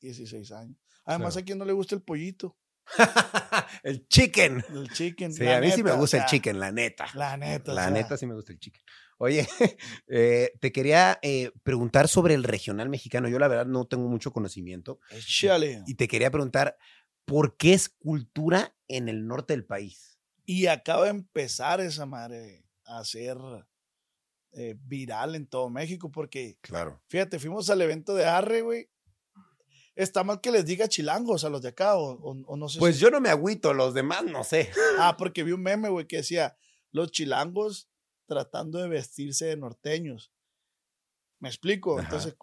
16 0.01 0.53
años. 0.53 0.77
Además, 1.05 1.35
Claro. 1.35 1.43
a 1.43 1.47
quien 1.47 1.59
no 1.59 1.65
le 1.65 1.73
gusta 1.73 1.95
el 1.95 2.03
pollito, 2.03 2.57
el 3.83 4.07
chicken. 4.09 4.65
el 4.75 4.91
chicken. 4.91 5.33
Sí, 5.33 5.47
a 5.47 5.61
mí 5.61 5.71
sí 5.71 5.83
me 5.83 5.93
gusta 5.93 6.19
o 6.19 6.21
el 6.21 6.27
chicken, 6.27 6.59
la 6.61 6.73
neta. 6.73 7.07
La 7.15 7.37
neta. 7.37 7.73
o 7.73 7.75
La 7.75 7.85
sea, 7.85 7.91
neta 7.91 8.17
sí 8.17 8.27
me 8.27 8.35
gusta 8.35 8.53
el 8.53 8.59
chicken. 8.59 8.83
Oye, 9.19 9.47
eh, 10.09 10.53
te 10.61 10.73
quería 10.73 11.19
eh, 11.23 11.53
preguntar 11.63 12.09
sobre 12.09 12.35
el 12.35 12.45
regional 12.45 12.89
mexicano. 12.89 13.29
Yo 13.29 13.39
la 13.39 13.49
verdad 13.49 13.67
no 13.67 13.87
tengo 13.87 14.09
mucho 14.09 14.33
conocimiento. 14.33 14.99
Échale. 15.11 15.83
Y 15.87 15.95
te 15.95 16.09
quería 16.09 16.31
preguntar, 16.31 16.77
¿por 17.25 17.57
qué 17.57 17.73
es 17.75 17.89
cultura 17.89 18.75
en 18.89 19.09
el 19.09 19.27
norte 19.27 19.53
del 19.53 19.65
país? 19.65 20.19
Y 20.45 20.67
acaba 20.67 21.05
de 21.05 21.11
empezar 21.11 21.81
esa 21.81 22.05
madre 22.05 22.65
a 22.85 23.05
ser 23.05 23.37
eh, 24.55 24.75
viral 24.81 25.35
en 25.37 25.47
todo 25.47 25.71
México 25.71 26.11
porque 26.11 26.59
Claro. 26.61 27.01
Fíjate, 27.09 27.39
fuimos 27.39 27.71
al 27.71 27.81
evento 27.81 28.15
de 28.15 28.25
Arre, 28.27 28.63
güey. 28.63 28.91
Está 29.95 30.25
mal 30.25 30.41
que 30.41 30.51
les 30.51 30.65
diga 30.65 30.89
chilangos 30.89 31.45
a 31.45 31.51
los 31.51 31.61
de 31.63 31.69
acá, 31.69 31.97
o, 31.97 32.13
o- 32.13 32.43
o 32.47 32.57
no 32.57 32.69
sé 32.69 32.79
Pues 32.79 32.97
si- 32.97 33.03
yo 33.03 33.11
no 33.11 33.21
me 33.21 33.29
agüito, 33.29 33.75
los 33.75 33.93
demás 33.95 34.25
no 34.25 34.43
sé. 34.45 34.71
Ah, 34.99 35.17
porque 35.19 35.43
vi 35.45 35.53
un 35.53 35.63
meme, 35.63 35.89
güey, 35.91 36.07
que 36.07 36.17
decía, 36.19 36.57
los 36.93 37.11
chilangos 37.11 37.89
tratando 38.27 38.79
de 38.79 38.89
vestirse 38.89 39.47
de 39.47 39.57
norteños. 39.57 40.33
¿Me 41.41 41.49
explico? 41.49 41.99
Ajá. 41.99 42.05
Entonces, 42.05 42.37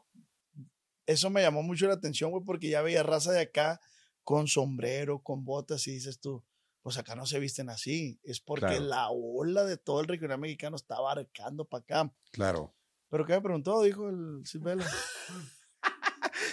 eso 1.07 1.29
me 1.31 1.41
llamó 1.41 1.63
mucho 1.63 1.87
la 1.87 1.93
atención, 1.95 2.29
güey, 2.31 2.43
porque 2.43 2.69
ya 2.69 2.81
veía 2.83 3.01
raza 3.01 3.31
de 3.31 3.41
acá 3.41 3.79
con 4.23 4.47
sombrero, 4.47 5.23
con 5.23 5.43
botas, 5.43 5.87
y 5.87 5.93
dices 5.93 6.19
tú, 6.19 6.43
pues 6.83 6.97
acá 6.97 7.15
no 7.15 7.25
se 7.25 7.39
visten 7.39 7.69
así. 7.69 8.19
Es 8.23 8.39
porque 8.41 8.67
Claro. 8.67 8.81
la 8.85 9.09
ola 9.09 9.63
de 9.63 9.77
todo 9.77 10.01
el 10.01 10.07
regional 10.07 10.39
mexicano 10.39 10.75
está 10.75 10.97
abarcando 10.97 11.65
para 11.65 11.81
acá. 11.81 12.13
Claro. 12.31 12.75
¿Pero 13.09 13.25
qué 13.25 13.33
me 13.33 13.41
preguntó? 13.41 13.81
Dijo 13.81 14.07
el 14.07 14.45
Silvelo. 14.45 14.83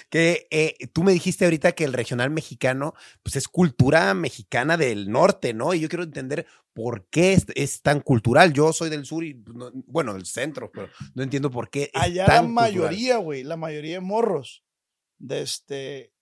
Que 0.09 0.47
eh, 0.51 0.77
tú 0.93 1.03
me 1.03 1.13
dijiste 1.13 1.45
ahorita 1.45 1.73
que 1.73 1.85
el 1.85 1.93
regional 1.93 2.31
mexicano, 2.31 2.95
pues 3.23 3.37
es 3.37 3.49
cultura 3.49 4.15
mexicana 4.15 4.77
del 4.77 5.11
norte, 5.11 5.53
¿no? 5.53 5.75
Y 5.75 5.81
yo 5.81 5.89
quiero 5.89 6.05
entender 6.05 6.47
por 6.73 7.09
qué 7.09 7.33
es, 7.33 7.47
es 7.55 7.83
tan 7.83 8.01
cultural. 8.01 8.53
Yo 8.53 8.73
soy 8.73 8.89
del 8.91 9.05
sur 9.05 9.25
y, 9.25 9.35
pues, 9.35 9.57
no- 9.57 9.73
bueno, 9.87 10.15
del 10.15 10.27
centro, 10.27 10.71
pero 10.73 10.89
no 11.15 11.23
entiendo 11.23 11.51
por 11.51 11.71
qué. 11.71 11.91
Es 11.93 12.01
Allá 12.03 12.27
tan 12.27 12.45
la 12.45 12.51
mayoría, 12.51 13.17
güey, 13.17 13.43
la 13.43 13.57
mayoría 13.57 13.95
de 13.95 14.01
morros, 14.01 14.63
de 15.19 15.43
este, 15.43 16.13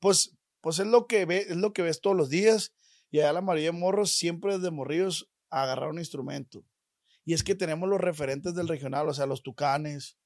pues, 0.00 0.36
pues 0.60 0.78
es 0.78 0.86
lo 0.86 1.06
que 1.06 1.24
ve, 1.24 1.46
es 1.48 1.56
lo 1.56 1.72
que 1.72 1.82
ves 1.82 2.00
todos 2.00 2.16
los 2.16 2.28
días, 2.28 2.74
y 3.10 3.20
allá 3.20 3.32
la 3.32 3.40
mayoría 3.40 3.70
de 3.72 3.78
morros 3.78 4.10
siempre 4.10 4.56
desde 4.58 4.70
morrillos 4.70 5.30
agarrar 5.50 5.90
un 5.90 5.98
instrumento. 5.98 6.64
Y 7.24 7.32
es 7.32 7.42
que 7.44 7.54
tenemos 7.54 7.88
los 7.88 8.00
referentes 8.00 8.54
del 8.54 8.68
regional, 8.68 9.08
o 9.08 9.14
sea, 9.14 9.26
los 9.26 9.42
tucanes, 9.42 10.18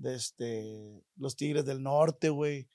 de 0.00 0.14
este, 0.14 1.04
los 1.16 1.36
tigres 1.36 1.64
del 1.66 1.82
norte, 1.82 2.30
güey, 2.30 2.68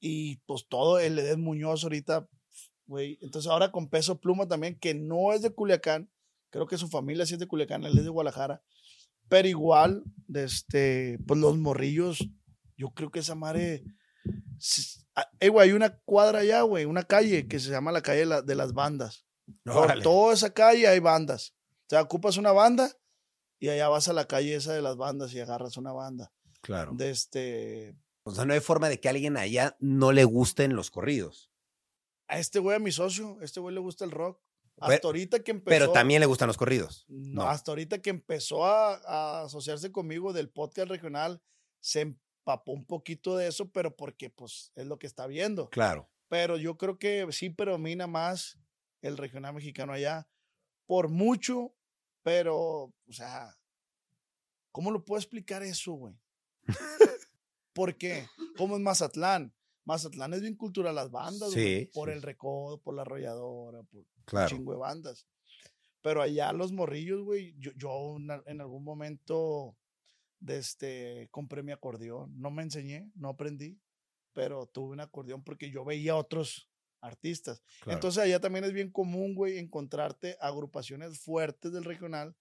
y 0.00 0.36
pues 0.46 0.66
todo 0.68 0.98
el 0.98 1.18
Edén 1.18 1.40
Muñoz 1.42 1.84
ahorita, 1.84 2.26
güey. 2.86 3.18
Entonces 3.20 3.50
ahora 3.50 3.70
con 3.70 3.88
Peso 3.88 4.18
Pluma 4.20 4.48
también, 4.48 4.78
que 4.78 4.94
no 4.94 5.32
es 5.32 5.42
de 5.42 5.50
Culiacán, 5.50 6.10
creo 6.50 6.66
que 6.66 6.78
su 6.78 6.88
familia 6.88 7.26
sí 7.26 7.34
es 7.34 7.40
de 7.40 7.46
Culiacán, 7.46 7.84
él 7.84 7.98
es 7.98 8.04
de 8.04 8.10
Guadalajara, 8.10 8.62
pero 9.28 9.46
igual, 9.48 10.02
de 10.26 10.44
este, 10.44 11.18
pues 11.26 11.38
los 11.40 11.58
morrillos, 11.58 12.26
yo 12.76 12.90
creo 12.90 13.10
que 13.10 13.20
esa 13.20 13.34
madre. 13.34 13.84
Eh, 15.40 15.48
güey, 15.48 15.68
hay 15.68 15.74
una 15.74 15.98
cuadra 16.04 16.40
allá, 16.40 16.62
güey, 16.62 16.84
una 16.86 17.04
calle 17.04 17.46
que 17.46 17.60
se 17.60 17.70
llama 17.70 17.92
la 17.92 18.02
calle 18.02 18.20
de, 18.20 18.26
la- 18.26 18.42
de 18.42 18.54
las 18.54 18.72
bandas. 18.72 19.26
Por 19.64 19.76
Órale. 19.76 20.02
toda 20.02 20.32
esa 20.34 20.52
calle 20.52 20.88
hay 20.88 20.98
bandas. 21.00 21.54
O 21.82 21.90
sea, 21.90 22.02
ocupas 22.02 22.36
una 22.38 22.52
banda 22.52 22.90
y 23.60 23.68
allá 23.68 23.88
vas 23.88 24.08
a 24.08 24.12
la 24.14 24.26
calle 24.26 24.54
esa 24.54 24.72
de 24.72 24.82
las 24.82 24.96
bandas 24.96 25.32
y 25.34 25.40
agarras 25.40 25.76
una 25.76 25.92
banda. 25.92 26.32
Claro. 26.64 26.92
De 26.94 27.10
este. 27.10 27.94
O 28.24 28.32
sea, 28.34 28.44
no 28.46 28.54
hay 28.54 28.60
forma 28.60 28.88
de 28.88 28.98
que 28.98 29.08
a 29.08 29.10
alguien 29.12 29.36
allá 29.36 29.76
no 29.80 30.10
le 30.12 30.24
gusten 30.24 30.74
los 30.74 30.90
corridos. 30.90 31.52
A 32.26 32.38
este 32.38 32.58
güey, 32.58 32.76
a 32.76 32.80
mi 32.80 32.90
socio, 32.90 33.36
a 33.40 33.44
este 33.44 33.60
güey 33.60 33.74
le 33.74 33.80
gusta 33.80 34.04
el 34.04 34.10
rock. 34.10 34.40
Hasta 34.78 34.96
Pero- 34.96 35.08
ahorita 35.08 35.44
que 35.44 35.50
empezó. 35.52 35.70
Pero 35.78 35.92
también 35.92 36.20
le 36.20 36.26
gustan 36.26 36.48
los 36.48 36.56
corridos. 36.56 37.04
No. 37.08 37.42
Hasta 37.42 37.70
ahorita 37.70 38.00
que 38.00 38.10
empezó 38.10 38.64
a, 38.64 38.94
a 38.96 39.42
asociarse 39.44 39.92
conmigo 39.92 40.32
del 40.32 40.48
podcast 40.48 40.88
regional, 40.88 41.42
se 41.80 42.00
empapó 42.00 42.72
un 42.72 42.86
poquito 42.86 43.36
de 43.36 43.46
eso, 43.48 43.70
pero 43.70 43.94
porque 43.94 44.30
pues 44.30 44.72
es 44.74 44.86
lo 44.86 44.98
que 44.98 45.06
está 45.06 45.26
viendo. 45.26 45.68
Claro. 45.68 46.10
Pero 46.28 46.56
yo 46.56 46.76
creo 46.78 46.98
que 46.98 47.26
sí 47.30 47.50
predomina 47.50 48.06
más 48.06 48.58
el 49.02 49.18
regional 49.18 49.54
mexicano 49.54 49.92
allá, 49.92 50.26
por 50.86 51.08
mucho, 51.08 51.74
pero, 52.22 52.56
o 53.06 53.12
sea, 53.12 53.54
¿cómo 54.72 54.90
lo 54.90 55.04
puedo 55.04 55.20
explicar 55.20 55.62
eso, 55.62 55.92
güey? 55.92 56.14
¿Por 57.72 57.96
qué? 57.96 58.26
¿Cómo 58.56 58.76
es 58.76 58.82
Mazatlán? 58.82 59.52
Mazatlán 59.84 60.32
es 60.34 60.40
bien 60.40 60.54
cultural 60.56 60.94
las 60.94 61.10
bandas, 61.10 61.50
Sí, 61.52 61.90
por 61.92 62.08
sí. 62.08 62.14
el 62.14 62.22
recodo, 62.22 62.78
por 62.80 62.94
la 62.94 63.02
arrolladora, 63.02 63.82
por 63.82 64.04
Claro. 64.24 64.48
chingo 64.48 64.72
de 64.72 64.78
bandas. 64.78 65.26
Pero 66.00 66.22
allá 66.22 66.52
los 66.52 66.72
morrillos, 66.72 67.22
güey, 67.22 67.54
yo, 67.58 67.72
yo 67.76 68.16
en 68.46 68.60
algún 68.60 68.84
momento 68.84 69.76
de 70.40 70.58
este, 70.58 71.28
compré 71.30 71.62
mi 71.62 71.72
acordeón. 71.72 72.38
No 72.40 72.50
me 72.50 72.62
enseñé, 72.62 73.10
no 73.14 73.30
aprendí, 73.30 73.78
pero 74.32 74.66
tuve 74.66 74.92
un 74.92 75.00
acordeón 75.00 75.42
porque 75.42 75.70
yo 75.70 75.84
veía 75.84 76.16
otros 76.16 76.68
artistas. 77.00 77.62
claro. 77.80 77.96
Entonces 77.98 78.22
allá 78.22 78.40
también 78.40 78.64
es 78.64 78.72
bien 78.72 78.90
común, 78.90 79.34
güey, 79.34 79.58
encontrarte 79.58 80.36
agrupaciones 80.40 81.18
fuertes 81.20 81.72
del 81.72 81.84
regional 81.84 82.34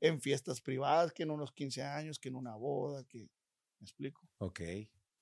en 0.00 0.20
fiestas 0.20 0.60
privadas, 0.60 1.12
que 1.12 1.22
en 1.22 1.30
unos 1.30 1.52
15 1.52 1.82
años, 1.82 2.18
que 2.18 2.28
en 2.28 2.34
una 2.36 2.54
boda, 2.56 3.04
que... 3.04 3.28
¿Me 3.80 3.84
explico? 3.84 4.28
ok. 4.38 4.60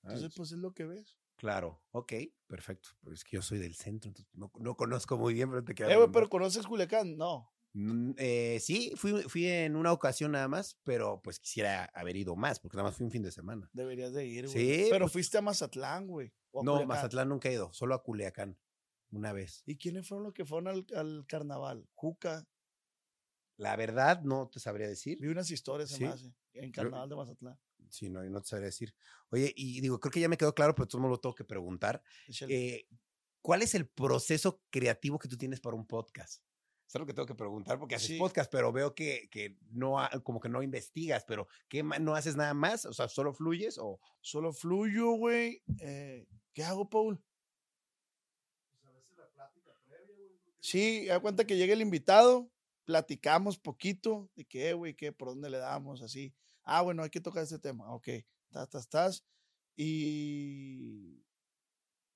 Ah, 0.03 0.13
Entonces, 0.13 0.33
pues 0.35 0.51
es 0.51 0.57
lo 0.59 0.73
que 0.73 0.85
ves. 0.85 1.17
Claro, 1.35 1.81
ok, 1.91 2.13
perfecto. 2.47 2.89
Pero 3.01 3.13
es 3.13 3.23
que 3.23 3.35
yo 3.37 3.41
soy 3.41 3.59
del 3.59 3.75
centro, 3.75 4.09
entonces 4.09 4.33
no, 4.35 4.51
no 4.59 4.75
conozco 4.75 5.17
muy 5.17 5.33
bien, 5.33 5.49
pero 5.49 5.63
te 5.63 5.73
queda. 5.75 5.91
Eh, 5.93 6.07
pero 6.11 6.29
¿conoces 6.29 6.65
Culiacán? 6.67 7.17
No. 7.17 7.51
Mm, 7.73 8.11
eh, 8.17 8.59
sí, 8.61 8.93
fui, 8.95 9.21
fui 9.23 9.45
en 9.45 9.75
una 9.75 9.91
ocasión 9.93 10.31
nada 10.33 10.47
más, 10.47 10.77
pero 10.83 11.21
pues 11.21 11.39
quisiera 11.39 11.85
haber 11.93 12.15
ido 12.17 12.35
más, 12.35 12.59
porque 12.59 12.77
nada 12.77 12.89
más 12.89 12.97
fui 12.97 13.05
un 13.05 13.11
fin 13.11 13.21
de 13.23 13.31
semana. 13.31 13.69
Deberías 13.73 14.11
de 14.13 14.25
ir, 14.25 14.47
güey. 14.47 14.53
Sí, 14.83 14.87
Pero 14.89 15.05
pues- 15.05 15.13
fuiste 15.13 15.37
a 15.37 15.41
Mazatlán, 15.41 16.07
güey. 16.07 16.33
No, 16.53 16.61
Culiacán. 16.61 16.87
Mazatlán 16.87 17.29
nunca 17.29 17.49
he 17.49 17.53
ido, 17.53 17.71
solo 17.73 17.93
a 17.95 18.03
Culiacán, 18.03 18.57
una 19.11 19.31
vez. 19.33 19.63
¿Y 19.65 19.77
quiénes 19.77 20.07
fueron 20.07 20.23
los 20.23 20.33
que 20.33 20.45
fueron 20.45 20.67
al, 20.69 20.85
al 20.95 21.25
carnaval? 21.27 21.87
Juca. 21.93 22.47
La 23.57 23.75
verdad, 23.75 24.21
no 24.23 24.47
te 24.49 24.59
sabría 24.59 24.87
decir. 24.87 25.19
Vi 25.21 25.27
unas 25.27 25.51
historias, 25.51 25.89
Sí. 25.89 26.05
hace, 26.05 26.33
en 26.53 26.71
carnaval 26.71 27.07
de 27.09 27.15
Mazatlán. 27.15 27.59
Sí, 27.89 28.09
no, 28.09 28.23
no 28.23 28.41
te 28.41 28.47
sabría 28.47 28.67
decir. 28.67 28.93
Oye, 29.31 29.53
y 29.55 29.81
digo, 29.81 29.99
creo 29.99 30.11
que 30.11 30.19
ya 30.19 30.29
me 30.29 30.37
quedó 30.37 30.53
claro, 30.53 30.75
pero 30.75 30.87
todo 30.87 31.01
me 31.01 31.09
lo 31.09 31.19
tengo 31.19 31.35
que 31.35 31.43
preguntar. 31.43 32.01
Eh, 32.47 32.87
¿Cuál 33.41 33.61
es 33.61 33.73
el 33.75 33.87
proceso 33.87 34.61
creativo 34.69 35.17
que 35.17 35.27
tú 35.27 35.37
tienes 35.37 35.59
para 35.59 35.75
un 35.75 35.85
podcast? 35.87 36.43
Es 36.87 36.95
algo 36.95 37.05
que 37.05 37.13
tengo 37.13 37.27
que 37.27 37.35
preguntar 37.35 37.77
porque 37.77 37.95
haces 37.95 38.07
Sí. 38.07 38.17
podcast, 38.17 38.51
pero 38.51 38.71
veo 38.71 38.95
que, 38.95 39.29
que 39.29 39.57
no, 39.69 39.99
ha- 39.99 40.09
como 40.23 40.39
que 40.39 40.49
no 40.49 40.63
investigas, 40.63 41.23
pero 41.23 41.47
¿qué 41.67 41.83
no 41.83 42.15
haces 42.15 42.35
nada 42.35 42.53
más? 42.55 42.85
O 42.85 42.93
sea, 42.93 43.07
¿solo 43.07 43.31
fluyes 43.33 43.77
o 43.77 43.99
Solo 44.21 44.51
fluyo, 44.53 45.11
güey. 45.11 45.61
Eh, 45.79 46.25
¿Qué 46.51 46.63
hago, 46.63 46.89
Paul? 46.89 47.23
Sí, 50.59 51.05
da 51.05 51.19
cuenta 51.19 51.45
que 51.45 51.55
llega 51.57 51.73
el 51.73 51.81
invitado, 51.81 52.51
platicamos 52.85 53.57
poquito 53.57 54.29
de 54.35 54.45
qué, 54.45 54.73
güey, 54.73 54.93
qué, 54.95 55.11
por 55.11 55.29
dónde 55.29 55.49
le 55.49 55.57
damos, 55.57 56.01
así. 56.01 56.33
Ah, 56.71 56.81
bueno, 56.81 57.03
hay 57.03 57.09
que 57.09 57.21
tocar 57.21 57.43
este 57.43 57.59
tema. 57.59 57.91
Ok, 57.93 58.07
estás, 58.07 58.63
estás, 58.63 58.81
estás. 58.83 59.25
Y 59.75 61.23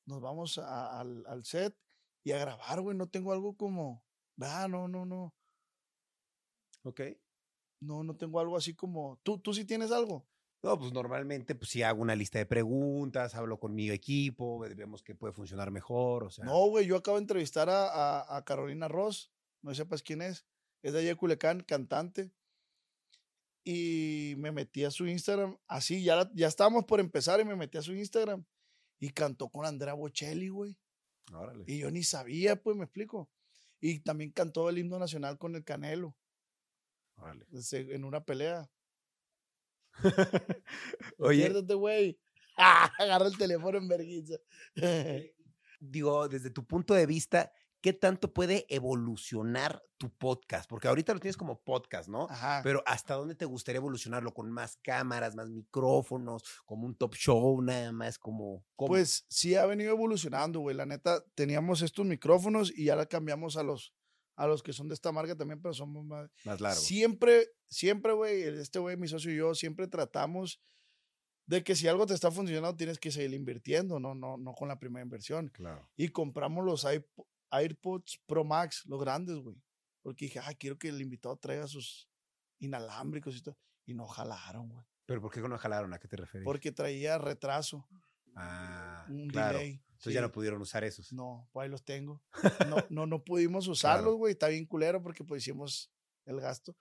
nos 0.05 0.21
vamos 0.21 0.57
a- 0.57 0.99
al, 0.99 1.25
al 1.27 1.43
set 1.45 1.75
y 2.23 2.31
a 2.31 2.37
grabar, 2.39 2.81
güey. 2.81 2.95
No 2.97 3.07
tengo 3.07 3.31
algo 3.33 3.55
como, 3.55 4.03
ah, 4.41 4.67
no, 4.69 4.87
no, 4.87 5.05
no. 5.05 5.33
Ok. 6.83 7.01
No, 7.79 8.03
no 8.03 8.15
tengo 8.15 8.39
algo 8.39 8.57
así 8.57 8.73
como. 8.73 9.19
¿Tú, 9.23 9.39
tú 9.39 9.53
sí 9.53 9.65
tienes 9.65 9.91
algo? 9.91 10.25
No, 10.61 10.79
pues 10.79 10.93
normalmente, 10.93 11.55
pues 11.55 11.71
sí 11.71 11.83
hago 11.83 12.01
una 12.01 12.15
lista 12.15 12.39
de 12.39 12.45
preguntas, 12.45 13.35
hablo 13.35 13.59
con 13.59 13.75
mi 13.75 13.89
equipo, 13.89 14.59
vemos 14.59 15.03
que 15.03 15.13
puede 15.13 15.33
funcionar 15.33 15.71
mejor, 15.71 16.23
o 16.23 16.29
sea. 16.29 16.45
No, 16.45 16.67
güey, 16.69 16.85
yo 16.85 16.95
acabo 16.95 17.17
de 17.17 17.23
entrevistar 17.23 17.69
a, 17.69 17.87
a- 17.89 18.37
a 18.37 18.45
Carolina 18.45 18.87
Ross, 18.87 19.29
no 19.61 19.75
sepas 19.75 20.01
quién 20.03 20.21
es, 20.21 20.45
es 20.81 20.93
de 20.93 20.99
allá 20.99 21.09
de 21.09 21.15
Culiacán, 21.17 21.61
cantante. 21.63 22.31
Y 23.65 24.35
me 24.37 24.51
metí 24.51 24.83
a 24.83 24.91
su 24.91 25.07
Instagram, 25.07 25.57
así, 25.67 26.03
ya, 26.03 26.17
la- 26.17 26.31
ya 26.33 26.47
estábamos 26.47 26.83
por 26.85 26.99
empezar 26.99 27.39
y 27.39 27.45
me 27.45 27.55
metí 27.55 27.77
a 27.77 27.81
su 27.81 27.93
Instagram 27.93 28.43
y 28.99 29.09
cantó 29.11 29.49
con 29.49 29.65
Andrea 29.65 29.93
Bocelli, 29.93 30.49
güey. 30.49 30.77
Órale. 31.31 31.63
Y 31.67 31.79
yo 31.79 31.89
ni 31.91 32.03
sabía, 32.03 32.61
pues, 32.61 32.75
me 32.75 32.83
explico. 32.83 33.29
Y 33.79 33.99
también 33.99 34.31
cantó 34.31 34.69
el 34.69 34.77
himno 34.77 34.99
nacional 34.99 35.37
con 35.37 35.55
el 35.55 35.63
Canelo, 35.63 36.15
órale. 37.15 37.45
en 37.71 38.03
una 38.03 38.23
pelea. 38.25 38.69
Oye, 41.17 41.43
Despiértate, 41.43 41.73
güey. 41.75 42.19
Agarra 42.57 43.27
el 43.27 43.37
teléfono 43.37 43.77
en 43.77 43.87
vergüenza. 43.87 44.35
digo, 45.79 46.27
desde 46.27 46.49
tu 46.49 46.65
punto 46.65 46.93
de 46.93 47.05
vista, 47.05 47.51
¿qué 47.83 47.91
tanto 47.91 48.31
puede 48.33 48.65
evolucionar 48.69 49.83
tu 49.97 50.09
podcast? 50.09 50.69
Porque 50.69 50.87
ahorita 50.87 51.13
lo 51.13 51.19
tienes 51.19 51.35
como 51.35 51.61
podcast, 51.61 52.07
¿no? 52.07 52.27
Ajá. 52.29 52.61
Pero 52.63 52.81
¿hasta 52.85 53.15
dónde 53.15 53.35
te 53.35 53.43
gustaría 53.43 53.79
evolucionarlo? 53.79 54.33
¿Con 54.33 54.49
más 54.49 54.77
cámaras, 54.81 55.35
más 55.35 55.49
micrófonos, 55.49 56.43
como 56.65 56.85
un 56.87 56.95
top 56.95 57.13
show, 57.15 57.61
nada 57.61 57.91
más 57.91 58.17
como... 58.17 58.65
¿cómo? 58.77 58.87
Pues 58.87 59.25
sí 59.29 59.55
ha 59.55 59.65
venido 59.65 59.91
evolucionando, 59.91 60.61
güey. 60.61 60.77
La 60.77 60.85
neta, 60.85 61.21
teníamos 61.35 61.81
estos 61.81 62.05
micrófonos 62.05 62.71
y 62.73 62.85
ya 62.85 62.95
la 62.95 63.05
cambiamos 63.05 63.57
a 63.57 63.63
los, 63.63 63.93
a 64.37 64.47
los 64.47 64.63
que 64.63 64.71
son 64.71 64.87
de 64.87 64.93
esta 64.93 65.11
marca 65.11 65.35
también, 65.35 65.61
pero 65.61 65.73
somos 65.73 66.05
más. 66.05 66.31
más 66.45 66.61
largo. 66.61 66.79
Siempre, 66.79 67.49
siempre, 67.67 68.13
güey, 68.13 68.43
este 68.43 68.79
güey, 68.79 68.95
mi 68.95 69.09
socio 69.09 69.33
y 69.33 69.35
yo, 69.35 69.53
siempre 69.55 69.89
tratamos 69.89 70.61
de 71.47 71.65
que 71.65 71.75
si 71.75 71.89
algo 71.89 72.05
te 72.05 72.13
está 72.13 72.31
funcionando, 72.31 72.77
tienes 72.77 72.97
que 72.97 73.11
seguir 73.11 73.33
invirtiendo, 73.33 73.99
no, 73.99 74.15
no, 74.15 74.37
no 74.37 74.53
con 74.53 74.69
la 74.69 74.79
primera 74.79 75.03
inversión. 75.03 75.49
Claro. 75.49 75.91
Y 75.97 76.07
compramos 76.07 76.63
los 76.63 76.85
iPo- 76.85 77.27
AirPods 77.59 78.21
Pro 78.25 78.43
Max, 78.43 78.83
los 78.85 78.99
grandes, 78.99 79.37
güey. 79.37 79.55
Porque 80.01 80.25
dije, 80.25 80.39
ah, 80.39 80.53
quiero 80.57 80.77
que 80.77 80.89
el 80.89 81.01
invitado 81.01 81.35
traiga 81.37 81.67
sus 81.67 82.09
inalámbricos 82.59 83.35
y 83.37 83.41
todo. 83.41 83.57
Y 83.85 83.93
no 83.93 84.07
jalaron, 84.07 84.69
güey. 84.69 84.85
¿Pero 85.05 85.21
por 85.21 85.31
qué 85.31 85.41
no 85.41 85.57
jalaron? 85.57 85.93
¿A 85.93 85.99
qué 85.99 86.07
te 86.07 86.15
refieres? 86.17 86.45
Porque 86.45 86.71
traía 86.71 87.17
retraso, 87.17 87.87
Ah, 88.35 89.05
un 89.09 89.27
claro. 89.29 89.59
delay. 89.59 89.81
Entonces 89.89 90.13
ya 90.13 90.19
sí. 90.21 90.25
no 90.25 90.31
pudieron 90.31 90.61
usar 90.61 90.83
esos. 90.83 91.13
No, 91.13 91.47
pues 91.51 91.65
ahí 91.65 91.69
los 91.69 91.83
tengo. 91.83 92.21
No, 92.75 92.77
no, 92.89 93.05
no 93.05 93.23
pudimos 93.23 93.67
usarlos, 93.67 94.15
güey. 94.15 94.31
Está 94.33 94.47
bien 94.47 94.65
culero 94.65 95.01
porque 95.03 95.23
pues 95.23 95.43
hicimos 95.43 95.91
el 96.25 96.39
gasto. 96.39 96.75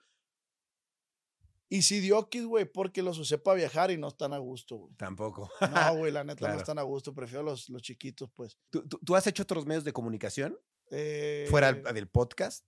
Y 1.81 1.99
dio 2.01 2.29
kit, 2.29 2.43
güey, 2.45 2.65
porque 2.65 3.01
los 3.01 3.17
usé 3.17 3.37
para 3.37 3.55
viajar 3.55 3.89
y 3.89 3.97
no 3.97 4.07
están 4.09 4.33
a 4.33 4.37
gusto, 4.37 4.75
güey. 4.77 4.93
Tampoco. 4.95 5.49
No, 5.61 5.95
güey, 5.97 6.11
la 6.11 6.23
neta 6.23 6.37
Claro. 6.39 6.53
no 6.55 6.59
están 6.59 6.77
a 6.77 6.83
gusto. 6.83 7.13
Prefiero 7.15 7.41
los, 7.43 7.67
los 7.69 7.81
chiquitos, 7.81 8.29
pues. 8.35 8.57
¿Tú, 8.69 8.87
tú, 8.87 8.99
tú 9.03 9.15
has 9.15 9.25
hecho 9.25 9.43
otros 9.43 9.65
medios 9.65 9.83
de 9.83 9.91
comunicación? 9.93 10.57
Eh, 10.91 11.47
Fuera 11.49 11.73
del- 11.73 12.07
podcast, 12.09 12.65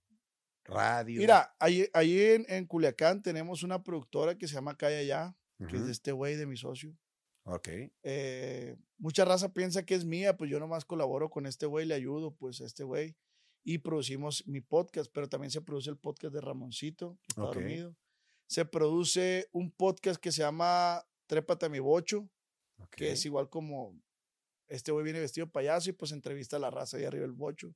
radio. 0.64 1.20
Mira, 1.20 1.54
ahí, 1.60 1.88
ahí 1.92 2.18
en, 2.20 2.46
en 2.48 2.66
Culiacán 2.66 3.22
tenemos 3.22 3.62
una 3.62 3.82
productora 3.84 4.36
que 4.36 4.48
se 4.48 4.54
llama 4.54 4.76
Calla 4.76 5.02
Ya, 5.02 5.36
que 5.68 5.76
es 5.76 5.86
de 5.86 5.92
este 5.92 6.12
güey, 6.12 6.34
de 6.36 6.46
mi 6.46 6.56
socio. 6.56 6.96
Ok. 7.44 7.68
Eh, 8.02 8.76
mucha 8.98 9.24
raza 9.24 9.52
piensa 9.52 9.84
que 9.86 9.94
es 9.94 10.04
mía, 10.04 10.36
pues 10.36 10.50
yo 10.50 10.58
nomás 10.58 10.84
colaboro 10.84 11.30
con 11.30 11.46
este 11.46 11.66
güey, 11.66 11.86
le 11.86 11.94
ayudo, 11.94 12.34
pues 12.34 12.60
a 12.60 12.64
este 12.66 12.82
güey. 12.82 13.14
Y 13.62 13.78
producimos 13.78 14.44
mi 14.48 14.60
podcast, 14.60 15.10
pero 15.12 15.28
también 15.28 15.50
se 15.52 15.60
produce 15.60 15.90
el 15.90 15.96
podcast 15.96 16.34
de 16.34 16.40
Ramoncito, 16.40 17.18
que 17.22 17.26
está 17.28 17.42
dormido. 17.42 17.96
Se 18.46 18.64
produce 18.64 19.48
un 19.52 19.70
podcast 19.70 20.20
que 20.20 20.32
se 20.32 20.42
llama 20.42 21.04
Trépate 21.26 21.66
a 21.66 21.68
mi 21.68 21.80
bocho, 21.80 22.28
que 22.92 23.12
es 23.12 23.24
igual 23.24 23.48
como 23.48 23.98
este 24.68 24.92
güey 24.92 25.04
viene 25.04 25.20
vestido 25.20 25.46
de 25.46 25.52
payaso 25.52 25.90
y 25.90 25.92
pues 25.92 26.12
entrevista 26.12 26.56
a 26.56 26.60
la 26.60 26.70
raza 26.70 26.96
ahí 26.96 27.04
arriba 27.04 27.22
del 27.22 27.32
bocho. 27.32 27.74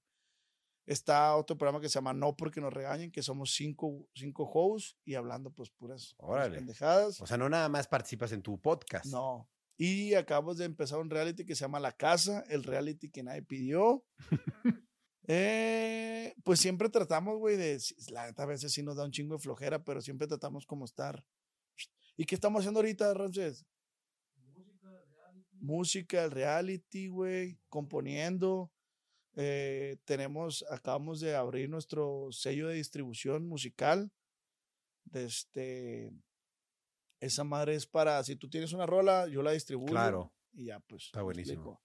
Está 0.86 1.36
otro 1.36 1.56
programa 1.56 1.80
que 1.80 1.88
se 1.88 1.94
llama 1.94 2.12
No 2.12 2.36
porque 2.36 2.60
nos 2.60 2.72
regañen, 2.72 3.12
que 3.12 3.22
somos 3.22 3.52
cinco, 3.54 4.08
cinco 4.14 4.50
hosts 4.52 4.96
y 5.04 5.14
hablando 5.14 5.50
pues 5.50 5.70
puras, 5.70 6.14
puras 6.18 6.48
pendejadas. 6.48 7.20
O 7.20 7.26
sea, 7.26 7.36
no 7.36 7.48
nada 7.48 7.68
más 7.68 7.86
participas 7.86 8.32
en 8.32 8.42
tu 8.42 8.60
podcast. 8.60 9.06
No. 9.06 9.48
Y 9.76 10.14
acabamos 10.14 10.58
de 10.58 10.64
empezar 10.64 10.98
un 10.98 11.10
reality 11.10 11.46
que 11.46 11.54
se 11.54 11.60
llama 11.60 11.80
La 11.80 11.92
Casa, 11.92 12.44
el 12.48 12.64
reality 12.64 13.10
que 13.10 13.22
nadie 13.22 13.42
pidió. 13.42 14.04
Eh, 15.33 16.35
pues 16.43 16.59
siempre 16.59 16.89
tratamos, 16.89 17.39
güey, 17.39 17.57
de. 17.57 17.81
La 18.11 18.26
neta, 18.26 18.43
a 18.43 18.47
veces 18.47 18.72
sí 18.72 18.83
nos 18.83 18.97
da 18.97 19.05
un 19.05 19.12
chingo 19.12 19.37
de 19.37 19.41
flojera, 19.41 19.85
pero 19.85 20.01
siempre 20.01 20.26
tratamos 20.26 20.66
como 20.66 20.85
estar. 20.85 21.24
¿Y 22.16 22.24
qué 22.24 22.35
estamos 22.35 22.61
haciendo 22.61 22.81
ahorita, 22.81 23.14
Ramses? 23.14 23.64
Música, 25.53 26.28
reality, 26.28 27.07
güey, 27.07 27.61
componiendo. 27.68 28.72
Eh, 29.37 29.99
tenemos, 30.05 30.64
acabamos 30.68 31.20
de 31.20 31.37
abrir 31.37 31.70
nuestro 31.70 32.33
sello 32.33 32.66
de 32.66 32.74
distribución 32.74 33.47
musical. 33.47 34.11
De 35.05 35.26
este, 35.26 36.12
esa 37.20 37.45
madre 37.45 37.76
es 37.76 37.87
para, 37.87 38.24
si 38.24 38.35
tú 38.35 38.51
tienes 38.51 38.72
una 38.72 38.87
rola, 38.87 39.28
yo 39.28 39.43
la 39.43 39.53
distribuyo. 39.53 39.93
Claro. 39.93 40.33
Y 40.53 40.66
ya, 40.66 40.81
pues. 40.81 41.05
Está 41.05 41.22
buenísimo. 41.22 41.81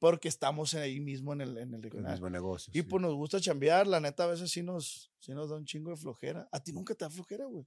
Porque 0.00 0.26
estamos 0.28 0.74
ahí 0.74 0.98
mismo 0.98 1.32
en 1.34 1.42
el, 1.42 1.58
en 1.58 1.68
el 1.68 1.74
El 1.76 1.82
regional. 1.84 2.10
mismo 2.12 2.28
negocio. 2.30 2.72
Y 2.74 2.78
sí. 2.78 2.82
pues 2.82 3.00
nos 3.00 3.14
gusta 3.14 3.38
chambear, 3.40 3.86
la 3.86 4.00
neta 4.00 4.24
a 4.24 4.28
veces 4.28 4.50
sí 4.50 4.62
nos, 4.62 5.12
sí 5.20 5.32
nos 5.32 5.48
da 5.50 5.56
un 5.56 5.64
chingo 5.66 5.90
de 5.90 5.96
flojera. 5.96 6.48
A 6.50 6.60
ti 6.60 6.72
nunca 6.72 6.94
te 6.94 7.04
da 7.04 7.10
flojera, 7.10 7.44
güey. 7.44 7.64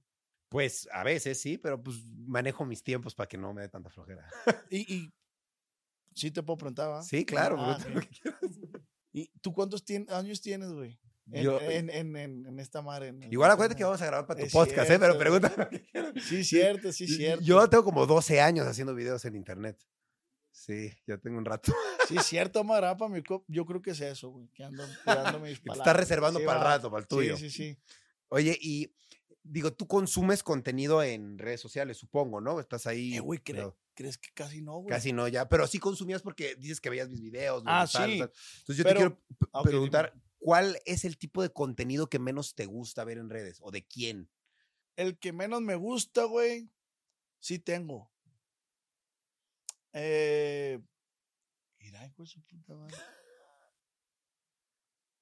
Pues 0.50 0.86
a 0.92 1.02
veces 1.04 1.40
sí, 1.40 1.56
pero 1.58 1.82
pues 1.82 2.04
manejo 2.26 2.64
mis 2.66 2.82
tiempos 2.82 3.14
para 3.14 3.26
que 3.28 3.38
no 3.38 3.54
me 3.54 3.62
dé 3.62 3.68
tanta 3.70 3.88
flojera. 3.88 4.28
Y, 4.70 4.92
y 4.94 5.12
sí 6.14 6.30
te 6.30 6.42
puedo 6.42 6.58
preguntar, 6.58 6.90
¿va? 6.90 7.02
Sí, 7.02 7.24
claro. 7.24 7.56
Ah, 7.58 7.78
lo 7.92 8.00
que. 8.00 8.08
¿Y 9.12 9.28
tú 9.40 9.52
cuántos 9.52 9.84
tien- 9.86 10.10
años 10.10 10.40
tienes, 10.40 10.72
güey? 10.72 10.98
En, 11.30 11.42
Yo- 11.44 11.60
en, 11.60 11.88
en, 11.88 12.16
en, 12.16 12.58
esta 12.60 12.82
madre. 12.82 13.14
Igual 13.30 13.50
acuérdate 13.50 13.78
que 13.78 13.84
vamos 13.84 14.02
a 14.02 14.06
grabar 14.06 14.26
para 14.26 14.44
tu 14.44 14.50
podcast, 14.50 14.90
¿eh? 14.90 14.98
Pero 14.98 15.16
quieras. 15.40 16.12
Sí, 16.28 16.44
cierto, 16.44 16.92
sí, 16.92 17.06
cierto. 17.06 17.44
Yo 17.44 17.68
tengo 17.70 17.84
como 17.84 18.06
12 18.06 18.40
años 18.40 18.66
haciendo 18.66 18.94
videos 18.94 19.24
en 19.24 19.36
internet. 19.36 19.78
Sí, 20.56 20.92
ya 21.06 21.18
tengo 21.18 21.38
un 21.38 21.44
rato. 21.44 21.72
Sí, 22.08 22.18
cierto, 22.22 22.58
vamos 22.60 22.74
a 22.76 22.80
grabar 22.80 22.96
para 22.98 23.10
mi 23.14 23.22
cop. 23.22 23.44
Yo 23.48 23.64
creo 23.64 23.80
que 23.80 23.92
es 23.92 24.00
eso, 24.00 24.28
güey. 24.28 24.46
Que 24.54 24.62
ando 24.62 24.84
cuidando 25.04 25.40
mis 25.40 25.52
Que 25.58 25.62
te 25.62 25.68
palabras. 25.68 25.86
estás 25.88 25.96
reservando 25.96 26.38
Sí, 26.38 26.44
para 26.46 26.58
el 26.58 26.64
rato, 26.66 26.90
para 26.90 27.00
el 27.00 27.08
tuyo. 27.08 27.36
Sí, 27.36 27.48
sí, 27.48 27.56
sí. 27.72 27.78
Oye, 28.28 28.58
y 28.60 28.94
digo, 29.42 29.72
tú 29.72 29.86
consumes 29.88 30.42
contenido 30.42 31.02
en 31.02 31.38
redes 31.38 31.60
sociales, 31.62 31.96
supongo, 31.96 32.40
¿no? 32.42 32.60
Estás 32.60 32.86
ahí. 32.86 33.14
Eh, 33.16 33.20
güey, 33.20 33.40
¿cre- 33.40 33.54
pero 33.54 33.78
¿crees 33.94 34.18
que 34.18 34.28
casi 34.34 34.60
no, 34.60 34.74
güey? 34.80 34.88
Casi 34.94 35.12
no, 35.14 35.26
ya. 35.28 35.48
Pero 35.48 35.66
sí 35.66 35.78
consumías 35.78 36.20
porque 36.20 36.54
dices 36.56 36.78
que 36.80 36.90
veías 36.90 37.08
mis 37.08 37.22
videos. 37.22 37.62
Ah, 37.66 37.86
sí. 37.86 37.96
tal. 37.96 38.12
Entonces 38.12 38.76
yo 38.76 38.84
Pero- 38.84 38.92
te 38.92 38.96
quiero 38.98 39.22
Ah, 39.54 39.60
dime. 39.60 39.70
preguntar, 39.70 40.14
¿cuál 40.38 40.78
es 40.84 41.04
el 41.06 41.16
tipo 41.16 41.40
de 41.42 41.50
contenido 41.50 42.08
que 42.10 42.18
menos 42.18 42.54
te 42.54 42.66
gusta 42.66 43.02
ver 43.04 43.16
en 43.16 43.30
redes? 43.30 43.58
¿O 43.62 43.70
de 43.70 43.82
quién? 43.86 44.28
El 44.96 45.18
que 45.18 45.32
menos 45.32 45.62
me 45.62 45.74
gusta, 45.74 46.24
güey, 46.24 46.70
sí 47.40 47.58
tengo. 47.58 48.12
Eh, 49.94 50.80
su 52.24 52.40
puta 52.42 52.74
madre. 52.74 52.96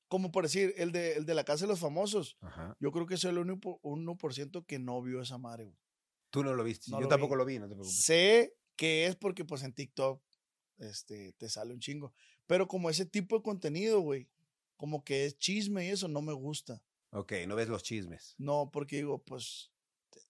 Como 0.09 0.31
por 0.31 0.45
decir, 0.45 0.75
el 0.77 0.93
de, 0.93 1.15
el 1.15 1.25
de 1.25 1.35
la 1.35 1.45
casa 1.45 1.65
de 1.65 1.69
los 1.69 1.81
famosos. 1.81 2.37
Ajá. 2.41 2.77
Yo 2.81 2.93
creo 2.93 3.07
que 3.07 3.17
soy 3.17 3.31
el 3.31 3.39
único 3.39 3.81
1% 3.83 4.67
que 4.67 4.79
no 4.79 5.01
vio 5.01 5.23
esa 5.23 5.39
madre, 5.39 5.65
güey. 5.65 5.79
Tú 6.31 6.45
no 6.45 6.55
lo 6.55 6.65
viste. 6.65 6.91
No 6.91 6.99
yo 6.99 7.03
lo 7.05 7.09
tampoco 7.09 7.35
vi. 7.35 7.39
lo 7.39 7.45
vi, 7.47 7.59
no 7.59 7.69
te 7.69 7.75
preocupes. 7.75 8.03
Sé 8.05 8.57
que 8.77 9.07
es 9.07 9.17
porque 9.17 9.45
pues 9.45 9.63
en 9.63 9.73
TikTok 9.73 10.23
este, 10.79 11.33
te 11.35 11.49
sale 11.49 11.73
un 11.73 11.81
chingo. 11.81 12.13
Pero 12.47 12.69
como 12.69 12.91
ese 12.91 13.07
tipo 13.07 13.37
de 13.37 13.43
contenido, 13.43 14.01
güey, 14.01 14.29
como 14.77 15.03
que 15.05 15.25
es 15.27 15.39
chisme 15.39 15.87
y 15.87 15.91
eso 15.91 16.09
no 16.09 16.21
me 16.21 16.33
gusta. 16.33 16.83
Ok, 17.11 17.33
no 17.47 17.55
ves 17.57 17.69
los 17.69 17.83
chismes. 17.83 18.35
No, 18.39 18.71
porque 18.71 18.97
digo, 18.97 19.23
pues 19.23 19.71
te- 20.11 20.21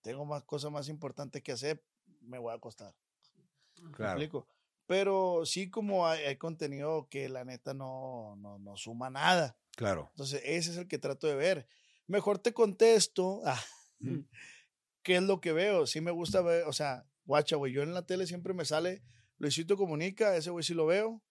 tengo 0.00 0.24
más 0.24 0.42
cosas 0.44 0.70
más 0.72 0.88
importantes 0.88 1.42
que 1.42 1.52
hacer, 1.52 1.84
me 2.20 2.38
voy 2.38 2.52
a 2.52 2.56
acostar. 2.56 2.96
¿Me 3.80 3.92
Claro. 3.92 4.20
explico? 4.20 4.48
Pero 4.86 5.42
sí 5.44 5.68
como 5.70 6.06
hay, 6.06 6.24
hay 6.24 6.36
contenido 6.36 7.08
que 7.10 7.28
la 7.28 7.44
neta 7.44 7.74
no, 7.74 8.36
no, 8.36 8.58
no 8.58 8.76
suma 8.76 9.10
nada. 9.10 9.56
Claro. 9.76 10.08
Entonces 10.10 10.40
ese 10.44 10.70
es 10.70 10.76
el 10.78 10.88
que 10.88 10.98
trato 10.98 11.26
de 11.26 11.34
ver. 11.34 11.68
Mejor 12.06 12.38
te 12.38 12.52
contesto 12.54 13.42
ah, 13.44 13.60
Ujú. 14.00 14.24
qué 15.02 15.16
es 15.16 15.22
lo 15.22 15.40
que 15.40 15.52
veo. 15.52 15.86
Sí 15.86 16.00
me 16.00 16.10
gusta 16.10 16.40
ver, 16.40 16.64
o 16.64 16.72
sea, 16.72 17.06
guacha, 17.24 17.56
güey, 17.56 17.72
yo 17.72 17.82
en 17.82 17.92
la 17.94 18.06
tele 18.06 18.26
siempre 18.26 18.54
me 18.54 18.64
sale 18.64 19.02
Luisito 19.36 19.76
Comunica, 19.76 20.34
ese 20.36 20.50
güey 20.50 20.64
sí 20.64 20.74
lo 20.74 20.86
veo. 20.86 21.22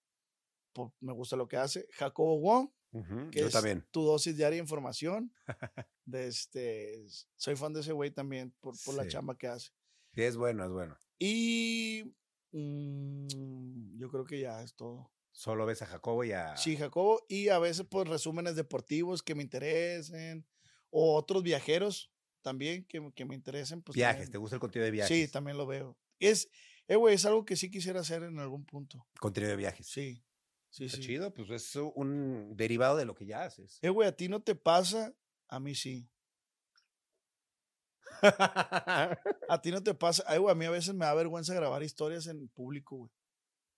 pues, 0.72 0.92
me 1.00 1.12
gusta 1.12 1.34
lo 1.36 1.48
que 1.48 1.56
hace. 1.56 1.86
Jacobo 1.92 2.38
Wong, 2.40 2.70
Ujú, 2.92 3.30
que 3.30 3.40
Yo 3.40 3.46
es 3.48 3.52
también. 3.52 3.86
tu 3.90 4.02
dosis 4.02 4.36
diaria 4.36 4.56
de 4.56 4.62
información. 4.62 5.32
De 6.06 6.26
este, 6.28 7.04
soy 7.36 7.54
fan 7.54 7.74
de 7.74 7.80
ese 7.80 7.92
güey 7.92 8.10
también 8.10 8.54
por, 8.60 8.74
por 8.82 8.94
la 8.94 9.02
Sí. 9.02 9.10
chamba 9.10 9.36
que 9.36 9.46
hace. 9.48 9.72
Sí, 10.14 10.22
es 10.22 10.36
bueno, 10.38 10.64
es 10.64 10.70
bueno. 10.70 10.98
Y 11.18 12.14
mm, 12.52 13.98
yo 13.98 14.08
creo 14.10 14.24
que 14.24 14.40
ya 14.40 14.62
es 14.62 14.74
todo. 14.74 15.10
Solo 15.32 15.66
ves 15.66 15.82
a 15.82 15.86
Jacobo 15.86 16.24
y 16.24 16.32
a. 16.32 16.56
Sí, 16.56 16.76
Jacobo. 16.76 17.24
Y 17.28 17.48
a 17.48 17.58
veces, 17.58 17.86
pues, 17.88 18.08
resúmenes 18.08 18.56
deportivos 18.56 19.22
que 19.22 19.34
me 19.34 19.42
interesen. 19.42 20.46
O 20.90 21.14
otros 21.16 21.42
viajeros. 21.42 22.10
también 22.40 22.84
que, 22.86 23.00
me- 23.00 23.12
que 23.12 23.24
me 23.26 23.34
interesen. 23.34 23.82
Pues, 23.82 23.94
viajes, 23.96 24.16
también- 24.20 24.32
¿te 24.32 24.38
gusta 24.38 24.56
el 24.56 24.60
contenido 24.60 24.84
de 24.86 24.90
viajes? 24.92 25.14
Sí, 25.14 25.30
también 25.30 25.58
lo 25.58 25.66
veo. 25.66 25.98
Es, 26.18 26.48
eh, 26.86 26.96
güey, 26.96 27.14
es 27.16 27.26
algo 27.26 27.44
que 27.44 27.56
sí 27.56 27.68
quisiera 27.70 28.00
hacer 28.00 28.22
en 28.22 28.38
algún 28.38 28.64
punto. 28.64 29.06
Contenido 29.20 29.50
de 29.50 29.56
viajes. 29.56 29.86
Sí, 29.86 30.24
sí, 30.70 30.86
Está 30.86 30.96
sí. 30.96 31.02
chido, 31.02 31.34
pues 31.34 31.50
es 31.50 31.76
un 31.76 32.56
derivado 32.56 32.96
de 32.96 33.04
lo 33.04 33.14
que 33.14 33.26
ya 33.26 33.42
haces. 33.44 33.78
Eh, 33.82 33.90
güey, 33.90 34.08
a 34.08 34.16
ti 34.16 34.28
no 34.28 34.40
te 34.40 34.54
pasa, 34.54 35.14
a 35.48 35.60
mí 35.60 35.74
sí. 35.74 36.08
A 39.48 39.60
ti 39.62 39.70
no 39.70 39.82
te 39.82 39.94
pasa. 39.94 40.22
Ay, 40.26 40.38
güey, 40.38 40.52
a 40.52 40.54
mí 40.54 40.64
a 40.64 40.70
veces 40.70 40.94
me 40.94 41.04
da 41.06 41.14
vergüenza 41.14 41.54
grabar 41.54 41.82
historias 41.82 42.26
en 42.26 42.48
público, 42.48 42.96
güey. 42.96 43.10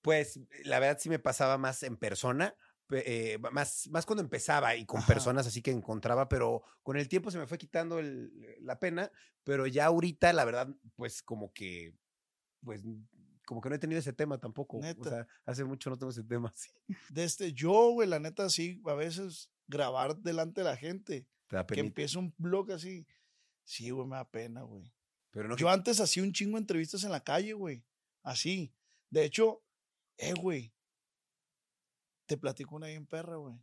Pues 0.03 0.41
la 0.65 0.79
verdad 0.81 0.99
sí 1.01 1.09
me 1.11 1.19
pasaba 1.19 1.59
más 1.59 1.83
en 1.83 1.97
persona, 1.97 2.55
pe- 2.87 3.35
eh, 3.35 3.39
más, 3.53 3.87
más 3.91 4.07
cuando 4.07 4.23
empezaba 4.23 4.75
y 4.75 4.87
con 4.87 4.99
Ajá. 5.01 5.07
personas 5.09 5.47
así 5.47 5.61
que 5.61 5.71
encontraba, 5.71 6.29
pero 6.29 6.63
con 6.83 6.97
el 6.97 7.07
tiempo 7.09 7.31
se 7.31 7.39
me 7.39 7.47
fue 7.47 7.59
quitando 7.59 7.99
el- 7.99 8.33
la 8.61 8.79
pena, 8.79 9.11
pero 9.45 9.67
ya 9.67 9.87
ahorita 9.87 10.33
la 10.33 10.45
verdad, 10.47 10.69
pues 10.97 11.23
como 11.23 11.53
que, 11.53 11.95
pues 12.65 12.83
como 13.47 13.61
que 13.61 13.69
no 13.69 13.75
he 13.75 13.79
tenido 13.79 13.99
ese 13.99 14.13
tema 14.15 14.39
tampoco. 14.39 14.79
O 14.79 14.81
Neta. 14.81 15.11
sea, 15.11 15.27
hace 15.45 15.65
mucho 15.65 15.91
no 15.91 15.99
tengo 15.99 16.11
ese 16.13 16.25
tema. 16.25 16.51
Sí. 16.57 16.71
Desde 17.11 17.25
este, 17.25 17.53
yo, 17.53 17.91
güey, 17.93 18.09
la 18.09 18.21
neta, 18.21 18.49
sí, 18.49 18.81
a 18.87 18.95
veces 18.95 19.51
grabar 19.67 20.17
delante 20.17 20.63
de 20.63 20.65
la 20.65 20.77
gente, 20.77 21.27
que 21.69 21.81
empieza 21.81 22.19
un 22.19 22.33
blog 22.39 22.73
así, 22.73 23.07
sí, 23.71 23.91
güey, 23.91 24.07
me 24.07 24.17
da 24.17 24.29
pena, 24.29 24.63
güey. 24.63 24.93
Pero 25.31 25.49
no 25.49 25.57
Yo 25.57 25.69
antes 25.69 26.01
hacía 26.01 26.23
un 26.25 26.33
chingo 26.33 26.57
de 26.57 26.63
entrevistas 26.63 27.05
en 27.05 27.13
la 27.13 27.23
calle, 27.23 27.53
güey. 27.53 27.85
Así. 28.23 28.75
De 29.11 29.25
hecho, 29.25 29.63
eh, 30.17 30.35
güey. 30.35 30.73
Te 32.27 32.37
platico 32.37 32.75
una 32.77 32.89
bien 32.89 33.07
perra, 33.07 33.37
güey. 33.37 33.55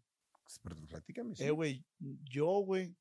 Pero 0.63 0.75
platícame. 0.87 1.35
sí. 1.35 1.43
Eh, 1.43 1.51
güey. 1.51 1.85
Yo, 1.99 2.47
güey. 2.61 2.95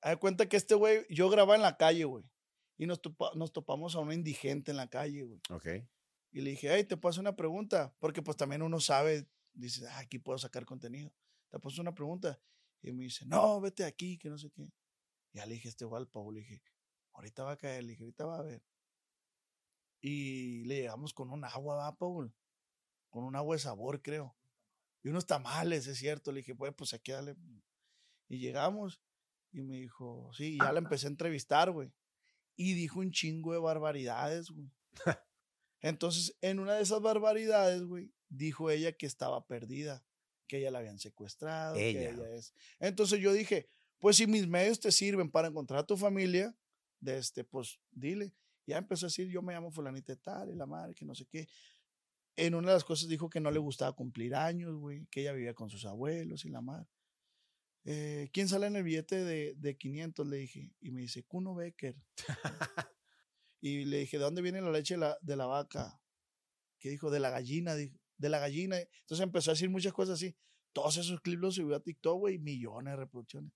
Haz 0.00 0.16
cuenta 0.16 0.48
que 0.48 0.56
este 0.56 0.74
güey, 0.74 1.06
yo 1.08 1.30
grababa 1.30 1.54
en 1.54 1.62
la 1.62 1.76
calle, 1.76 2.04
güey. 2.04 2.24
Y 2.76 2.86
nos, 2.86 3.00
topa- 3.00 3.32
nos 3.36 3.52
topamos 3.52 3.94
a 3.94 4.00
una 4.00 4.14
indigente 4.14 4.72
en 4.72 4.76
la 4.76 4.88
calle, 4.88 5.22
güey. 5.22 5.40
Ok. 5.50 5.66
Y 6.32 6.40
le 6.40 6.50
dije, 6.50 6.74
hey, 6.74 6.82
te 6.84 6.96
puedo 6.96 7.10
hacer 7.10 7.20
una 7.20 7.36
pregunta. 7.36 7.94
Porque 8.00 8.20
pues 8.22 8.36
también 8.36 8.62
uno 8.62 8.80
sabe, 8.80 9.28
dice, 9.52 9.86
ah, 9.88 9.98
aquí 9.98 10.18
puedo 10.18 10.38
sacar 10.38 10.64
contenido. 10.64 11.12
Te 11.50 11.58
puedo 11.60 11.72
hacer 11.72 11.82
una 11.82 11.94
pregunta. 11.94 12.40
Y 12.82 12.92
me 12.92 13.04
dice, 13.04 13.24
no, 13.26 13.60
vete 13.60 13.84
aquí, 13.84 14.18
que 14.18 14.28
no 14.28 14.38
sé 14.38 14.50
qué. 14.50 14.62
Y 15.32 15.38
ya 15.38 15.46
le 15.46 15.54
dije, 15.54 15.68
este 15.68 15.84
igual, 15.84 16.08
Paul, 16.08 16.34
le 16.34 16.40
dije, 16.40 16.62
ahorita 17.14 17.44
va 17.44 17.52
a 17.52 17.56
caer, 17.56 17.84
le 17.84 17.90
dije, 17.90 18.02
ahorita 18.02 18.26
va 18.26 18.38
a 18.38 18.42
ver. 18.42 18.62
Y 20.00 20.64
le 20.64 20.76
llegamos 20.80 21.14
con 21.14 21.30
un 21.30 21.44
agua, 21.44 21.76
va, 21.76 21.96
Paul. 21.96 22.34
Con 23.08 23.24
un 23.24 23.36
agua 23.36 23.54
de 23.54 23.60
sabor, 23.60 24.02
creo. 24.02 24.36
Y 25.04 25.08
unos 25.08 25.26
tamales, 25.26 25.86
es 25.86 25.98
cierto. 25.98 26.32
Le 26.32 26.38
dije, 26.38 26.54
pues, 26.54 26.74
pues 26.76 26.92
aquí 26.92 27.12
dale. 27.12 27.36
Y 28.28 28.38
llegamos 28.38 29.00
y 29.52 29.62
me 29.62 29.76
dijo, 29.76 30.30
sí, 30.32 30.54
y 30.54 30.58
ya 30.58 30.72
la 30.72 30.78
empecé 30.80 31.06
a 31.06 31.10
entrevistar, 31.10 31.70
güey. 31.70 31.92
Y 32.56 32.74
dijo 32.74 33.00
un 33.00 33.12
chingo 33.12 33.52
de 33.52 33.58
barbaridades, 33.58 34.50
güey. 34.50 34.70
Entonces, 35.80 36.36
en 36.40 36.58
una 36.58 36.74
de 36.74 36.82
esas 36.82 37.00
barbaridades, 37.00 37.84
güey, 37.84 38.12
dijo 38.28 38.70
ella 38.70 38.92
que 38.92 39.06
estaba 39.06 39.46
perdida, 39.46 40.04
que 40.52 40.58
ella 40.58 40.70
la 40.70 40.80
habían 40.80 40.98
secuestrado, 40.98 41.76
que 41.76 41.88
Ella. 41.88 42.10
ella 42.10 42.34
es. 42.34 42.52
Entonces 42.78 43.18
yo 43.20 43.32
dije, 43.32 43.70
pues 43.98 44.18
si 44.18 44.26
mis 44.26 44.46
medios 44.46 44.78
te 44.80 44.92
sirven 44.92 45.30
para 45.30 45.48
encontrar 45.48 45.80
a 45.80 45.86
tu 45.86 45.96
familia, 45.96 46.54
de 47.00 47.16
este, 47.16 47.42
pues 47.42 47.80
dile. 47.90 48.34
Ya 48.66 48.76
empezó 48.76 49.06
a 49.06 49.08
decir, 49.08 49.30
yo 49.30 49.40
me 49.40 49.54
llamo 49.54 49.70
fulanita 49.70 50.12
de 50.12 50.18
tal 50.20 50.50
y 50.50 50.54
la 50.54 50.66
madre, 50.66 50.94
que 50.94 51.06
no 51.06 51.14
sé 51.14 51.24
qué. 51.24 51.48
En 52.36 52.54
una 52.54 52.68
de 52.68 52.74
las 52.74 52.84
cosas 52.84 53.08
dijo 53.08 53.30
que 53.30 53.40
no 53.40 53.50
le 53.50 53.60
gustaba 53.60 53.96
cumplir 53.96 54.34
años, 54.34 54.76
güey, 54.76 55.06
que 55.06 55.22
ella 55.22 55.32
vivía 55.32 55.54
con 55.54 55.70
sus 55.70 55.86
abuelos 55.86 56.44
y 56.44 56.50
la 56.50 56.60
madre. 56.60 56.86
Eh, 57.86 58.28
¿Quién 58.30 58.46
sale 58.46 58.66
en 58.66 58.76
el 58.76 58.82
billete 58.82 59.24
de, 59.24 59.54
de 59.56 59.78
500? 59.78 60.26
Le 60.26 60.36
dije. 60.36 60.70
Y 60.82 60.90
me 60.90 61.00
dice, 61.00 61.24
Kuno 61.24 61.54
Becker. 61.54 61.96
y 63.62 63.86
le 63.86 64.00
dije, 64.00 64.18
¿de 64.18 64.24
dónde 64.24 64.42
viene 64.42 64.60
la 64.60 64.70
leche 64.70 64.94
de 64.94 65.00
la, 65.00 65.18
de 65.22 65.34
la 65.34 65.46
vaca? 65.46 65.98
¿Qué 66.78 66.90
dijo? 66.90 67.10
De 67.10 67.20
la 67.20 67.30
gallina, 67.30 67.74
dijo. 67.74 68.01
De 68.22 68.28
la 68.28 68.38
gallina. 68.38 68.78
Entonces 68.78 69.20
empezó 69.20 69.50
a 69.50 69.54
decir 69.54 69.68
muchas 69.68 69.92
cosas 69.92 70.14
así. 70.14 70.36
Todos 70.72 70.96
esos 70.96 71.20
clips 71.20 71.40
los 71.40 71.54
subió 71.56 71.76
a 71.76 71.80
TikTok, 71.80 72.18
güey, 72.18 72.38
millones 72.38 72.92
de 72.92 72.96
reproducciones. 72.96 73.52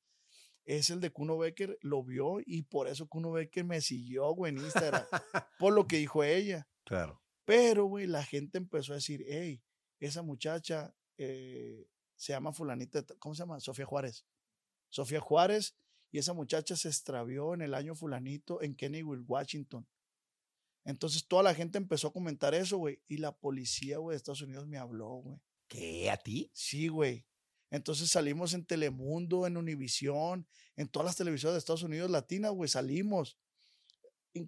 Es 0.65 0.91
el 0.91 1.01
de 1.01 1.11
Kuno 1.11 1.39
Becker, 1.39 1.79
lo 1.81 2.03
vio 2.03 2.39
y 2.45 2.65
por 2.65 2.89
eso 2.89 3.07
Kuno 3.07 3.31
Becker 3.31 3.65
me 3.65 3.81
siguió, 3.81 4.29
güey, 4.33 4.53
en 4.53 4.59
Instagram. 4.59 5.05
por 5.61 5.73
lo 5.73 5.87
que 5.87 5.99
dijo 5.99 6.25
ella. 6.25 6.69
Claro. 6.85 7.23
Pero, 7.45 7.85
güey, 7.85 8.09
la 8.09 8.25
gente 8.25 8.59
empezó 8.59 8.93
a 8.93 8.97
decir, 8.97 9.25
hey, 9.29 9.63
esa 10.01 10.23
muchacha 10.23 10.93
eh, 11.17 11.87
se 12.17 12.33
llama 12.33 12.53
fulanita, 12.53 13.05
¿cómo 13.21 13.37
se 13.37 13.45
llama? 13.45 13.61
Sofía 13.61 13.87
Juárez. 13.87 14.27
Sofía 14.89 15.21
Juárez, 15.21 15.77
y 16.11 16.19
esa 16.19 16.33
muchacha 16.33 16.75
se 16.75 16.89
extravió 16.89 17.55
en 17.55 17.63
el 17.63 17.73
año 17.73 17.95
fulanito 17.95 18.61
en 18.63 18.75
Kennewick, 18.75 19.23
Washington. 19.29 19.87
Entonces 20.87 21.27
toda 21.27 21.43
la 21.43 21.53
gente 21.53 21.79
empezó 21.79 22.09
a 22.09 22.13
comentar 22.13 22.55
eso, 22.55 22.79
güey, 22.79 23.03
y 23.09 23.17
la 23.17 23.37
policía, 23.37 23.99
güey, 23.99 24.15
de 24.15 24.19
Estados 24.19 24.43
Unidos 24.43 24.69
me 24.69 24.79
habló, 24.79 25.17
güey. 25.17 25.41
¿Qué? 25.67 26.11
¿A 26.11 26.17
ti? 26.17 26.49
Sí, 26.55 26.87
güey. 26.87 27.27
Entonces 27.71 28.09
salimos 28.09 28.55
en 28.55 28.65
Telemundo, 28.65 29.49
en 29.49 29.57
Univisión, 29.57 30.47
en 30.77 30.87
todas 30.87 31.07
las 31.07 31.17
televisiones 31.17 31.55
de 31.55 31.59
Estados 31.59 31.83
Unidos 31.83 32.09
latinas, 32.09 32.53
güey, 32.53 32.71
salimos. 32.71 33.37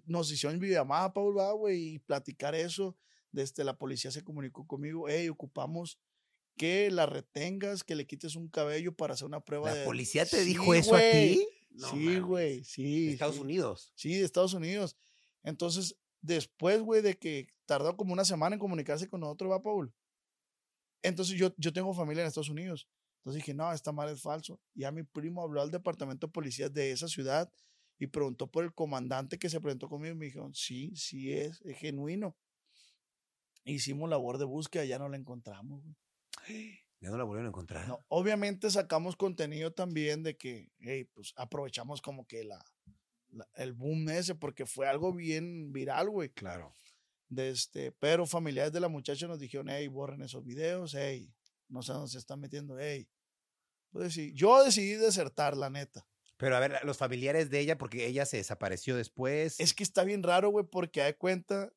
Nos 0.05 0.31
hicieron 0.31 0.59
videollamada, 0.59 1.11
Paul, 1.11 1.35
güey, 1.57 1.95
y 1.95 1.99
platicar 1.99 2.55
eso. 2.55 2.95
Desde 3.33 3.65
la 3.65 3.77
policía 3.77 4.09
se 4.09 4.23
comunicó 4.23 4.65
conmigo, 4.65 5.09
hey, 5.09 5.27
ocupamos 5.27 5.99
que 6.55 6.89
la 6.89 7.05
retengas, 7.05 7.83
que 7.83 7.95
le 7.95 8.07
quites 8.07 8.37
un 8.37 8.47
cabello 8.47 8.95
para 8.95 9.13
hacer 9.13 9.27
una 9.27 9.43
prueba 9.43 9.73
de... 9.73 9.79
¿La 9.79 9.85
policía 9.85 10.25
te 10.25 10.41
Sí, 10.41 10.45
dijo 10.45 10.73
eso 10.73 10.95
a 10.95 10.99
ti? 10.99 11.45
No 11.71 11.91
sí, 11.91 12.19
güey, 12.19 12.63
sí. 12.63 13.07
De 13.07 13.11
Estados 13.13 13.35
sí. 13.35 13.41
Unidos. 13.41 13.93
Sí, 13.95 14.13
de 14.15 14.23
Estados 14.23 14.53
Unidos. 14.53 14.95
Entonces, 15.43 15.97
después, 16.21 16.81
güey, 16.81 17.01
de 17.01 17.17
que 17.17 17.47
tardó 17.65 17.95
como 17.97 18.13
una 18.13 18.25
semana 18.25 18.55
en 18.55 18.59
comunicarse 18.59 19.07
con 19.07 19.21
nosotros, 19.21 19.51
va, 19.51 19.61
Paul. 19.61 19.93
Entonces, 21.01 21.37
yo, 21.37 21.53
yo 21.57 21.71
tengo 21.71 21.93
familia 21.93 22.21
en 22.23 22.27
Estados 22.27 22.49
Unidos. 22.49 22.87
Entonces 23.19 23.41
dije, 23.43 23.53
no, 23.53 23.71
esta 23.71 23.91
madre 23.91 24.13
es 24.13 24.21
falso. 24.21 24.59
Y 24.73 24.83
a 24.85 24.91
mi 24.91 25.03
primo 25.03 25.41
habló 25.43 25.61
al 25.61 25.71
departamento 25.71 26.27
de 26.27 26.31
policía 26.33 26.69
de 26.69 26.91
esa 26.91 27.07
ciudad 27.07 27.51
y 27.97 28.07
preguntó 28.07 28.47
por 28.47 28.63
el 28.63 28.73
comandante 28.73 29.37
que 29.37 29.49
se 29.49 29.59
presentó 29.59 29.89
conmigo 29.89 30.15
y 30.15 30.17
me 30.17 30.25
dijeron, 30.25 30.53
sí, 30.53 30.93
sí 30.95 31.33
es, 31.33 31.61
es 31.61 31.77
genuino. 31.77 32.35
Hicimos 33.65 34.09
labor 34.09 34.37
de 34.37 34.45
búsqueda, 34.45 34.85
ya 34.85 34.97
no 34.99 35.09
la 35.09 35.17
encontramos. 35.17 35.83
güey. 35.83 36.79
Ya 37.01 37.09
no 37.09 37.17
la 37.17 37.23
volvieron 37.23 37.45
a 37.47 37.49
encontrar. 37.49 37.87
No, 37.87 37.99
obviamente 38.09 38.69
sacamos 38.71 39.15
contenido 39.15 39.71
también 39.71 40.23
de 40.23 40.37
que, 40.37 40.69
hey, 40.79 41.05
pues 41.13 41.33
aprovechamos 41.37 42.01
como 42.01 42.25
que 42.25 42.43
la- 42.43 42.63
el 43.55 43.73
boom 43.73 44.09
ese, 44.09 44.35
porque 44.35 44.65
fue 44.65 44.87
algo 44.87 45.13
bien 45.13 45.71
viral, 45.71 46.09
güey. 46.09 46.29
Claro. 46.29 46.73
De 47.27 47.49
este, 47.49 47.91
pero 47.91 48.25
familiares 48.25 48.73
de 48.73 48.79
la 48.79 48.87
muchacha 48.87 49.27
nos 49.27 49.39
dijeron, 49.39 49.69
hey, 49.69 49.87
borren 49.87 50.21
esos 50.21 50.43
videos, 50.43 50.95
hey, 50.95 51.31
no 51.67 51.83
sé 51.83 51.93
dónde 51.93 52.09
se 52.09 52.17
están 52.17 52.39
metiendo, 52.39 52.77
hey. 52.79 53.07
Pues 53.91 54.13
sí, 54.13 54.33
yo 54.33 54.63
decidí 54.63 54.93
desertar, 54.93 55.55
la 55.55 55.69
neta. 55.69 56.05
Pero 56.37 56.55
a 56.55 56.59
ver, 56.59 56.79
los 56.85 56.97
familiares 56.97 57.49
de 57.49 57.59
ella, 57.59 57.77
porque 57.77 58.07
ella 58.07 58.25
se 58.25 58.37
desapareció 58.37 58.95
después. 58.95 59.59
Es 59.59 59.73
que 59.73 59.83
está 59.83 60.03
bien 60.03 60.23
raro, 60.23 60.49
güey, 60.49 60.65
porque 60.65 61.01
hay 61.01 61.13
cuenta, 61.13 61.73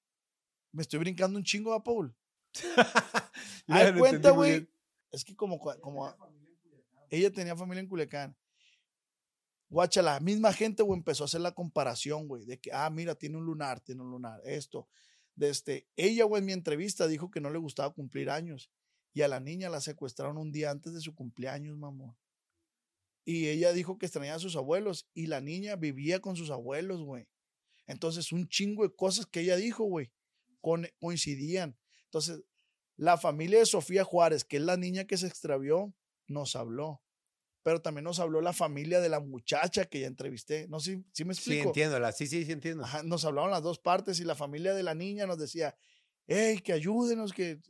me 0.70 0.82
estoy 0.82 1.00
brincando 1.00 1.38
un 1.38 1.44
chingo 1.44 1.74
a 1.74 1.82
Paul. 1.82 2.14
Lo 3.66 3.98
cuenta, 3.98 4.30
güey. 4.30 4.68
Es 5.10 5.24
que 5.24 5.34
como, 5.34 5.58
como 5.58 6.14
ella 7.10 7.30
tenía 7.30 7.56
familia 7.56 7.80
en 7.80 7.88
Culiacán. 7.88 8.36
Guacha, 9.72 10.02
la 10.02 10.20
misma 10.20 10.52
gente, 10.52 10.82
güey, 10.82 10.98
empezó 10.98 11.24
a 11.24 11.26
hacer 11.26 11.40
la 11.40 11.54
comparación, 11.54 12.28
güey, 12.28 12.44
de 12.44 12.60
que, 12.60 12.70
ah, 12.74 12.90
mira, 12.90 13.14
tiene 13.14 13.38
un 13.38 13.46
lunar, 13.46 13.80
tiene 13.80 14.02
un 14.02 14.10
lunar, 14.10 14.38
esto. 14.44 14.86
De 15.34 15.48
este, 15.48 15.88
ella, 15.96 16.24
güey, 16.24 16.40
en 16.40 16.44
mi 16.44 16.52
entrevista 16.52 17.08
dijo 17.08 17.30
que 17.30 17.40
no 17.40 17.48
le 17.48 17.58
gustaba 17.58 17.94
cumplir 17.94 18.28
años. 18.28 18.70
Y 19.14 19.22
a 19.22 19.28
la 19.28 19.40
niña 19.40 19.70
la 19.70 19.80
secuestraron 19.80 20.36
un 20.36 20.52
día 20.52 20.70
antes 20.70 20.92
de 20.92 21.00
su 21.00 21.14
cumpleaños, 21.14 21.78
mamón. 21.78 22.14
Y 23.24 23.48
ella 23.48 23.72
dijo 23.72 23.96
que 23.96 24.04
extrañaba 24.04 24.36
a 24.36 24.40
sus 24.40 24.56
abuelos. 24.56 25.08
Y 25.14 25.28
la 25.28 25.40
niña 25.40 25.76
vivía 25.76 26.20
con 26.20 26.36
sus 26.36 26.50
abuelos, 26.50 27.02
güey. 27.02 27.26
Entonces, 27.86 28.30
un 28.30 28.48
chingo 28.48 28.82
de 28.82 28.94
cosas 28.94 29.24
que 29.24 29.40
ella 29.40 29.56
dijo, 29.56 29.84
güey, 29.84 30.12
coincidían. 31.00 31.78
Entonces, 32.04 32.42
la 32.96 33.16
familia 33.16 33.60
de 33.60 33.64
Sofía 33.66 34.04
Juárez, 34.04 34.44
que 34.44 34.58
es 34.58 34.62
la 34.62 34.76
niña 34.76 35.06
que 35.06 35.16
se 35.16 35.28
extravió, 35.28 35.94
nos 36.26 36.56
habló. 36.56 37.02
Pero 37.62 37.80
también 37.80 38.04
nos 38.04 38.18
habló 38.18 38.40
la 38.40 38.52
familia 38.52 39.00
de 39.00 39.08
la 39.08 39.20
muchacha 39.20 39.84
que 39.84 40.00
ya 40.00 40.06
entrevisté. 40.08 40.66
No 40.68 40.80
sé 40.80 41.02
si 41.12 41.24
me 41.24 41.34
Sí, 41.34 41.40
explico. 41.40 41.68
entiendo. 41.68 41.98
la- 42.00 42.12
Sí, 42.12 42.26
sí, 42.26 42.44
sí, 42.44 42.52
entiendo. 42.52 42.84
Ajá, 42.84 43.02
nos 43.02 43.24
hablaron 43.24 43.50
las 43.50 43.62
dos 43.62 43.78
partes 43.78 44.18
y 44.20 44.24
la 44.24 44.34
familia 44.34 44.74
de 44.74 44.82
la 44.82 44.94
niña 44.94 45.26
nos 45.26 45.38
decía, 45.38 45.76
hey, 46.26 46.58
que 46.58 46.72
ayúdenos, 46.72 47.32
que... 47.32 47.60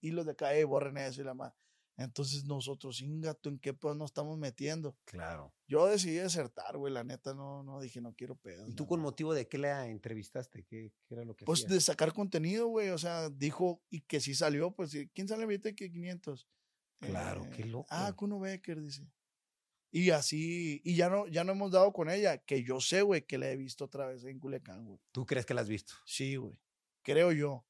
Y 0.00 0.10
los 0.10 0.26
de 0.26 0.32
acá, 0.32 0.52
hey, 0.54 0.64
borren 0.64 0.98
eso 0.98 1.22
y 1.22 1.24
la 1.24 1.32
más. 1.34 1.54
Entonces 1.96 2.44
nosotros, 2.44 3.00
ingato, 3.00 3.48
¿en 3.48 3.58
qué 3.58 3.72
pues 3.72 3.94
nos 3.96 4.10
estamos 4.10 4.36
metiendo? 4.36 4.98
Claro. 5.04 5.54
Yo 5.68 5.86
decidí 5.86 6.16
desertar, 6.16 6.76
güey, 6.76 6.92
la 6.92 7.04
neta, 7.04 7.32
no, 7.34 7.62
no 7.62 7.80
dije, 7.80 8.00
no 8.00 8.12
quiero 8.14 8.34
pedos. 8.34 8.68
¿Y 8.68 8.74
tú 8.74 8.82
no, 8.82 8.88
con 8.88 8.98
no. 9.00 9.04
motivo 9.04 9.32
de 9.32 9.46
qué 9.46 9.58
la 9.58 9.86
entrevistaste? 9.86 10.64
¿Qué, 10.64 10.92
qué 11.06 11.14
era 11.14 11.24
lo 11.24 11.36
que 11.36 11.44
Pues 11.44 11.60
hacía? 11.64 11.74
de 11.76 11.80
sacar 11.80 12.12
contenido, 12.12 12.66
güey, 12.66 12.88
o 12.90 12.98
sea, 12.98 13.30
dijo, 13.30 13.80
y 13.90 14.00
que 14.02 14.18
sí 14.20 14.34
salió, 14.34 14.72
pues, 14.72 14.90
sí, 14.90 15.08
¿quién 15.14 15.28
sale 15.28 15.44
ahorita 15.44 15.72
que 15.72 15.90
500? 15.90 16.48
Claro, 17.06 17.46
qué 17.54 17.64
loco. 17.64 17.86
Ah, 17.90 18.12
Kuno 18.14 18.38
Becker, 18.40 18.80
dice. 18.80 19.06
Y 19.90 20.10
así, 20.10 20.80
y 20.84 20.96
ya 20.96 21.08
no, 21.08 21.26
ya 21.28 21.44
no 21.44 21.52
hemos 21.52 21.70
dado 21.70 21.92
con 21.92 22.10
ella, 22.10 22.38
que 22.38 22.64
yo 22.64 22.80
sé, 22.80 23.02
güey, 23.02 23.22
que 23.22 23.38
la 23.38 23.48
he 23.50 23.56
visto 23.56 23.84
otra 23.84 24.06
vez 24.06 24.24
en 24.24 24.40
Culiacán, 24.40 24.84
güey. 24.84 24.98
¿Tú 25.12 25.24
crees 25.24 25.46
que 25.46 25.54
la 25.54 25.60
has 25.60 25.68
visto? 25.68 25.94
Sí, 26.04 26.34
güey. 26.36 26.60
Creo 27.02 27.30
yo. 27.32 27.64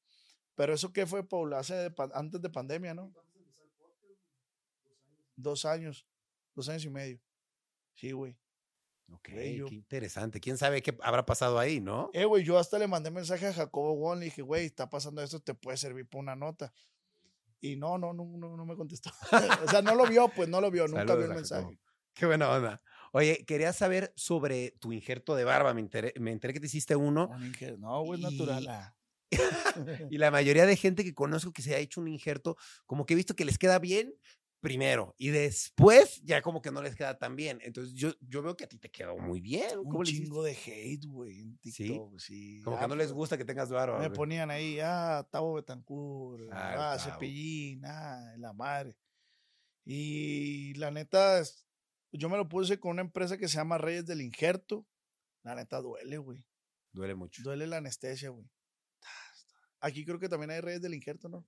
Pero 0.55 0.73
eso 0.73 0.91
qué 0.91 1.05
fue, 1.05 1.27
Paul, 1.27 1.53
hace 1.53 1.75
de 1.75 1.93
antes 2.13 2.41
de 2.41 2.49
pandemia, 2.49 2.93
¿no? 2.95 3.13
Dos 5.35 5.65
años, 5.65 6.07
dos 6.55 6.69
años 6.69 6.85
y 6.85 6.89
medio. 6.89 7.21
Sí, 7.93 8.11
güey. 8.11 8.37
Ok, 9.11 9.29
Güey, 9.33 9.57
yo- 9.57 9.65
qué 9.67 9.75
interesante. 9.75 10.39
¿Quién 10.39 10.57
sabe 10.57 10.81
qué 10.81 10.97
habrá 11.03 11.25
pasado 11.25 11.59
ahí, 11.59 11.79
no? 11.79 12.09
Eh, 12.13 12.25
güey, 12.25 12.43
yo 12.43 12.57
hasta 12.57 12.79
le 12.79 12.87
mandé 12.87 13.11
mensaje 13.11 13.45
a 13.45 13.53
Jacobo 13.53 13.95
Wong, 13.95 14.19
le 14.19 14.25
dije, 14.25 14.41
güey, 14.41 14.65
está 14.65 14.89
pasando 14.89 15.21
esto, 15.21 15.39
te 15.41 15.53
puede 15.53 15.77
servir 15.77 16.07
para 16.07 16.21
una 16.21 16.35
nota. 16.35 16.73
Y 17.61 17.75
no, 17.77 17.97
no, 17.97 18.13
no, 18.13 18.25
no, 18.25 18.57
no 18.57 18.65
me 18.65 18.75
contestó. 18.75 19.11
o 19.65 19.69
sea, 19.69 19.81
no 19.81 19.95
lo 19.95 20.05
vio, 20.05 20.27
pues 20.29 20.49
no 20.49 20.61
lo 20.61 20.71
vio, 20.71 20.87
nunca 20.87 20.99
Saludos 20.99 21.17
vio 21.17 21.27
el 21.27 21.35
mensaje. 21.35 21.79
Qué 22.13 22.25
buena 22.25 22.49
onda. 22.49 22.81
Oye, 23.11 23.45
quería 23.45 23.73
saber 23.73 24.13
sobre 24.15 24.71
tu 24.79 24.91
injerto 24.93 25.35
de 25.35 25.43
barba. 25.43 25.73
Me 25.73 25.81
enteré, 25.81 26.13
me 26.19 26.31
enteré 26.31 26.53
que 26.53 26.59
te 26.59 26.67
hiciste 26.67 26.95
uno. 26.95 27.29
Un 27.29 27.53
No, 27.79 28.03
güey, 28.03 28.21
es 28.21 28.31
natural. 28.31 28.67
Ah. 28.67 28.95
Y 30.09 30.17
la 30.17 30.31
mayoría 30.31 30.65
de 30.65 30.77
gente 30.77 31.03
que 31.03 31.13
conozco 31.13 31.51
que 31.51 31.61
se 31.61 31.75
ha 31.75 31.79
hecho 31.79 31.99
un 31.99 32.07
injerto, 32.07 32.57
como 32.85 33.05
que 33.05 33.13
he 33.13 33.17
visto 33.17 33.35
que 33.35 33.45
les 33.45 33.57
queda 33.57 33.79
bien 33.79 34.13
primero 34.65 35.13
y 35.17 35.29
después 35.29 36.21
ya 36.23 36.41
como 36.41 36.61
que 36.61 36.71
no 36.71 36.81
les 36.81 36.95
queda 36.95 37.17
tan 37.17 37.35
bien. 37.35 37.59
Entonces 37.63 37.93
yo, 37.93 38.13
yo 38.21 38.41
veo 38.41 38.57
que 38.57 38.63
a 38.63 38.67
ti 38.67 38.77
te 38.77 38.89
quedó 38.89 39.15
muy 39.17 39.39
bien. 39.39 39.69
¿Cómo 39.83 39.99
un 39.99 40.05
chingo 40.05 40.43
de 40.43 40.53
hate, 40.53 41.05
güey, 41.05 41.39
en 41.41 41.59
¿Sí? 41.63 41.71
TikTok. 41.71 42.19
Sí. 42.19 42.61
Como 42.63 42.77
Ah, 42.77 42.81
que 42.81 42.87
no 42.87 42.95
les 42.95 43.11
gusta 43.11 43.37
que 43.37 43.45
tengas 43.45 43.69
barba. 43.69 43.99
Me 43.99 44.09
ponían 44.09 44.49
ahí, 44.49 44.79
ah, 44.81 45.27
Tavo 45.31 45.53
Betancourt, 45.53 46.49
Ah, 46.51 46.93
ah. 46.93 46.99
Cepillín, 46.99 47.85
ah, 47.85 48.33
la 48.37 48.53
madre. 48.53 48.97
Y 49.85 50.73
la 50.75 50.89
neta, 50.91 51.43
yo 52.11 52.27
me 52.29 52.37
lo 52.37 52.49
puse 52.49 52.79
con 52.79 52.91
una 52.91 53.01
empresa 53.01 53.37
que 53.37 53.47
se 53.47 53.57
llama 53.57 53.77
Reyes 53.77 54.05
del 54.05 54.21
Injerto. 54.21 54.87
La 55.43 55.53
neta 55.53 55.79
duele, 55.79 56.17
güey. 56.17 56.43
Duele 56.91 57.13
mucho. 57.13 57.43
Duele 57.43 57.67
la 57.67 57.77
anestesia, 57.77 58.29
güey. 58.29 58.49
Aquí 59.79 60.03
creo 60.03 60.17
que 60.17 60.27
también 60.29 60.49
hay 60.49 60.61
Reyes 60.61 60.81
del 60.81 60.95
Injerto, 60.95 61.29
¿no? 61.29 61.45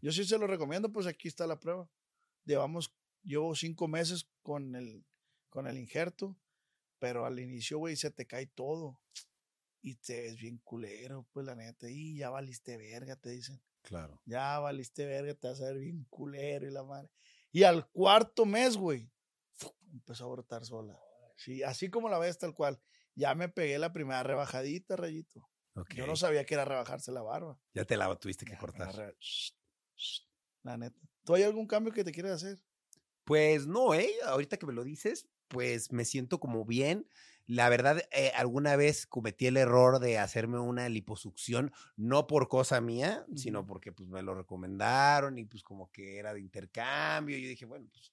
Yo 0.00 0.12
sí 0.12 0.24
se 0.24 0.38
lo 0.38 0.46
recomiendo, 0.46 0.92
pues 0.92 1.06
aquí 1.06 1.26
está 1.26 1.46
la 1.46 1.58
prueba. 1.58 1.88
Llevamos, 2.44 2.94
llevo 3.22 3.54
cinco 3.54 3.88
meses 3.88 4.28
con 4.42 4.74
el, 4.74 5.04
con 5.48 5.66
el 5.66 5.78
injerto, 5.78 6.36
pero 6.98 7.26
al 7.26 7.38
inicio, 7.40 7.78
güey, 7.78 7.96
se 7.96 8.10
te 8.10 8.26
cae 8.26 8.46
todo. 8.46 9.00
Y 9.82 9.96
te 9.96 10.20
ves 10.20 10.36
bien 10.36 10.58
culero, 10.58 11.26
pues 11.32 11.46
la 11.46 11.54
neta. 11.54 11.88
Y 11.88 12.18
ya 12.18 12.28
valiste 12.28 12.76
verga, 12.76 13.16
te 13.16 13.30
dicen. 13.30 13.62
Claro. 13.82 14.20
Ya 14.26 14.58
valiste 14.58 15.06
verga, 15.06 15.34
te 15.34 15.48
vas 15.48 15.60
a 15.62 15.66
ver 15.66 15.78
bien 15.78 16.04
culero 16.10 16.66
y 16.68 16.70
la 16.70 16.84
madre. 16.84 17.10
Y 17.50 17.62
al 17.62 17.88
cuarto 17.90 18.44
mes, 18.44 18.76
güey, 18.76 19.10
empezó 19.92 20.26
a 20.26 20.32
brotar 20.32 20.64
sola. 20.64 20.98
Sí, 21.36 21.62
así 21.62 21.88
como 21.88 22.10
la 22.10 22.18
ves 22.18 22.38
tal 22.38 22.54
cual. 22.54 22.80
Ya 23.14 23.34
me 23.34 23.48
pegué 23.48 23.78
la 23.78 23.92
primera 23.92 24.22
rebajadita, 24.22 24.96
rayito. 24.96 25.48
Ok. 25.74 25.94
Yo 25.94 26.06
no 26.06 26.16
sabía 26.16 26.44
que 26.44 26.54
era 26.54 26.64
rebajarse 26.64 27.10
la 27.12 27.22
barba. 27.22 27.58
Ya 27.74 27.84
te 27.84 27.96
la 27.96 28.14
tuviste 28.16 28.44
que 28.44 28.52
Ya 28.52 28.58
cortar. 28.58 29.14
La 30.62 30.76
neta. 30.76 31.00
¿Tú 31.30 31.36
hay 31.36 31.44
algún 31.44 31.68
cambio 31.68 31.92
que 31.92 32.02
te 32.02 32.10
quieras 32.10 32.32
hacer? 32.42 32.58
Pues 33.24 33.68
no, 33.68 33.94
¿eh? 33.94 34.10
Ahorita 34.26 34.56
que 34.56 34.66
me 34.66 34.72
lo 34.72 34.82
dices, 34.82 35.28
pues 35.46 35.92
me 35.92 36.04
siento 36.04 36.40
como 36.40 36.64
bien. 36.64 37.06
La 37.46 37.68
verdad, 37.68 38.02
eh, 38.10 38.32
alguna 38.34 38.74
vez 38.74 39.06
cometí 39.06 39.46
el 39.46 39.56
error 39.56 40.00
de 40.00 40.18
hacerme 40.18 40.58
una 40.58 40.88
liposucción, 40.88 41.72
no 41.96 42.26
por 42.26 42.48
cosa 42.48 42.80
mía, 42.80 43.26
sino 43.36 43.60
Ujú. 43.60 43.66
porque 43.66 43.92
pues 43.92 44.08
me 44.08 44.22
lo 44.22 44.34
recomendaron 44.34 45.38
y 45.38 45.44
pues 45.44 45.62
como 45.62 45.90
que 45.92 46.18
era 46.18 46.34
de 46.34 46.40
intercambio. 46.40 47.36
Y 47.38 47.42
yo 47.42 47.48
dije, 47.48 47.64
bueno, 47.64 47.86
pues, 47.92 48.12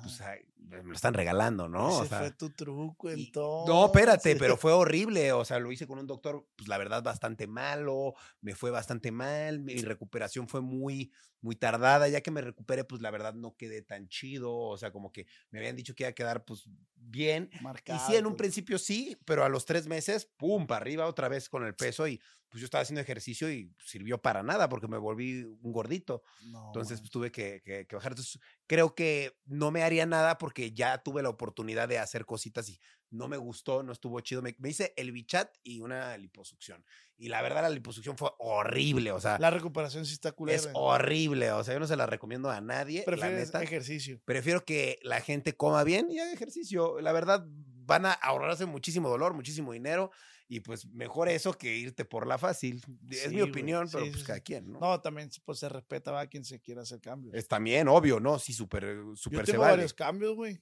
pues, 0.00 0.20
ay, 0.20 0.40
me 0.56 0.82
lo 0.82 0.94
están 0.94 1.14
regalando, 1.14 1.68
¿no? 1.68 1.88
Ese 1.88 2.02
O 2.02 2.06
sea, 2.06 2.18
fue 2.18 2.30
tu 2.32 2.50
truco, 2.50 3.10
y- 3.10 3.14
entonces. 3.14 3.66
no, 3.66 3.86
espérate, 3.86 4.36
pero 4.36 4.56
fue 4.58 4.72
horrible. 4.72 5.32
O 5.32 5.44
sea, 5.44 5.58
lo 5.58 5.72
hice 5.72 5.86
con 5.86 5.98
un 5.98 6.06
doctor, 6.06 6.46
pues 6.56 6.68
la 6.68 6.78
verdad, 6.78 7.02
bastante 7.02 7.46
malo. 7.46 8.14
Me 8.40 8.54
fue 8.54 8.70
bastante 8.70 9.10
mal. 9.12 9.60
Mi 9.60 9.82
recuperación 9.82 10.48
fue 10.48 10.60
muy, 10.60 11.12
muy 11.40 11.56
tardada. 11.56 12.08
Ya 12.08 12.20
que 12.20 12.30
me 12.30 12.40
recuperé, 12.42 12.84
pues 12.84 13.02
la 13.02 13.10
verdad 13.10 13.34
no 13.34 13.56
quedé 13.56 13.82
tan 13.82 14.08
chido. 14.08 14.54
O 14.56 14.76
sea, 14.78 14.92
como 14.92 15.12
que 15.12 15.26
me 15.50 15.58
habían 15.58 15.76
dicho 15.76 15.94
que 15.94 16.04
iba 16.04 16.10
a 16.10 16.12
quedar, 16.14 16.44
pues, 16.44 16.64
bien. 16.94 17.50
Y 17.86 17.98
Marcado, 17.98 18.00
sí, 18.00 18.16
en 18.16 18.26
un 18.26 18.36
principio 18.36 18.78
sí, 18.78 19.16
pero 19.24 19.44
a 19.44 19.48
los 19.48 19.64
tres 19.64 19.86
meses, 19.86 20.26
pum, 20.36 20.66
para 20.66 20.80
arriba 20.82 21.06
otra 21.06 21.28
vez 21.28 21.48
con 21.48 21.64
el 21.64 21.74
peso. 21.74 22.06
Y 22.08 22.20
pues 22.48 22.60
yo 22.60 22.64
estaba 22.66 22.82
haciendo 22.82 23.00
ejercicio 23.00 23.50
y 23.52 23.74
sirvió 23.78 24.20
para 24.20 24.42
nada 24.42 24.68
porque 24.68 24.88
me 24.88 24.98
volví 24.98 25.44
un 25.44 25.72
gordito. 25.72 26.22
No, 26.40 26.64
Entonces 26.66 27.00
pues, 27.00 27.10
tuve 27.10 27.30
que, 27.32 27.62
que- 27.64 27.86
que 27.86 27.96
bajar. 27.96 28.12
Entonces 28.12 28.38
creo 28.66 28.94
que 28.94 29.32
no 29.46 29.70
me 29.70 29.82
haría 29.82 30.06
nada 30.06 30.38
porque 30.38 30.72
ya 30.72 30.98
tuve 31.02 31.22
la 31.22 31.30
oportunidad 31.30 31.88
de 31.88 31.98
hacer 31.98 32.24
cositas 32.26 32.68
y 32.68 32.78
no 33.10 33.28
me 33.28 33.36
gustó, 33.36 33.82
no 33.82 33.92
estuvo 33.92 34.20
chido. 34.20 34.42
Me, 34.42 34.54
me 34.58 34.68
hice 34.70 34.92
el 34.96 35.12
bichat 35.12 35.54
y 35.62 35.80
una 35.80 36.16
liposucción. 36.18 36.84
Y 37.16 37.28
la 37.28 37.42
verdad 37.42 37.62
la 37.62 37.70
liposucción 37.70 38.16
fue 38.16 38.30
horrible, 38.38 39.10
o 39.12 39.20
sea, 39.20 39.38
La 39.38 39.50
recuperación 39.50 40.06
sí 40.06 40.12
está 40.14 40.32
culera. 40.32 40.56
es 40.56 40.68
horrible. 40.74 41.50
O 41.52 41.64
sea, 41.64 41.74
yo 41.74 41.80
no 41.80 41.86
se 41.86 41.96
la 41.96 42.06
recomiendo 42.06 42.50
a 42.50 42.60
nadie. 42.60 43.00
la 43.00 43.04
Prefieres 43.06 43.46
neta. 43.48 43.62
ejercicio. 43.62 44.20
Prefiero 44.24 44.64
que 44.64 44.98
la 45.02 45.20
gente 45.20 45.56
coma 45.56 45.84
bien 45.84 46.10
y 46.10 46.18
haga 46.20 46.32
ejercicio. 46.32 47.00
La 47.00 47.12
verdad, 47.12 47.44
van 47.48 48.06
a 48.06 48.12
ahorrarse 48.12 48.66
muchísimo 48.66 49.08
dolor, 49.08 49.34
muchísimo 49.34 49.72
dinero. 49.72 50.10
Y 50.50 50.60
pues 50.60 50.86
mejor 50.86 51.28
eso 51.28 51.52
que 51.52 51.76
irte 51.76 52.04
por 52.06 52.26
la 52.26 52.38
fácil. 52.38 52.82
Es 53.10 53.22
Sí, 53.24 53.34
mi 53.34 53.42
opinión, 53.42 53.86
pero 53.92 54.04
Sí, 54.04 54.10
pues 54.12 54.24
cada 54.24 54.40
quien, 54.40 54.72
¿no? 54.72 54.78
No, 54.80 55.00
también 55.00 55.28
pues 55.44 55.58
se 55.58 55.68
respeta 55.68 56.10
va, 56.10 56.20
a 56.20 56.26
quien 56.26 56.42
se 56.44 56.58
quiera 56.60 56.82
hacer 56.82 57.00
cambios. 57.00 57.34
Es 57.34 57.46
también 57.48 57.86
obvio, 57.88 58.18
¿no? 58.18 58.38
Sí, 58.38 58.54
súper, 58.54 58.96
súper 59.14 59.44
se 59.44 59.58
vale. 59.58 59.72
varios 59.72 59.92
cambios, 59.92 60.34
güey. 60.36 60.58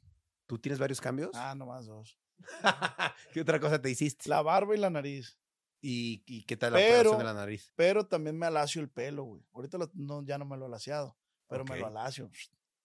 ¿Tú 0.47 0.59
tienes 0.59 0.78
varios 0.80 1.01
cambios? 1.01 1.30
Ah, 1.34 1.55
nomás 1.55 1.86
dos. 1.86 2.18
¿Qué 3.32 3.41
otra 3.41 3.61
cosa 3.61 3.80
te 3.80 3.91
hiciste? 3.91 4.28
La 4.28 4.43
barba 4.43 4.74
y 4.74 4.78
la 4.78 4.91
nariz. 4.91 5.39
¿Y, 5.80 6.22
y 6.26 6.45
qué 6.45 6.57
tal 6.57 6.72
la 6.72 6.78
operación 6.78 7.05
de 7.05 7.16
Pero- 7.18 7.24
la 7.24 7.34
nariz? 7.34 7.72
Pero 7.76 8.07
también 8.07 8.37
me 8.39 8.47
alacio 8.47 8.80
el 8.80 8.89
pelo, 8.89 9.24
güey. 9.24 9.43
Ahorita 9.53 9.78
lo- 9.78 9.91
no, 9.95 10.24
ya 10.24 10.39
no 10.39 10.45
me 10.45 10.57
lo 10.57 10.64
he 10.64 10.68
alaciado, 10.68 11.16
pero 11.49 11.64
me 11.64 11.78
lo 11.78 11.87
alacio. 11.87 12.30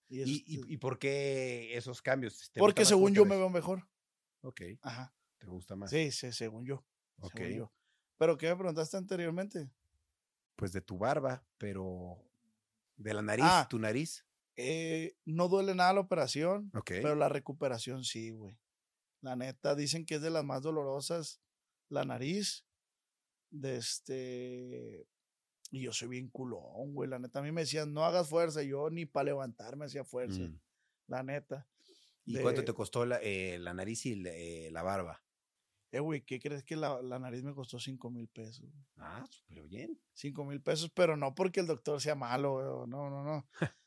Y 0.09 0.21
eso 0.21 0.29
¿Y, 0.29 0.43
y, 0.45 0.73
y 0.73 0.77
por 0.77 0.99
qué 0.99 1.75
esos 1.75 2.01
cambios? 2.01 2.33
¿Te 2.37 2.59
gusta 2.59 2.59
porque 2.59 2.85
según 2.85 3.13
yo 3.13 3.25
me 3.25 3.37
veo 3.37 3.49
mejor. 3.49 3.87
Ok, 4.41 4.61
Ajá. 4.81 5.15
te 5.37 5.47
gusta 5.47 5.75
más. 5.75 5.89
Sí, 5.89 6.11
sí, 6.11 6.31
según 6.33 6.65
yo. 6.65 6.85
ok, 7.19 7.33
según 7.37 7.57
yo. 7.57 7.73
Pero 8.17 8.37
¿qué 8.37 8.49
me 8.49 8.55
preguntaste 8.55 8.97
anteriormente? 8.97 9.71
pues 10.57 10.73
de 10.73 10.81
tu 10.81 10.99
barba, 10.99 11.43
pero 11.57 12.23
de 12.95 13.15
la 13.15 13.23
nariz, 13.23 13.45
Ah. 13.47 13.65
tu 13.67 13.79
nariz. 13.79 14.27
Eh, 14.57 15.15
no 15.25 15.47
duele 15.47 15.73
nada 15.73 15.93
la 15.93 16.01
operación, 16.01 16.69
Ok. 16.75 16.91
pero 17.01 17.15
la 17.15 17.29
recuperación 17.29 18.03
sí, 18.03 18.29
güey. 18.29 18.59
La 19.21 19.35
neta, 19.35 19.75
dicen 19.75 20.05
que 20.05 20.15
es 20.15 20.21
de 20.21 20.29
las 20.29 20.43
más 20.43 20.61
dolorosas 20.61 21.41
la 21.91 22.05
nariz. 22.05 22.65
De 23.49 23.77
este. 23.77 25.07
Y 25.71 25.81
yo 25.81 25.93
soy 25.93 26.07
bien 26.07 26.29
culón, 26.29 26.93
güey. 26.93 27.09
La 27.09 27.19
neta, 27.19 27.39
a 27.39 27.41
mí 27.41 27.51
me 27.51 27.61
decían, 27.61 27.93
no 27.93 28.03
hagas 28.05 28.29
fuerza. 28.29 28.63
Yo 28.63 28.89
ni 28.89 29.05
para 29.05 29.25
levantarme 29.25 29.85
hacía 29.85 30.03
fuerza. 30.03 30.41
Mm. 30.41 30.59
La 31.07 31.23
neta. 31.23 31.67
¿Y 32.25 32.37
cuánto 32.39 32.63
te 32.63 32.73
costó 32.73 33.05
la, 33.05 33.19
eh, 33.21 33.57
la 33.59 33.73
nariz 33.73 34.05
y 34.05 34.15
la, 34.15 34.29
eh, 34.31 34.69
la 34.71 34.83
barba? 34.83 35.23
Eh, 35.91 35.99
güey, 35.99 36.21
¿qué 36.21 36.39
crees 36.39 36.63
que 36.63 36.77
la, 36.77 37.01
la 37.01 37.19
nariz 37.19 37.43
me 37.43 37.53
costó 37.53 37.77
5 37.77 38.09
mil 38.09 38.27
pesos? 38.29 38.61
güey? 38.61 38.85
Ah, 38.97 39.25
súper 39.29 39.63
bien. 39.63 39.99
5 40.13 40.45
mil 40.45 40.61
pesos, 40.61 40.89
pero 40.93 41.17
no 41.17 41.35
porque 41.35 41.59
el 41.59 41.67
doctor 41.67 41.99
sea 41.99 42.15
malo, 42.15 42.53
güey, 42.53 42.89
no, 42.89 43.09
no, 43.09 43.23
no. 43.23 43.47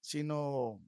sino. 0.00 0.80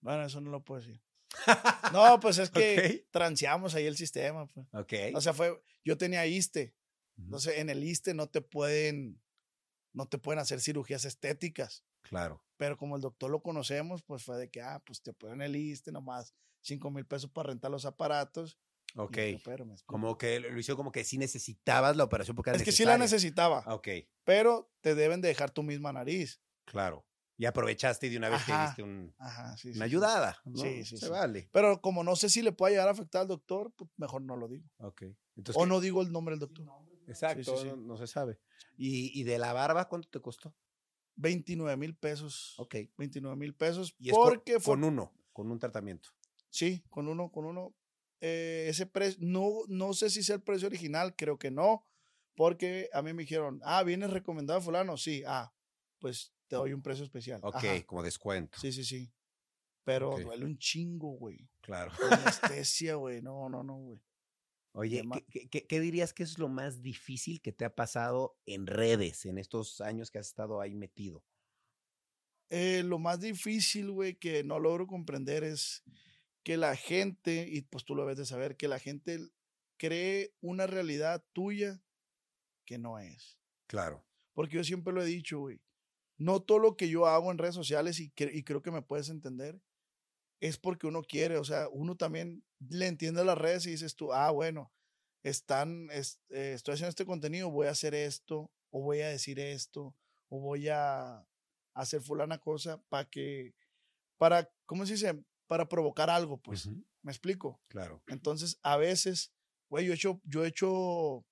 Bueno, 0.00 0.24
eso 0.24 0.40
no 0.40 0.50
lo 0.50 0.64
puedo 0.64 0.80
decir. 0.80 1.05
No, 1.92 2.18
pues 2.20 2.38
es 2.38 2.50
que 2.50 3.02
Ok. 3.04 3.10
transeamos 3.12 3.74
ahí 3.74 3.86
el 3.86 3.96
sistema. 3.96 4.46
Pues. 4.46 4.66
Ok. 4.72 4.92
O 5.14 5.20
sea, 5.20 5.32
fue. 5.34 5.60
Yo 5.84 5.96
tenía 5.96 6.26
ISTE. 6.26 6.74
Entonces, 7.18 7.58
en 7.58 7.70
el 7.70 7.82
ISTE 7.84 8.14
no 8.14 8.28
te 8.28 8.40
pueden. 8.40 9.22
No 9.92 10.06
te 10.06 10.18
pueden 10.18 10.38
hacer 10.40 10.60
cirugías 10.60 11.04
estéticas. 11.04 11.84
Claro. 12.02 12.44
Pero 12.56 12.76
como 12.76 12.96
el 12.96 13.02
doctor 13.02 13.30
lo 13.30 13.42
conocemos, 13.42 14.02
pues 14.02 14.22
fue 14.24 14.36
de 14.36 14.50
que, 14.50 14.60
ah, 14.60 14.82
pues 14.84 15.02
te 15.02 15.12
ponen 15.12 15.40
el 15.42 15.56
ISTE 15.56 15.92
nomás 15.92 16.34
5 16.60 16.90
mil 16.90 17.06
pesos 17.06 17.30
para 17.30 17.48
rentar 17.48 17.70
los 17.70 17.84
aparatos. 17.86 18.58
Ok. 18.96 19.16
yo 19.16 19.22
te 19.22 19.34
opero, 19.36 19.64
¿me 19.66 19.72
explico? 19.74 19.92
Como 19.92 20.18
que 20.18 20.40
lo 20.40 20.58
hizo 20.58 20.76
como 20.76 20.90
que 20.92 21.04
sí 21.04 21.18
necesitabas 21.18 21.96
la 21.96 22.04
operación 22.04 22.34
porque 22.34 22.50
era 22.50 22.56
Es 22.58 22.62
que 22.64 22.72
sí 22.72 22.84
la 22.84 22.96
necesitaba, 22.98 23.62
Ok, 23.66 23.88
pero 24.24 24.70
te 24.80 24.94
deben 24.94 25.20
de 25.20 25.28
dejar 25.28 25.50
tu 25.50 25.62
misma 25.62 25.92
nariz. 25.92 26.40
claro. 26.64 27.05
Y 27.38 27.44
aprovechaste 27.44 28.06
y 28.06 28.10
de 28.10 28.16
una 28.16 28.28
vez 28.30 28.44
te 28.46 28.52
Ajá. 28.52 28.66
diste 28.68 28.82
un- 28.82 29.14
sí. 29.58 29.68
una 29.68 29.76
sí. 29.76 29.82
ayudada. 29.82 30.40
¿no? 30.44 30.56
Sí, 30.62 30.84
sí, 30.84 30.96
Se 30.96 31.08
vale. 31.10 31.48
Pero 31.52 31.80
como 31.82 32.02
no 32.02 32.16
sé 32.16 32.28
si 32.30 32.40
le 32.42 32.52
puede 32.52 32.72
llegar 32.74 32.88
a 32.88 32.92
afectar 32.92 33.22
al 33.22 33.28
doctor, 33.28 33.72
pues 33.76 33.90
mejor 33.98 34.22
no 34.22 34.36
lo 34.36 34.48
digo. 34.48 34.64
Ok. 34.78 35.02
Entonces, 35.36 35.60
O 35.60 35.64
¿qué- 35.64 35.68
no 35.68 35.80
digo 35.80 36.00
el 36.02 36.10
nombre 36.12 36.32
del 36.32 36.40
doctor. 36.40 36.66
Exacto. 37.06 37.62
No, 37.64 37.76
no 37.76 37.96
se 37.98 38.06
sabe. 38.06 38.38
¿Y, 38.78 39.18
y 39.20 39.24
de 39.24 39.38
la 39.38 39.52
barba 39.52 39.86
cuánto 39.88 40.08
te 40.08 40.20
costó? 40.20 40.54
29 41.16 41.76
mil 41.76 41.94
pesos. 41.96 42.54
Ok. 42.58 42.76
29 42.96 43.36
mil 43.36 43.54
pesos. 43.54 43.94
Y 43.98 44.08
es 44.10 44.14
con- 44.14 44.28
porque 44.28 44.54
fue. 44.60 44.72
con 44.74 44.84
uno, 44.84 45.12
con 45.32 45.50
un 45.50 45.58
tratamiento. 45.58 46.10
Sí, 46.50 46.84
con 46.90 47.08
uno, 47.08 47.30
con 47.30 47.44
uno. 47.44 47.74
Eh, 48.20 48.66
ese 48.68 48.86
precio, 48.86 49.18
no, 49.20 49.50
no 49.68 49.92
sé 49.92 50.08
si 50.08 50.22
sea 50.22 50.36
el 50.36 50.42
precio 50.42 50.68
original, 50.68 51.14
creo 51.16 51.38
que 51.38 51.50
no. 51.50 51.86
Porque 52.34 52.88
a 52.92 53.02
mí 53.02 53.12
me 53.14 53.22
dijeron, 53.22 53.60
ah, 53.64 53.82
¿vienes 53.82 54.10
recomendado 54.10 54.58
a 54.58 54.62
fulano? 54.62 54.96
Sí, 54.96 55.22
ah, 55.26 55.54
pues 55.98 56.32
te 56.48 56.56
doy 56.56 56.72
un 56.72 56.82
precio 56.82 57.04
especial. 57.04 57.40
Ok, 57.42 57.56
Ajá. 57.56 57.86
como 57.86 58.02
descuento. 58.02 58.58
Sí, 58.58 58.72
sí, 58.72 58.84
sí. 58.84 59.12
Pero 59.84 60.16
duele 60.18 60.44
un 60.44 60.58
chingo, 60.58 61.10
güey. 61.12 61.48
Claro. 61.60 61.92
La 62.10 62.16
Anestesia, 62.60 62.96
güey. 62.96 63.22
No, 63.22 63.48
no, 63.48 63.62
no, 63.62 63.76
güey. 63.76 64.00
Oye, 64.72 65.02
¿qué, 65.12 65.24
qué- 65.30 65.48
qué- 65.48 65.66
qué 65.66 65.80
dirías 65.80 66.12
que 66.12 66.22
es 66.22 66.38
lo 66.38 66.48
más 66.48 66.82
difícil 66.82 67.40
que 67.40 67.52
te 67.52 67.64
ha 67.64 67.74
pasado 67.74 68.36
en 68.46 68.66
redes 68.66 69.24
en 69.24 69.38
estos 69.38 69.80
años 69.80 70.10
que 70.10 70.18
has 70.18 70.26
estado 70.26 70.60
ahí 70.60 70.74
metido? 70.74 71.24
Eh, 72.50 72.82
lo 72.84 72.98
más 72.98 73.20
difícil, 73.20 73.90
güey, 73.90 74.14
que 74.16 74.44
no 74.44 74.58
logro 74.60 74.86
comprender 74.86 75.42
es 75.44 75.82
que 76.44 76.56
la 76.56 76.76
gente, 76.76 77.46
y 77.48 77.62
pues 77.62 77.84
tú 77.84 77.94
lo 77.94 78.02
debes 78.02 78.18
de 78.18 78.26
saber, 78.26 78.56
que 78.56 78.68
la 78.68 78.78
gente 78.78 79.18
cree 79.78 80.32
una 80.40 80.66
realidad 80.66 81.24
tuya 81.32 81.82
que 82.64 82.78
no 82.78 82.98
es. 82.98 83.38
Claro. 83.66 84.04
Porque 84.32 84.56
yo 84.56 84.64
siempre 84.64 84.92
lo 84.92 85.02
he 85.02 85.06
dicho, 85.06 85.40
güey. 85.40 85.60
No 86.18 86.40
todo 86.42 86.58
lo 86.58 86.76
que 86.76 86.88
yo 86.88 87.06
hago 87.06 87.30
en 87.30 87.38
redes 87.38 87.54
sociales, 87.54 88.00
y, 88.00 88.10
cre- 88.10 88.30
y 88.34 88.42
creo 88.44 88.62
que 88.62 88.70
me 88.70 88.82
puedes 88.82 89.08
entender, 89.10 89.60
es 90.40 90.58
porque 90.58 90.86
uno 90.86 91.02
quiere. 91.02 91.38
O 91.38 91.44
sea, 91.44 91.68
uno 91.70 91.96
también 91.96 92.44
le 92.68 92.86
entiende 92.86 93.20
a 93.20 93.24
las 93.24 93.38
redes 93.38 93.66
y 93.66 93.70
dices 93.70 93.96
tú, 93.96 94.12
ah, 94.12 94.30
bueno, 94.30 94.72
están, 95.22 95.88
es- 95.90 96.20
eh, 96.30 96.52
estoy 96.54 96.74
haciendo 96.74 96.90
este 96.90 97.06
contenido, 97.06 97.50
voy 97.50 97.66
a 97.66 97.70
hacer 97.70 97.94
esto, 97.94 98.50
o 98.70 98.82
voy 98.82 99.00
a 99.00 99.08
decir 99.08 99.38
esto, 99.40 99.94
o 100.28 100.40
voy 100.40 100.68
a 100.68 101.26
hacer 101.74 102.00
fulana 102.00 102.38
cosa 102.38 102.80
para 102.88 103.04
que, 103.08 103.54
para, 104.18 104.50
¿cómo 104.66 104.86
se 104.86 104.94
dice? 104.94 105.22
Para 105.46 105.68
provocar 105.68 106.10
algo, 106.10 106.38
pues. 106.38 106.66
¿Me 107.02 107.12
explico? 107.12 107.60
Claro. 107.68 108.02
Entonces, 108.08 108.58
a 108.62 108.76
veces, 108.76 109.32
güey, 109.70 109.86
yo 109.86 109.92
he 109.92 109.94
hecho, 109.94 110.20
yo 110.24 110.44
he 110.44 110.48
hecho 110.48 111.24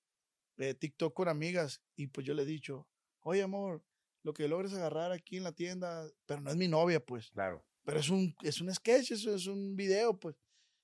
eh, 0.57 0.73
TikTok 0.73 1.13
con 1.13 1.27
amigas 1.27 1.81
y 1.97 2.07
pues 2.07 2.25
yo 2.25 2.33
le 2.33 2.43
he 2.43 2.45
dicho, 2.45 2.87
oye, 3.21 3.43
amor, 3.43 3.83
lo 4.25 4.33
que 4.33 4.47
logres 4.47 4.73
agarrar 4.73 5.11
aquí 5.11 5.37
en 5.37 5.43
la 5.43 5.51
tienda, 5.51 6.09
pero 6.25 6.41
no 6.41 6.49
es 6.49 6.57
mi 6.57 6.67
novia, 6.67 6.99
pues, 6.99 7.29
Claro. 7.29 7.63
pero 7.83 7.99
es 7.99 8.09
un, 8.09 8.35
es 8.41 8.59
un 8.59 8.73
sketch, 8.73 9.11
eso 9.11 9.33
es 9.35 9.45
un 9.45 9.75
video, 9.75 10.19
pues. 10.19 10.35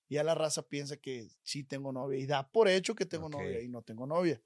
Y 0.07 0.15
ya 0.15 0.23
la 0.23 0.35
raza 0.35 0.61
piensa 0.61 0.95
que 0.95 1.27
sí 1.41 1.63
tengo 1.63 1.91
novia 1.91 2.19
y 2.19 2.27
da 2.27 2.47
por 2.51 2.67
hecho 2.67 2.93
que 2.93 3.05
tengo 3.07 3.29
novia 3.29 3.59
y 3.61 3.67
no 3.67 3.81
tengo 3.81 4.05
novia. 4.05 4.39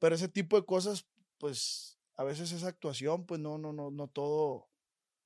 Pero 0.00 0.16
ese 0.16 0.28
tipo 0.28 0.56
de 0.56 0.66
cosas, 0.66 1.06
pues, 1.38 2.00
a 2.16 2.24
veces 2.24 2.50
esa 2.50 2.66
actuación, 2.66 3.24
pues 3.24 3.40
no, 3.40 3.56
no, 3.56 3.72
no, 3.72 3.92
no 3.92 4.08
todo, 4.08 4.68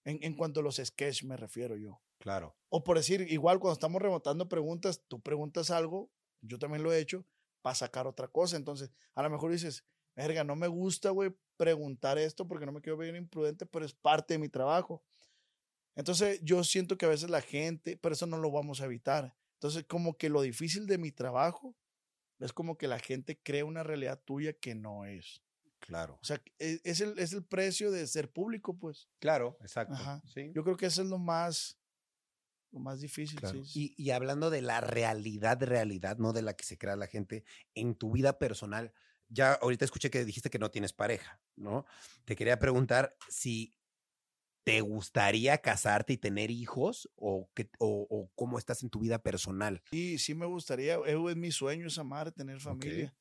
en, 0.05 0.19
en 0.23 0.35
cuanto 0.35 0.61
a 0.61 0.63
los 0.63 0.77
sketches 0.77 1.25
me 1.25 1.39
refiero 1.39 1.77
yo. 1.79 2.03
Claro. 2.19 2.55
O 2.69 2.85
por 2.85 2.99
decir, 2.99 3.23
igual 3.31 3.59
cuando 3.59 3.73
estamos 3.73 4.03
rebotando 4.03 4.51
preguntas, 4.51 5.03
tú 5.09 5.23
preguntas 5.23 5.71
algo, 5.71 6.11
yo 6.43 6.59
también 6.59 6.83
lo 6.83 6.93
he 6.93 6.99
hecho, 6.99 7.25
para 7.63 7.75
sacar 7.75 8.07
otra 8.07 8.29
cosa. 8.29 8.57
Entonces, 8.57 8.93
a 9.15 9.23
lo 9.23 9.31
mejor 9.31 9.51
dices, 9.51 9.85
verga, 10.15 10.45
no 10.45 10.57
me 10.57 10.69
gusta, 10.69 11.11
güey, 11.11 11.35
preguntar 11.57 12.19
esto 12.19 12.47
porque 12.47 12.67
no 12.67 12.73
me 12.73 12.81
quiero 12.81 12.97
ver 12.97 13.15
imprudente, 13.15 13.67
pero 13.67 13.85
es 13.85 13.95
parte 13.95 14.35
de 14.35 14.39
mi 14.39 14.49
trabajo. 14.49 15.05
Entonces, 15.95 16.41
yo 16.43 16.65
siento 16.65 16.97
que 16.97 17.07
a 17.07 17.11
veces 17.11 17.31
la 17.31 17.43
gente, 17.43 17.97
pero 17.97 18.15
eso 18.15 18.27
no 18.27 18.39
lo 18.39 18.51
vamos 18.51 18.81
a 18.81 18.87
evitar. 18.87 19.37
Entonces, 19.55 19.85
como 19.85 20.17
que 20.17 20.29
lo 20.29 20.43
difícil 20.43 20.87
de 20.87 20.99
mi 20.99 21.13
trabajo 21.13 21.77
es 22.39 22.53
como 22.53 22.77
que 22.77 22.89
la 22.89 22.99
gente 22.99 23.39
cree 23.41 23.63
una 23.63 23.83
realidad 23.83 24.21
tuya 24.25 24.53
que 24.55 24.75
no 24.75 25.05
es. 25.05 25.43
Claro. 25.79 26.19
O 26.21 26.25
sea, 26.25 26.43
e- 26.59 26.81
es 26.85 27.01
el, 27.01 27.19
es 27.19 27.33
el 27.33 27.45
precio 27.45 27.91
de 27.91 28.07
ser 28.07 28.33
público, 28.33 28.77
pues. 28.77 29.09
Claro, 29.19 29.57
exacto. 29.61 29.95
Ajá. 29.95 30.23
Sí. 30.27 30.51
Yo 30.55 30.65
creo 30.65 30.77
que 30.77 30.87
eso 30.87 31.03
es 31.03 31.09
lo 31.09 31.19
más, 31.19 31.79
lo 32.71 32.81
más 32.81 33.01
difícil. 33.01 33.39
Claro. 33.39 33.65
sí, 33.65 33.71
sí. 33.71 33.95
Y, 33.97 34.05
y 34.05 34.11
hablando 34.11 34.51
de 34.51 34.63
la 34.63 34.81
realidad, 34.81 35.63
realidad, 35.63 36.19
no 36.19 36.33
de 36.33 36.43
la 36.43 36.55
que 36.55 36.65
se 36.65 36.79
crea 36.79 36.97
la 36.97 37.07
gente, 37.07 37.45
en 37.75 37.95
tu 37.95 38.13
vida 38.13 38.39
personal, 38.39 38.93
ya 39.33 39.55
ahorita 39.55 39.85
escuché 39.85 40.11
que 40.11 40.25
dijiste 40.25 40.51
que 40.51 40.59
no 40.59 40.71
tienes 40.71 40.93
pareja, 40.93 41.41
¿no? 41.57 41.85
Te 42.25 42.37
quería 42.37 42.59
preguntar 42.59 43.17
si 43.29 43.75
te 44.65 44.81
gustaría 44.81 45.59
casarte 45.59 46.13
y 46.13 46.19
tener 46.19 46.51
hijos 46.51 47.11
o, 47.17 47.51
que, 47.55 47.69
o, 47.79 48.07
o 48.09 48.31
cómo 48.35 48.59
estás 48.59 48.83
en 48.83 48.91
tu 48.91 49.01
vida 49.01 49.19
personal. 49.21 49.83
Sí, 49.91 50.19
sí 50.19 50.35
me 50.35 50.47
gustaría, 50.47 50.95
eh, 50.95 51.17
es 51.31 51.37
mi 51.37 51.51
sueño 51.51 51.87
es 51.89 51.99
amar, 51.99 52.31
tener 52.33 52.61
familia. 52.61 53.15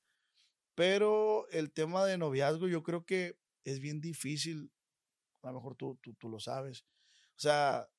Pero 0.75 1.47
el 1.49 1.71
tema 1.71 2.05
de 2.05 2.17
noviazgo 2.17 2.67
yo 2.67 2.83
creo 2.83 3.05
que 3.05 3.37
es 3.63 3.79
bien 3.79 4.01
difícil, 4.01 4.71
a 5.41 5.47
lo 5.47 5.55
mejor 5.55 5.75
tú, 5.75 5.97
tú, 6.01 6.13
tú 6.13 6.29
lo 6.29 6.39
sabes. 6.39 6.85
O 7.35 7.39
sea, 7.41 7.89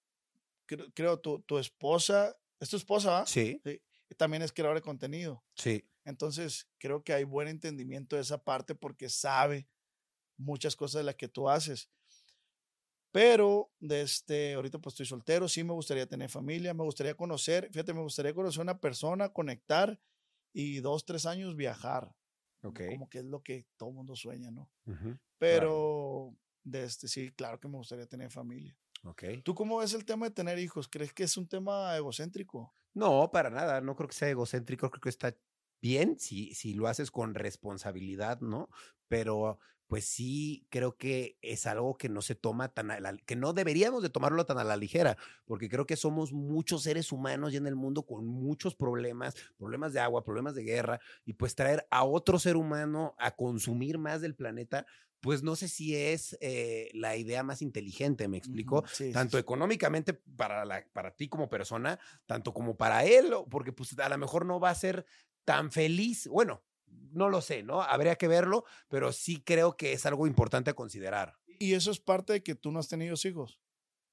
creo, 0.67 0.87
creo 0.95 1.19
tu, 1.21 1.43
tu 1.43 1.59
esposa, 1.59 2.37
es 2.61 2.69
tu 2.71 2.77
esposa. 2.77 3.27
Sí, 3.27 3.61
También 4.17 4.43
es 4.43 4.53
creadora 4.53 4.79
de 4.81 4.85
contenido. 4.85 5.45
sí, 5.55 5.85
Entonces, 6.05 6.69
creo 6.79 7.03
que 7.03 7.13
hay 7.13 7.25
buen 7.25 7.49
entendimiento 7.49 8.17
de 8.17 8.23
esa 8.23 8.43
parte 8.43 8.75
porque 8.75 9.09
sabe 9.09 9.69
muchas 10.37 10.75
cosas 10.77 11.01
de 11.01 11.05
las 11.05 11.15
que 11.17 11.29
tú 11.29 11.49
haces. 11.49 11.91
Pero, 13.13 13.71
de 13.79 14.03
este, 14.03 14.55
ahorita 14.55 14.79
pues 14.79 14.95
estoy 14.95 15.07
soltero, 15.07 15.47
sí 15.47 15.63
me 15.63 15.75
gustaría 15.75 16.07
tener 16.07 16.31
familia, 16.31 16.73
me 16.73 16.83
gustaría 16.83 17.15
conocer, 17.15 17.69
fíjate, 17.71 17.93
me 17.93 18.01
gustaría 18.01 18.33
conocer 18.33 18.61
a 18.61 18.63
una 18.63 18.81
persona, 18.81 19.29
conectar 19.29 20.01
y 20.55 20.81
dos, 20.81 21.05
tres 21.05 21.27
años 21.27 21.55
viajar. 21.55 22.15
ok. 22.63 22.81
Como 22.89 23.09
que 23.11 23.19
es 23.19 23.25
lo 23.25 23.43
que 23.43 23.67
todo 23.77 23.93
mundo 23.93 24.17
sueña, 24.17 24.51
¿no? 24.51 24.71
Pero, 25.39 26.35
de 26.65 26.85
este, 26.85 27.07
sí, 27.07 27.31
claro 27.33 27.61
que 27.61 27.69
me 27.69 27.77
gustaría 27.77 28.07
tener 28.07 28.31
familia. 28.31 28.79
ok. 29.05 29.25
¿Tú 29.45 29.55
cómo 29.55 29.79
ves 29.79 29.93
el 29.93 30.07
tema 30.07 30.27
de 30.27 30.35
tener 30.35 30.59
hijos? 30.59 30.89
¿Crees 30.89 31.13
que 31.13 31.25
es 31.25 31.37
un 31.37 31.47
tema 31.47 31.95
egocéntrico? 31.97 32.75
No, 32.95 33.31
para 33.31 33.51
nada, 33.51 33.81
no 33.83 33.95
creo 33.95 34.09
que 34.09 34.15
sea 34.15 34.29
egocéntrico, 34.31 34.91
creo 34.91 35.01
que 35.01 35.09
está 35.11 35.37
bien 35.83 36.19
si, 36.19 36.55
si 36.55 36.73
lo 36.73 36.87
haces 36.87 37.11
con 37.11 37.35
responsabilidad, 37.35 38.41
¿no? 38.41 38.71
Pero 39.09 39.59
pues 39.93 40.07
sí 40.07 40.67
creo 40.71 40.97
que 40.97 41.37
es 41.43 41.67
algo 41.67 41.99
que 41.99 42.09
no 42.09 42.23
se 42.23 42.35
toma 42.35 42.73
tan 42.73 42.91
a 42.91 42.99
la, 42.99 43.15
que 43.19 43.37
no 43.37 43.53
deberíamos 43.53 44.03
de 44.03 44.09
tomarlo 44.09 44.47
tan 44.47 44.57
a 44.57 44.65
la 44.65 44.79
ligera, 44.79 45.19
porque 45.45 45.69
creo 45.69 45.85
que 45.85 45.97
somos 45.97 46.33
muchos 46.33 46.85
seres 46.85 47.13
humanos 47.13 47.53
ya 47.53 47.59
en 47.59 47.67
el 47.67 47.77
mundo 47.77 48.07
con 48.07 48.27
muchos 48.27 48.75
problemas, 48.75 49.35
problemas 49.59 49.93
de 49.93 50.01
agua, 50.01 50.25
problemas 50.25 50.55
de 50.55 50.63
guerra, 50.63 50.99
y 51.27 51.35
pues 51.35 51.55
traer 51.55 51.87
a 51.91 52.05
otro 52.05 52.39
ser 52.39 52.57
humano 52.57 53.15
a 53.19 53.33
consumir 53.33 53.99
más 53.99 54.23
del 54.23 54.35
planeta, 54.35 54.87
pues 55.21 55.43
no 55.43 55.57
sé 55.57 55.69
si 55.69 55.95
es 55.95 56.39
eh, 56.41 56.91
la 56.95 57.17
idea 57.17 57.43
más 57.43 57.61
inteligente, 57.61 58.29
¿me 58.29 58.39
explico? 58.39 58.85
Sí, 58.91 59.13
tanto 59.13 59.37
sí. 59.37 59.43
económicamente 59.43 60.15
para, 60.15 60.65
la, 60.65 60.87
para 60.93 61.15
ti 61.15 61.29
como 61.29 61.51
persona, 61.51 62.01
tanto 62.25 62.55
como 62.55 62.79
para 62.79 63.05
él, 63.05 63.33
porque 63.51 63.73
pues 63.73 63.99
a 63.99 64.09
lo 64.09 64.17
mejor 64.17 64.47
no 64.47 64.59
va 64.59 64.71
a 64.71 64.75
ser 64.75 65.05
tan 65.45 65.71
feliz. 65.73 66.27
Bueno, 66.29 66.65
no 66.87 67.29
lo 67.29 67.41
sé, 67.41 67.63
¿no? 67.63 67.83
Habría 67.83 68.17
que 68.17 68.29
verlo, 68.29 68.65
pero 68.89 69.13
sí 69.13 69.43
creo 69.43 69.77
que 69.77 69.93
es 69.93 70.07
algo 70.07 70.27
importante 70.27 70.71
a 70.71 70.75
considerar. 70.75 71.35
Y 71.59 71.75
eso 71.75 71.91
es 71.91 72.01
parte 72.01 72.33
de 72.33 72.43
que 72.43 72.55
tú 72.55 72.73
no 72.73 72.79
has 72.81 72.89
tenido 72.89 73.15
hijos. 73.25 73.61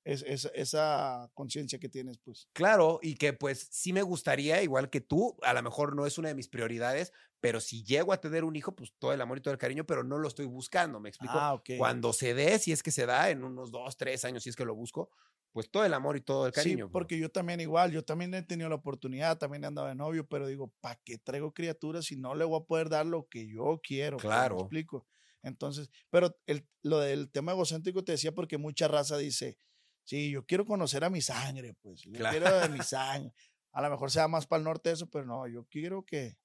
Es, 0.06 0.24
es- 0.24 0.50
esa 0.54 1.30
conciencia 1.34 1.80
que 1.80 1.90
tienes, 1.90 2.18
pues. 2.20 2.50
Claro, 2.54 3.00
y 3.02 3.16
que 3.16 3.34
pues 3.34 3.68
sí 3.72 3.94
me 3.94 4.02
gustaría, 4.02 4.62
igual 4.64 4.90
que 4.90 5.02
tú, 5.02 5.38
a 5.44 5.54
lo 5.54 5.62
mejor 5.62 5.96
no 5.96 6.06
es 6.06 6.18
una 6.18 6.30
de 6.30 6.36
mis 6.36 6.48
prioridades, 6.48 7.14
pero 7.40 7.60
si 7.62 7.84
llego 7.84 8.12
a 8.12 8.20
tener 8.20 8.44
un 8.44 8.56
hijo, 8.56 8.76
pues 8.76 8.94
todo 8.98 9.14
el 9.14 9.22
amor 9.22 9.38
y 9.38 9.42
todo 9.42 9.54
el 9.54 9.58
cariño, 9.60 9.86
pero 9.86 10.04
no 10.04 10.18
lo 10.18 10.28
estoy 10.28 10.46
buscando, 10.46 11.00
¿me 11.00 11.10
explico? 11.10 11.46
Ah, 11.46 11.54
ok. 11.54 11.70
Cuando 11.76 12.12
se 12.14 12.34
dé, 12.34 12.60
si 12.60 12.72
es 12.72 12.84
que 12.84 12.92
se 12.92 13.06
da, 13.06 13.30
en 13.30 13.44
unos 13.44 13.72
dos, 13.72 13.98
tres 13.98 14.26
años, 14.26 14.44
si 14.44 14.50
es 14.50 14.56
que 14.56 14.66
lo 14.66 14.76
busco, 14.76 15.12
pues 15.52 15.70
todo 15.72 15.86
el 15.86 15.94
amor 15.94 16.18
y 16.18 16.22
todo 16.22 16.46
el 16.48 16.54
cariño. 16.54 16.78
Sí, 16.78 16.90
bro. 16.90 16.92
porque 16.92 17.20
yo 17.20 17.30
también 17.30 17.62
igual, 17.62 17.92
yo 17.92 18.04
también 18.04 18.34
he 18.34 18.42
tenido 18.42 18.70
la 18.70 18.76
oportunidad, 18.76 19.38
también 19.38 19.64
he 19.64 19.68
andado 19.68 19.88
de 19.88 19.96
novio, 19.96 20.28
pero 20.28 20.48
digo, 20.48 20.74
¿para 20.82 21.00
qué 21.06 21.18
traigo 21.20 21.54
criaturas 21.54 22.06
si 22.06 22.16
no 22.18 22.34
le 22.36 22.44
voy 22.46 22.60
a 22.62 22.66
poder 22.66 22.90
dar 22.90 23.06
lo 23.06 23.28
que 23.30 23.48
yo 23.48 23.80
quiero? 23.84 24.26
pues, 24.26 24.48
¿me 24.48 24.54
Claro. 24.54 24.56
explico. 24.56 25.08
Entonces, 25.44 25.90
pero 26.10 26.36
el, 26.48 26.68
lo 26.82 27.00
del 27.00 27.32
tema 27.32 27.52
egocéntrico 27.52 28.04
te 28.04 28.14
decía 28.14 28.32
porque 28.34 28.58
mucha 28.58 28.88
raza 28.88 29.18
dice, 29.18 29.58
sí, 30.04 30.32
yo 30.32 30.46
quiero 30.46 30.66
conocer 30.66 31.04
a 31.04 31.10
mi 31.10 31.22
sangre, 31.22 31.76
pues, 31.82 32.02
yo 32.04 32.18
Claro. 32.18 32.28
quiero 32.28 32.58
de 32.60 32.68
mi 32.70 32.82
sangre. 32.84 33.32
A 33.72 33.82
lo 33.84 33.90
mejor 33.92 34.10
sea 34.12 34.28
más 34.28 34.48
para 34.48 34.60
el 34.60 34.64
norte 34.66 34.92
eso, 34.92 35.08
pero 35.10 35.26
no, 35.26 35.48
yo 35.48 35.66
quiero 35.70 36.04
que, 36.04 36.38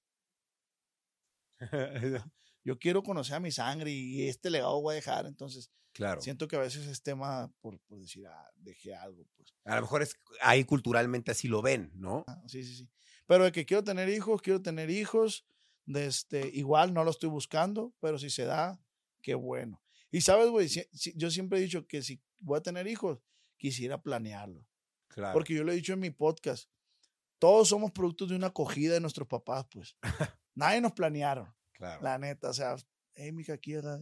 yo 2.65 2.79
quiero 2.79 3.03
conocer 3.03 3.37
a 3.37 3.41
mi 3.41 3.51
sangre 3.53 3.91
y 3.91 4.27
este 4.29 4.51
legado 4.51 4.81
voy 4.81 4.93
a 4.93 4.97
dejar. 4.97 5.27
Entonces, 5.27 5.71
claro. 5.93 6.21
siento 6.21 6.49
que 6.49 6.57
a 6.57 6.61
veces 6.61 6.87
es 6.87 7.03
tema 7.03 7.53
por, 7.61 7.79
por 7.81 8.01
decir, 8.01 8.27
ah, 8.27 8.51
dejé 8.57 8.95
algo, 8.95 9.27
pues. 9.37 9.55
A 9.65 9.77
lo 9.77 9.83
mejor 9.83 10.03
es 10.03 10.17
ahí 10.41 10.65
culturalmente 10.65 11.31
así 11.31 11.49
lo 11.49 11.63
ven, 11.63 11.91
¿no? 11.95 12.25
Ah, 12.27 12.43
Sí, 12.47 12.63
sí, 12.65 12.75
sí. 12.77 12.89
Pero 13.27 13.45
de 13.45 13.53
que 13.53 13.65
quiero 13.65 13.83
tener 13.85 14.09
hijos, 14.09 14.43
quiero 14.43 14.61
tener 14.63 14.91
hijos. 14.91 15.47
De 15.87 16.07
este, 16.07 16.49
igual 16.55 16.95
no 16.95 17.05
lo 17.05 17.11
estoy 17.11 17.29
buscando, 17.29 17.95
pero 18.01 18.19
si 18.19 18.31
se 18.31 18.45
da, 18.47 18.81
qué 19.21 19.35
bueno. 19.35 19.83
Y 20.11 20.23
sabes, 20.23 20.49
güey, 20.49 20.67
si- 20.69 20.87
si- 20.95 21.13
yo 21.15 21.31
siempre 21.31 21.59
he 21.59 21.63
dicho 21.63 21.87
que 21.87 22.01
si 22.03 22.23
voy 22.39 22.57
a 22.59 22.63
tener 22.63 22.87
hijos, 22.87 23.19
quisiera 23.59 24.01
planearlo. 24.01 24.67
Claro. 25.09 25.35
Porque 25.35 25.53
yo 25.55 25.63
lo 25.63 25.73
he 25.73 25.75
dicho 25.75 25.93
en 25.93 26.01
mi 26.01 26.09
podcast. 26.11 26.71
Todos 27.39 27.69
somos 27.69 27.93
productos 27.93 28.31
de 28.31 28.37
una 28.37 28.47
acogida 28.47 28.95
de 28.95 29.01
nuestros 29.01 29.29
papás, 29.29 29.67
pues. 29.71 29.95
Nadie 30.55 30.81
nos 30.81 30.93
planearon, 30.93 31.55
claro. 31.75 32.03
la 32.03 32.19
neta. 32.19 32.49
O 32.51 32.53
sea, 32.55 32.75
hey, 33.15 33.31
mija, 33.33 33.53
aquí, 33.55 33.75
era- 33.75 34.01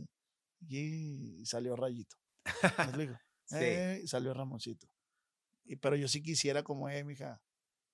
aquí 0.64 1.44
salió 1.44 1.76
Rayito. 1.76 2.16
¿Me? 2.96 3.08
Sí. 3.44 3.58
Eh, 3.60 4.02
salió 4.06 4.32
Ramoncito. 4.32 4.86
Y, 5.64 5.76
pero 5.76 5.94
yo 5.96 6.08
sí 6.08 6.22
quisiera 6.22 6.62
como, 6.62 6.88
eh, 6.88 7.04
mija, 7.04 7.42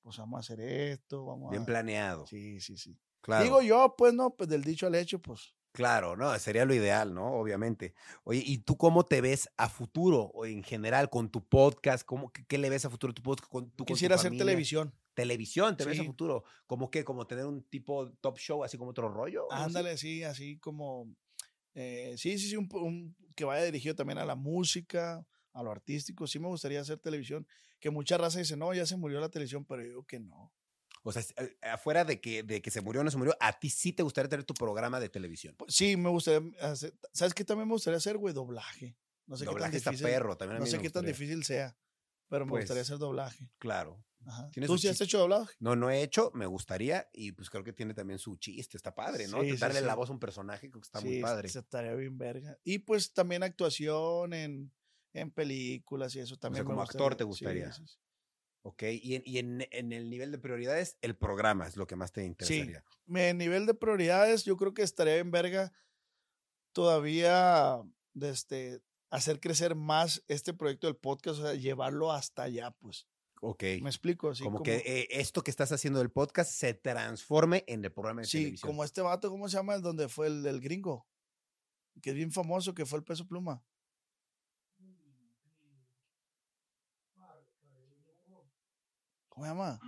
pues 0.03 0.17
vamos 0.19 0.37
a 0.37 0.41
hacer 0.41 0.61
esto, 0.61 1.25
vamos 1.25 1.51
Bien 1.51 1.63
a... 1.65 1.67
planeado. 1.67 2.27
Sí, 2.29 2.61
sí, 2.61 2.77
sí. 2.77 2.97
Claro. 3.23 3.43
Digo 3.43 3.63
yo, 3.63 3.95
pues 3.99 4.15
no, 4.15 4.31
pues 4.37 4.49
del 4.49 4.63
dicho 4.63 4.87
al 4.87 4.95
hecho, 4.95 5.21
pues 5.21 5.55
Claro, 5.73 6.17
no, 6.17 6.37
sería 6.39 6.65
lo 6.65 6.75
ideal, 6.75 7.13
¿no? 7.13 7.33
Obviamente. 7.33 7.95
Oye, 8.25 8.43
¿y 8.45 8.59
tú 8.59 8.77
cómo 8.77 9.05
te 9.05 9.21
ves 9.21 9.49
a 9.57 9.69
futuro 9.69 10.31
o 10.35 10.47
en 10.47 10.63
general 10.63 11.11
con 11.11 11.29
tu 11.29 11.45
podcast? 11.45 12.05
¿Cómo, 12.05 12.31
qué, 12.33 12.45
qué 12.47 12.57
le 12.59 12.71
ves 12.71 12.85
a 12.85 12.91
futuro 12.91 13.13
tu 13.13 13.23
podcast? 13.23 13.51
Con, 13.51 13.65
tú 13.71 13.79
con 13.79 13.87
tu 13.87 13.95
Quisiera 13.95 14.15
hacer 14.15 14.29
familia? 14.31 14.45
televisión. 14.47 14.95
Televisión, 15.23 15.77
¿te 15.77 15.85
ves 15.85 15.99
a 15.99 16.03
Sí. 16.03 16.07
futuro? 16.07 16.45
¿Cómo 16.67 16.91
qué? 16.91 17.05
¿Como 17.05 17.27
tener 17.27 17.45
un 17.47 17.63
tipo 17.65 18.11
top 18.21 18.39
show, 18.39 18.63
así 18.65 18.79
como 18.79 18.91
otro 18.91 19.09
rollo? 19.09 19.51
así? 19.53 19.65
Ándale, 19.65 19.97
sí, 19.99 20.23
así 20.23 20.59
como. 20.59 21.15
eh, 21.75 22.15
sí, 22.17 22.39
sí, 22.39 22.49
sí, 22.51 22.57
un, 22.57 23.17
que 23.35 23.45
vaya 23.45 23.65
dirigido 23.65 23.95
también 23.95 24.19
a 24.19 24.25
la 24.25 24.35
música, 24.35 25.27
a 25.53 25.63
lo 25.63 25.71
artístico. 25.71 26.27
Sí, 26.27 26.39
me 26.39 26.49
gustaría 26.49 26.81
hacer 26.81 26.99
televisión. 26.99 27.47
Que 27.81 27.91
mucha 27.91 28.17
raza 28.19 28.39
dice, 28.39 28.57
no, 28.57 28.73
ya 28.75 28.87
se 28.87 28.97
murió 28.97 29.21
la 29.21 29.29
televisión, 29.29 29.65
pero 29.65 29.85
yo 29.85 30.05
que 30.05 30.19
no. 30.21 30.53
O 31.05 31.13
sea, 31.13 31.23
eh, 31.37 31.57
afuera 31.63 32.05
de 32.05 32.21
que, 32.21 32.43
de 32.43 32.61
que 32.61 32.71
se 32.71 32.81
murió 32.81 33.01
o 33.01 33.05
no 33.05 33.11
se 33.11 33.17
murió, 33.17 33.37
a 33.41 33.59
ti 33.59 33.71
sí 33.71 33.93
te 33.93 34.03
gustaría 34.03 34.29
tener 34.29 34.45
tu 34.45 34.55
programa 34.55 34.99
de 35.01 35.09
televisión. 35.09 35.55
Pues, 35.57 35.75
sí, 35.75 35.97
me 35.97 36.09
gustaría 36.11 36.51
hacer. 36.61 36.95
¿Sabes 37.13 37.35
qué 37.35 37.45
también 37.45 37.69
me 37.69 37.75
gustaría 37.75 37.99
hacer, 37.99 38.19
güey? 38.19 38.35
Doblaje. 38.35 38.97
No 39.27 39.37
sé 39.37 39.45
Doblaje 39.45 39.73
qué 39.73 39.81
tan 39.81 39.93
difícil. 39.93 40.13
perro, 40.13 40.37
también 40.37 40.57
a 40.57 40.61
no 40.61 40.65
mí 40.65 40.71
sé 40.71 40.77
me 40.79 40.83
qué 40.83 40.91
tan 40.91 41.05
difícil 41.05 41.45
sea, 41.45 41.77
pero 42.29 42.45
me 42.47 42.53
gustaría 42.53 42.81
Pues, 42.81 42.89
hacer 42.91 42.99
doblaje. 42.99 43.49
Claro. 43.59 44.05
Ajá. 44.27 44.51
¿Tú 44.67 44.77
sí 44.79 44.89
has 44.89 45.01
hecho 45.01 45.19
doblaje? 45.21 45.55
No, 45.61 45.77
no 45.77 45.91
he 45.91 46.03
hecho, 46.03 46.31
me 46.35 46.47
gustaría 46.47 47.09
y 47.13 47.33
pues 47.33 47.49
creo 47.51 47.65
que 47.65 47.73
tiene 47.73 47.95
también 47.95 48.19
su 48.19 48.37
chiste, 48.37 48.77
está 48.77 48.95
padre, 48.95 49.27
¿no? 49.29 49.41
Sí, 49.43 49.53
sí, 49.53 49.57
Darle 49.57 49.81
la 49.81 49.93
sí. 49.93 49.97
voz 49.97 50.11
a 50.11 50.13
un 50.13 50.19
personaje 50.19 50.69
creo 50.71 50.81
que 50.81 50.87
está 50.87 51.01
muy 51.01 51.15
Sí, 51.15 51.21
padre. 51.23 51.49
se 51.49 51.61
estaría 51.61 51.95
bien 51.95 52.19
verga. 52.19 52.59
Y 52.65 52.81
pues 52.81 53.13
también 53.15 53.43
actuación 53.43 54.33
en, 54.35 54.73
en 55.15 55.31
películas 55.31 56.15
y 56.17 56.21
eso 56.21 56.37
también. 56.37 56.65
me 56.65 56.67
como 56.71 56.83
actor 56.83 57.15
te 57.17 57.25
gustaría. 57.25 57.73
Sí, 57.73 57.83
sí, 57.87 57.93
sí. 57.95 57.99
Ok, 58.63 58.83
y, 59.01 59.15
en, 59.15 59.23
y 59.25 59.39
en, 59.39 59.67
en 59.71 59.93
el 59.93 60.11
nivel 60.11 60.31
de 60.33 60.39
prioridades, 60.39 60.99
el 61.01 61.17
programa 61.17 61.67
es 61.67 61.77
lo 61.77 61.87
que 61.87 61.97
más 61.97 62.13
te 62.13 62.25
interesaría. 62.25 62.85
Mi 63.07 63.33
nivel 63.33 63.65
de 63.67 63.73
prioridades, 63.73 64.45
yo 64.45 64.57
creo 64.57 64.75
que 64.75 64.83
estaría 64.83 65.17
en 65.19 65.31
verga 65.31 65.73
todavía 66.73 67.81
de 68.15 68.31
este, 68.31 68.83
hacer 69.11 69.41
crecer 69.41 69.75
más 69.75 70.23
este 70.29 70.53
proyecto 70.53 70.87
del 70.87 70.97
podcast, 70.97 71.39
o 71.41 71.43
sea, 71.43 71.55
llevarlo 71.55 72.13
hasta 72.13 72.43
allá, 72.43 72.73
pues. 72.73 73.07
Ok. 73.41 73.63
¿Me 73.83 73.89
explico? 73.91 74.31
Así 74.31 74.43
como, 74.43 74.63
que 74.63 74.77
eh, 74.85 75.09
esto 75.11 75.43
que 75.43 75.51
estás 75.51 75.71
haciendo 75.73 75.99
del 76.01 76.11
podcast 76.11 76.51
se 76.51 76.75
transforme 76.75 77.65
en 77.69 77.85
el 77.85 77.93
programa 77.93 78.23
de 78.23 78.27
Sí, 78.27 78.39
televisión. 78.39 78.69
como 78.71 78.85
este 78.85 79.01
vato, 79.01 79.31
¿cómo 79.31 79.49
se 79.49 79.57
llama? 79.57 79.75
El 79.75 79.83
donde 79.83 80.09
fue 80.09 80.27
el 80.27 80.43
del 80.43 80.61
gringo. 80.61 81.07
Que 82.03 82.11
es 82.11 82.17
bien 82.17 82.31
famoso, 82.33 82.75
que 82.75 82.87
fue 82.87 82.99
el 82.99 83.05
peso 83.05 83.27
pluma. 83.27 83.63
¿Cómo 89.29 89.45
se 89.47 89.51
llama? 89.51 89.81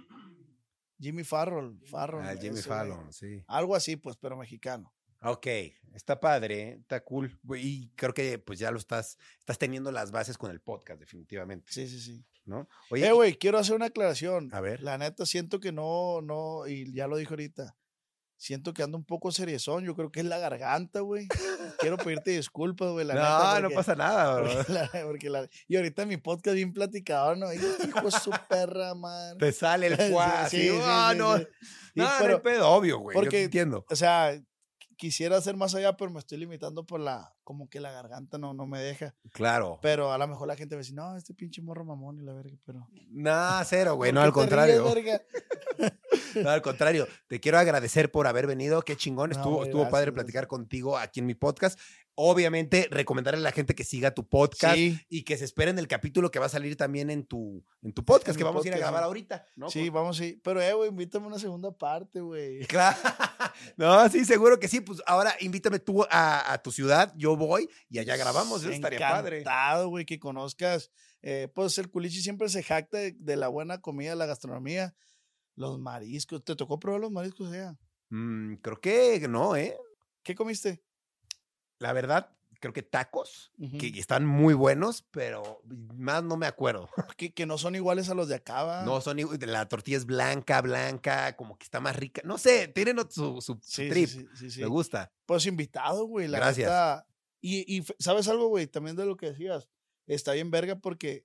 Jimmy 0.98 1.24
Farrell. 1.24 1.78
Farrell 1.86 2.26
Ah, 2.26 2.36
Jimmy. 2.40 2.61
Fallon, 2.61 3.12
sí. 3.12 3.42
Algo 3.46 3.74
así, 3.74 3.96
pues, 3.96 4.16
pero 4.16 4.36
mexicano. 4.36 4.92
Ok, 5.22 5.46
está 5.92 6.18
padre, 6.18 6.62
¿eh? 6.62 6.76
está 6.80 7.03
cool. 7.05 7.38
Y 7.59 7.90
creo 7.90 8.14
que 8.14 8.38
pues 8.38 8.59
ya 8.59 8.70
lo 8.70 8.78
estás, 8.78 9.18
estás 9.38 9.59
teniendo 9.59 9.92
las 9.92 10.12
bases 10.12 10.38
con 10.38 10.51
el 10.51 10.61
podcast, 10.62 10.98
definitivamente, 10.98 11.70
Sí, 11.70 11.86
sí, 11.88 12.01
sí. 12.01 12.24
¿No? 12.51 12.68
Oye, 12.90 13.07
Eh, 13.09 13.12
güey, 13.12 13.36
quiero 13.38 13.57
hacer 13.59 13.74
una 13.76 13.86
aclaración. 13.86 14.51
A 14.53 14.61
ver. 14.61 14.82
La 14.82 14.98
neta, 14.98 15.24
siento 15.24 15.59
que 15.61 15.72
no, 15.72 16.20
no, 16.20 16.66
y 16.66 16.92
ya 16.92 17.07
lo 17.07 17.16
dije 17.16 17.30
ahorita. 17.32 17.76
Siento 18.36 18.72
que 18.72 18.82
ando 18.82 18.96
un 18.96 19.05
poco 19.05 19.30
seriezón. 19.32 19.84
Yo 19.84 19.94
creo 19.94 20.11
que 20.11 20.20
es 20.20 20.24
la 20.26 20.38
garganta, 20.38 21.01
güey. 21.01 21.28
Quiero 21.78 21.98
pedirte 21.98 22.30
disculpas, 22.30 22.90
güey. 22.90 23.05
La 23.07 23.14
no, 23.14 23.20
neta, 23.20 23.55
no 23.57 23.61
porque- 23.68 23.74
pasa 23.76 23.94
nada, 23.94 24.40
bro. 24.40 24.51
porque 24.57 24.72
la- 24.72 24.90
porque 25.05 25.30
la- 25.30 25.48
y 25.68 25.76
ahorita 25.76 26.07
mi 26.07 26.16
podcast 26.16 26.55
bien 26.55 26.72
platicado, 26.72 27.36
¿no? 27.36 27.53
Hijo 27.53 27.66
de 28.03 28.11
su 28.12 28.30
perra, 28.48 28.94
man. 28.94 29.36
Te 29.36 29.53
sale 29.53 29.88
el 29.88 29.96
Sí, 30.01 30.11
fuá, 30.12 30.48
sí, 30.48 30.68
sí, 30.70 30.78
"Ah, 30.82 31.11
sí, 31.12 31.18
no, 31.18 31.36
no, 31.38 31.44
no 31.96 32.05
hay 32.09 32.12
pero, 32.18 32.42
pedo, 32.42 32.68
obvio, 32.70 32.98
güey. 32.98 33.14
yo 33.14 33.20
te 33.20 33.26
porque- 33.26 33.42
entiendo. 33.44 33.84
o 33.90 33.94
sea, 33.96 34.40
quisiera 35.01 35.38
hacer 35.38 35.57
más 35.57 35.74
allá, 35.74 35.96
pero 35.96 36.11
me 36.11 36.18
estoy 36.18 36.36
limitando 36.36 36.84
por 36.84 37.01
la, 37.01 37.34
como 37.42 37.70
que 37.70 37.80
la 37.80 37.90
garganta 37.90 38.36
no, 38.36 38.53
no 38.53 38.66
me 38.66 38.80
deja. 38.80 39.14
Claro. 39.32 39.78
Pero 39.80 40.12
a 40.12 40.18
lo 40.18 40.28
mejor 40.28 40.46
la 40.46 40.57
gente 40.57 40.74
a 40.74 40.78
decir, 40.78 40.94
no, 40.94 41.16
este 41.16 41.32
pinche 41.32 41.62
morro 41.62 41.86
mamón 41.86 42.18
y 42.20 42.22
la 42.22 42.34
verga, 42.34 42.59
pero. 42.66 42.86
No, 43.09 43.64
cero, 43.64 43.94
güey, 43.94 44.11
¿Por 44.11 44.14
no, 44.14 44.20
al 44.20 44.26
ríes, 44.26 44.34
contrario. 44.34 44.84
No, 46.36 46.51
al 46.51 46.62
contrario. 46.62 47.09
Te 47.26 47.40
quiero 47.40 47.59
agradecer 47.59 48.12
por 48.12 48.28
haber 48.28 48.46
venido. 48.46 48.82
Qué 48.82 48.96
chingón. 48.96 49.30
No, 49.30 49.36
Estuvo, 49.36 49.57
güey, 49.57 49.68
estuvo 49.68 49.82
padre 49.84 50.07
gracias, 50.07 50.14
platicar 50.14 50.46
contigo 50.46 50.96
aquí 50.96 51.18
en 51.18 51.26
mi 51.26 51.34
podcast. 51.34 51.78
Obviamente, 52.23 52.87
recomendarle 52.91 53.41
a 53.41 53.43
la 53.45 53.53
gente 53.53 53.75
que 53.75 53.83
siga 53.83 54.12
tu 54.12 54.29
podcast 54.29 54.75
Sí, 54.75 55.01
y 55.09 55.23
que 55.23 55.39
se 55.39 55.47
esperen 55.47 55.79
el 55.79 55.89
capítulo 55.89 56.31
que 56.31 56.39
va 56.39 56.47
a 56.47 56.51
salir 56.51 56.77
también 56.77 57.09
en 57.09 57.25
tu, 57.25 57.64
en 57.81 57.95
tu 57.95 58.05
podcast, 58.05 58.31
En 58.31 58.37
que 58.37 58.45
vamos 58.45 58.62
a 58.62 58.68
ir 58.68 58.75
a 58.75 58.79
grabar 58.79 59.05
ahorita, 59.05 59.47
¿no? 59.57 59.71
sí, 59.71 59.89
vamos 59.89 60.21
a 60.21 60.27
ir. 60.27 60.41
Pero, 60.43 60.61
eh, 60.61 60.75
güey, 60.75 60.91
invítame 60.91 61.25
a 61.25 61.29
una 61.29 61.39
segunda 61.39 61.73
parte, 61.73 62.21
güey. 62.21 62.66
Claro. 62.66 62.97
No, 63.77 64.09
sí, 64.11 64.25
seguro 64.27 64.61
que 64.61 64.68
sí. 64.68 64.81
Pues 64.81 65.03
ahora 65.07 65.35
invítame 65.41 65.79
tú 65.79 66.05
a, 66.11 66.53
a 66.53 66.62
tu 66.62 66.71
ciudad, 66.73 67.12
yo 67.16 67.37
voy 67.37 67.68
y 67.89 67.99
allá 67.99 68.16
grabamos. 68.16 68.62
Eso 68.62 68.71
estaría 68.71 68.99
padre. 68.99 69.39
Encantado, 69.41 69.89
güey, 69.89 70.05
que 70.05 70.18
conozcas. 70.18 70.91
eh, 71.23 71.49
pues 71.55 71.79
el 71.79 71.91
culichi 71.91 72.21
siempre 72.21 72.49
se 72.51 72.62
jacta 72.62 72.99
de, 72.99 73.12
de 73.12 73.37
la 73.37 73.49
buena 73.49 73.81
comida, 73.81 74.14
la 74.14 74.27
gastronomía, 74.27 74.95
los 75.55 75.79
mariscos. 75.79 76.45
¿Te 76.45 76.55
tocó 76.55 76.79
probar 76.79 77.01
los 77.01 77.11
mariscos 77.11 77.51
allá? 77.51 77.79
Mm, 78.11 78.57
creo 78.57 78.81
que 78.81 79.27
no, 79.29 79.57
¿eh? 79.57 79.77
¿Qué 80.23 80.35
comiste? 80.35 80.83
La 81.81 81.93
verdad, 81.93 82.31
creo 82.61 82.72
que 82.72 82.83
tacos, 82.83 83.51
Ujú. 83.59 83.78
que 83.78 83.89
están 83.99 84.24
muy 84.26 84.55
buenos, 84.55 85.03
pero 85.11 85.62
más 85.97 86.22
no 86.22 86.37
me 86.37 86.47
acuerdo. 86.47 86.89
que, 87.16 87.33
que 87.33 87.47
no 87.47 87.59
son 87.59 87.74
iguales 87.74 88.09
a 88.11 88.14
los 88.14 88.28
de 88.28 88.37
acá, 88.37 88.62
¿va? 88.62 88.85
No, 88.85 89.01
son 89.01 89.16
la 89.41 89.68
tortilla 89.68 89.97
es 89.97 90.07
blanca, 90.07 90.61
blanca, 90.61 91.35
como 91.37 91.57
que 91.59 91.64
está 91.64 91.81
más 91.81 91.97
rica. 91.97 92.20
No 92.24 92.39
sé, 92.39 92.68
tienen 92.68 92.99
su, 93.11 93.41
su- 93.41 93.59
Sí, 93.62 93.89
trip. 93.89 94.09
sí, 94.09 94.26
sí, 94.35 94.51
sí. 94.51 94.61
Me 94.61 94.66
gusta. 94.66 95.11
Pues 95.26 95.47
invitado, 95.47 96.05
güey. 96.05 96.28
La 96.28 96.39
Gracias. 96.39 96.68
neta. 96.68 97.07
Y, 97.41 97.78
y 97.78 97.85
¿sabes 97.99 98.28
algo, 98.28 98.49
güey? 98.49 98.66
También 98.66 98.95
de 98.97 99.07
lo 99.07 99.16
que 99.16 99.31
decías. 99.31 99.68
Está 100.07 100.33
bien 100.35 100.51
verga 100.51 100.76
porque 100.76 101.24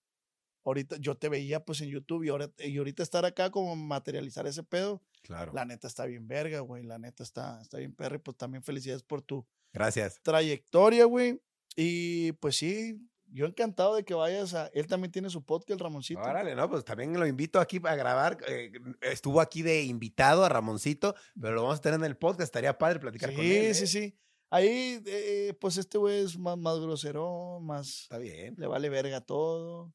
ahorita 0.63 0.95
yo 0.97 1.15
te 1.17 1.27
veía 1.27 1.65
pues 1.65 1.81
en 1.81 1.89
YouTube 1.89 2.23
y 2.23 2.29
ahora, 2.29 2.49
y 2.59 2.77
ahorita 2.77 3.03
estar 3.03 3.25
acá 3.25 3.51
como 3.51 3.75
materializar 3.75 4.47
ese 4.47 4.63
pedo, 4.63 5.03
Claro. 5.21 5.51
la 5.53 5.65
neta 5.65 5.87
está 5.87 6.05
bien 6.05 6.27
verga, 6.27 6.59
güey. 6.61 6.83
La 6.83 6.97
neta 6.97 7.23
está, 7.23 7.61
está 7.61 7.77
bien 7.77 7.93
perra 7.93 8.15
y 8.15 8.19
pues 8.19 8.37
también 8.37 8.63
felicidades 8.63 9.03
por 9.03 9.21
tu 9.21 9.45
Gracias. 9.75 10.19
trayectoria, 10.23 11.05
güey. 11.05 11.39
Y 11.75 12.31
pues 12.33 12.55
sí, 12.57 12.97
yo 13.31 13.45
encantado 13.45 13.95
de 13.95 14.03
que 14.05 14.13
vayas 14.13 14.53
a... 14.53 14.67
Él 14.73 14.87
también 14.87 15.11
tiene 15.11 15.29
su 15.29 15.43
podcast, 15.43 15.81
Ramoncito. 15.81 16.21
Órale, 16.21 16.55
no, 16.55 16.69
pues 16.69 16.85
también 16.85 17.13
lo 17.19 17.27
invito 17.27 17.59
aquí 17.59 17.81
a 17.83 17.95
grabar. 17.95 18.37
eh, 18.47 18.71
estuvo 19.01 19.41
aquí 19.41 19.61
de 19.61 19.83
invitado 19.83 20.45
a 20.45 20.49
Ramoncito, 20.49 21.15
pero 21.39 21.53
lo 21.55 21.63
vamos 21.63 21.79
a 21.79 21.81
tener 21.81 21.99
en 21.99 22.05
el 22.05 22.17
podcast. 22.17 22.43
Estaría 22.43 22.77
padre 22.77 22.99
platicar 22.99 23.29
Sí, 23.31 23.35
con 23.35 23.45
él. 23.45 23.75
sí, 23.75 23.83
¿eh? 23.83 23.87
sí. 23.87 24.17
Ahí, 24.51 25.01
eh, 25.05 25.53
pues 25.59 25.75
este 25.75 25.97
güey 25.97 26.23
es 26.23 26.37
más, 26.37 26.57
más 26.57 26.79
grosero, 26.79 27.59
más... 27.61 28.03
Está 28.03 28.19
bien. 28.19 28.55
Le 28.57 28.67
vale 28.67 28.87
verga 28.89 29.19
todo. 29.19 29.93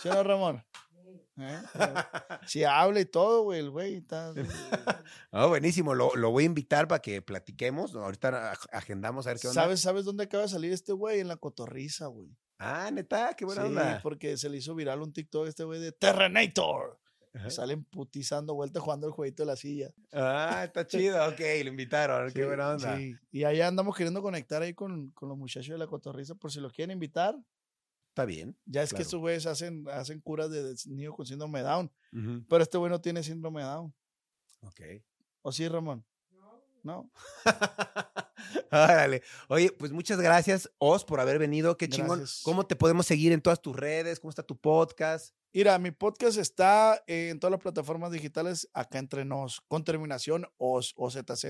¿Sí 0.00 0.08
no, 0.08 0.22
Ramón? 0.22 0.64
¿Eh? 1.42 1.58
Si 2.46 2.64
habla 2.64 3.00
y 3.00 3.04
todo, 3.06 3.42
güey, 3.44 3.60
el 3.60 3.70
güey 3.70 3.94
está... 3.96 4.32
Ah, 5.32 5.46
buenísimo. 5.46 5.94
Lo, 5.94 6.14
lo 6.16 6.30
voy 6.30 6.44
a 6.44 6.46
invitar 6.46 6.88
para 6.88 7.00
que 7.00 7.22
platiquemos. 7.22 7.94
Ahorita 7.94 8.52
ag- 8.54 8.68
agendamos 8.72 9.26
a 9.26 9.30
ver 9.30 9.40
qué 9.40 9.48
onda. 9.48 9.62
¿Sabes, 9.62 9.80
¿Sabes 9.80 10.04
dónde 10.04 10.24
acaba 10.24 10.42
de 10.44 10.48
salir 10.48 10.72
este 10.72 10.92
güey? 10.92 11.20
En 11.20 11.28
la 11.28 11.36
cotorriza, 11.36 12.06
güey. 12.06 12.28
Ah, 12.58 12.90
neta, 12.92 13.34
qué 13.36 13.44
buena 13.44 13.62
sí, 13.62 13.68
onda. 13.68 14.00
porque 14.02 14.36
se 14.36 14.48
le 14.48 14.58
hizo 14.58 14.74
viral 14.74 15.00
un 15.02 15.12
TikTok 15.12 15.46
a 15.46 15.48
este 15.48 15.64
güey 15.64 15.80
de 15.80 15.92
Terrenator. 15.92 16.98
Ajá. 17.32 17.48
Salen 17.48 17.84
putizando 17.84 18.54
vuelta 18.54 18.80
jugando 18.80 19.06
el 19.06 19.12
jueguito 19.12 19.44
de 19.44 19.46
la 19.46 19.56
silla. 19.56 19.90
Ah, 20.12 20.62
está 20.64 20.84
chido. 20.86 21.16
Ok, 21.28 21.38
lo 21.62 21.70
invitaron. 21.70 22.26
qué 22.32 22.40
Sí, 22.40 22.46
buena 22.46 22.70
onda. 22.70 22.96
sí. 22.96 23.14
Y 23.30 23.44
allá 23.44 23.68
andamos 23.68 23.96
queriendo 23.96 24.20
conectar 24.20 24.62
ahí 24.62 24.74
con, 24.74 25.10
con 25.12 25.28
los 25.28 25.38
muchachos 25.38 25.70
de 25.70 25.78
la 25.78 25.86
cotorriza 25.86 26.34
por 26.34 26.50
si 26.50 26.58
los 26.60 26.72
quieren 26.72 26.92
invitar. 26.94 27.36
Está 28.10 28.24
bien. 28.24 28.56
Ya 28.66 28.82
es 28.82 28.90
Claro. 28.90 28.98
que 28.98 29.02
estos 29.02 29.20
güeyes 29.20 29.46
hacen, 29.46 29.88
hacen 29.88 30.20
curas 30.20 30.50
de 30.50 30.74
niños 30.86 31.14
con 31.16 31.24
síndrome 31.26 31.60
de 31.60 31.64
Down. 31.64 31.92
Pero 32.48 32.62
este 32.62 32.76
güey 32.78 32.90
no 32.90 33.00
tiene 33.00 33.22
síndrome 33.22 33.62
de 33.62 33.68
Down. 33.68 33.94
Ok. 34.62 34.80
¿O 35.42 35.52
sí, 35.52 35.66
Ramón? 35.68 36.04
No. 36.82 37.10
Órale. 38.72 39.22
Oye, 39.48 39.70
pues 39.72 39.92
muchas 39.92 40.20
gracias, 40.20 40.70
Os, 40.78 41.04
por 41.04 41.20
haber 41.20 41.38
venido. 41.38 41.76
Qué 41.76 41.88
chingón. 41.88 42.24
¿Cómo 42.42 42.66
te 42.66 42.76
podemos 42.76 43.06
seguir 43.06 43.32
en 43.32 43.40
todas 43.42 43.60
tus 43.60 43.76
redes? 43.76 44.18
¿Cómo 44.18 44.30
está 44.30 44.42
tu 44.42 44.58
podcast? 44.58 45.34
Mira, 45.52 45.78
mi 45.78 45.90
podcast 45.90 46.38
está 46.38 47.02
en 47.06 47.38
todas 47.40 47.52
las 47.52 47.60
plataformas 47.60 48.12
digitales 48.12 48.68
acá 48.72 48.98
entre 48.98 49.24
nos, 49.24 49.60
con 49.62 49.84
terminación 49.84 50.46
OS, 50.58 50.94
OZZ. 50.96 51.44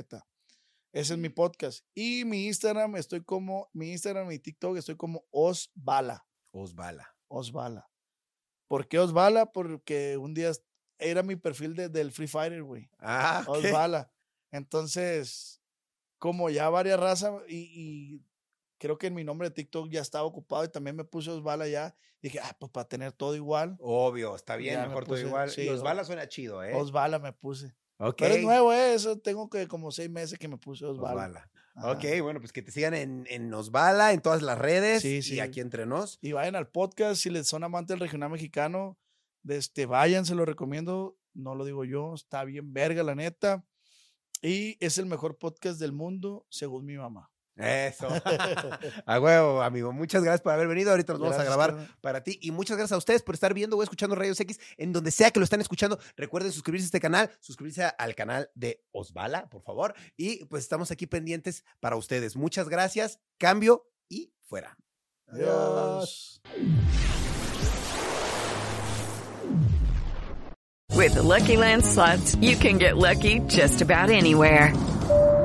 Ese 0.92 1.12
es 1.14 1.18
mi 1.18 1.28
podcast. 1.28 1.84
Y 1.94 2.24
mi 2.24 2.46
Instagram, 2.46 2.96
estoy 2.96 3.22
como, 3.22 3.68
mi 3.72 3.92
Instagram 3.92 4.30
y 4.32 4.38
TikTok 4.38 4.76
estoy 4.78 4.96
como 4.96 5.24
Osbala. 5.30 6.26
Osbala. 6.52 7.14
Osbala. 7.28 7.88
¿Por 8.68 8.86
qué 8.88 8.98
Osbala? 8.98 9.52
Porque 9.52 10.16
un 10.16 10.34
día 10.34 10.52
era 10.98 11.22
mi 11.22 11.36
perfil 11.36 11.74
de- 11.74 11.88
del 11.88 12.12
Free 12.12 12.26
Fighter, 12.28 12.62
güey. 12.62 12.88
Ah. 12.98 13.44
Osbala. 13.46 14.12
Entonces, 14.52 15.60
como 16.18 16.50
ya 16.50 16.68
varias 16.70 16.98
razas 17.00 17.32
y, 17.48 17.56
y 17.74 18.22
creo 18.78 18.98
que 18.98 19.08
en 19.08 19.14
mi 19.14 19.24
nombre 19.24 19.48
de 19.48 19.54
TikTok 19.54 19.88
ya 19.90 20.00
estaba 20.00 20.24
ocupado 20.24 20.64
y 20.64 20.68
también 20.68 20.96
me 20.96 21.04
puse 21.04 21.30
Osbala 21.30 21.66
ya. 21.68 21.94
Dije, 22.22 22.38
ah, 22.40 22.54
pues 22.58 22.70
para 22.70 22.86
tener 22.86 23.12
todo 23.12 23.34
igual. 23.34 23.76
Obvio, 23.80 24.36
está 24.36 24.56
bien, 24.56 24.74
Ya 24.74 24.82
me 24.82 24.88
mejor 24.88 25.06
todo 25.06 25.18
igual. 25.18 25.50
sí, 25.50 25.62
y 25.62 25.68
Osbala 25.70 26.04
suena 26.04 26.28
chido, 26.28 26.62
¿eh? 26.62 26.74
Osbala 26.74 27.18
me 27.18 27.32
puse. 27.32 27.74
ok. 27.98 28.16
Pero 28.18 28.34
es 28.34 28.42
nuevo, 28.44 28.72
¿eh? 28.72 28.94
Eso 28.94 29.18
tengo 29.18 29.48
que 29.48 29.66
como 29.66 29.90
seis 29.90 30.10
meses 30.10 30.38
que 30.38 30.46
me 30.48 30.58
puse 30.58 30.84
Osbala. 30.84 31.12
Osbala. 31.26 31.50
Ajá. 31.74 31.92
Ok, 31.92 32.04
bueno, 32.22 32.40
pues 32.40 32.52
que 32.52 32.62
te 32.62 32.70
sigan 32.72 32.94
en, 32.94 33.26
en 33.30 33.52
Osbala, 33.54 34.12
en 34.12 34.20
todas 34.20 34.42
las 34.42 34.58
redes 34.58 35.02
Sí, 35.02 35.22
sí. 35.22 35.34
y 35.36 35.40
aquí 35.40 35.60
entre 35.60 35.86
nos. 35.86 36.18
Y 36.20 36.32
vayan 36.32 36.56
al 36.56 36.68
podcast 36.68 37.20
si 37.22 37.30
les 37.30 37.46
son 37.48 37.64
amantes 37.64 37.94
del 37.94 38.00
regional 38.00 38.30
mexicano. 38.30 38.98
De 39.42 39.56
este, 39.56 39.86
vayan, 39.86 40.26
se 40.26 40.34
lo 40.34 40.44
recomiendo. 40.44 41.16
No 41.32 41.54
lo 41.54 41.64
digo 41.64 41.84
yo, 41.84 42.14
está 42.14 42.44
bien 42.44 42.72
verga, 42.72 43.02
la 43.02 43.14
neta. 43.14 43.64
Y 44.42 44.76
es 44.84 44.98
el 44.98 45.06
mejor 45.06 45.38
podcast 45.38 45.78
del 45.78 45.92
mundo, 45.92 46.46
según 46.50 46.84
mi 46.86 46.96
mamá. 46.96 47.30
Eso. 47.60 48.08
a 49.06 49.20
huevo, 49.20 49.62
amigo. 49.62 49.92
Muchas 49.92 50.22
gracias 50.22 50.40
por 50.40 50.52
haber 50.52 50.68
venido. 50.68 50.90
Ahorita 50.90 51.12
nos 51.12 51.22
vamos 51.22 51.38
a 51.38 51.44
grabar 51.44 51.88
para 52.00 52.22
ti. 52.22 52.38
Y 52.42 52.50
muchas 52.50 52.76
gracias 52.76 52.92
a 52.92 52.98
ustedes 52.98 53.22
por 53.22 53.34
estar 53.34 53.54
viendo 53.54 53.76
o 53.76 53.82
escuchando 53.82 54.16
Rayos 54.16 54.40
X 54.40 54.58
en 54.76 54.92
donde 54.92 55.10
sea 55.10 55.30
que 55.30 55.40
lo 55.40 55.44
están 55.44 55.60
escuchando. 55.60 55.98
Recuerden 56.16 56.52
suscribirse 56.52 56.84
a 56.84 56.88
este 56.88 57.00
canal, 57.00 57.30
suscribirse 57.40 57.84
al 57.84 58.14
canal 58.14 58.50
de 58.54 58.84
Osbala, 58.92 59.48
por 59.48 59.62
favor. 59.62 59.94
Y 60.16 60.44
pues 60.46 60.62
estamos 60.62 60.90
aquí 60.90 61.06
pendientes 61.06 61.64
para 61.80 61.96
ustedes. 61.96 62.36
Muchas 62.36 62.68
gracias. 62.68 63.20
Cambio 63.38 63.90
y 64.08 64.32
fuera. 64.42 64.76
Adiós. 65.28 66.40
With 71.00 71.14
the 71.14 71.22
Lucky 71.22 71.56
Land 71.56 71.84
slots, 71.84 72.34
you 72.42 72.56
can 72.56 72.76
get 72.76 72.98
lucky 72.98 73.40
just 73.48 73.80
about 73.80 74.10
anywhere. 74.10 74.74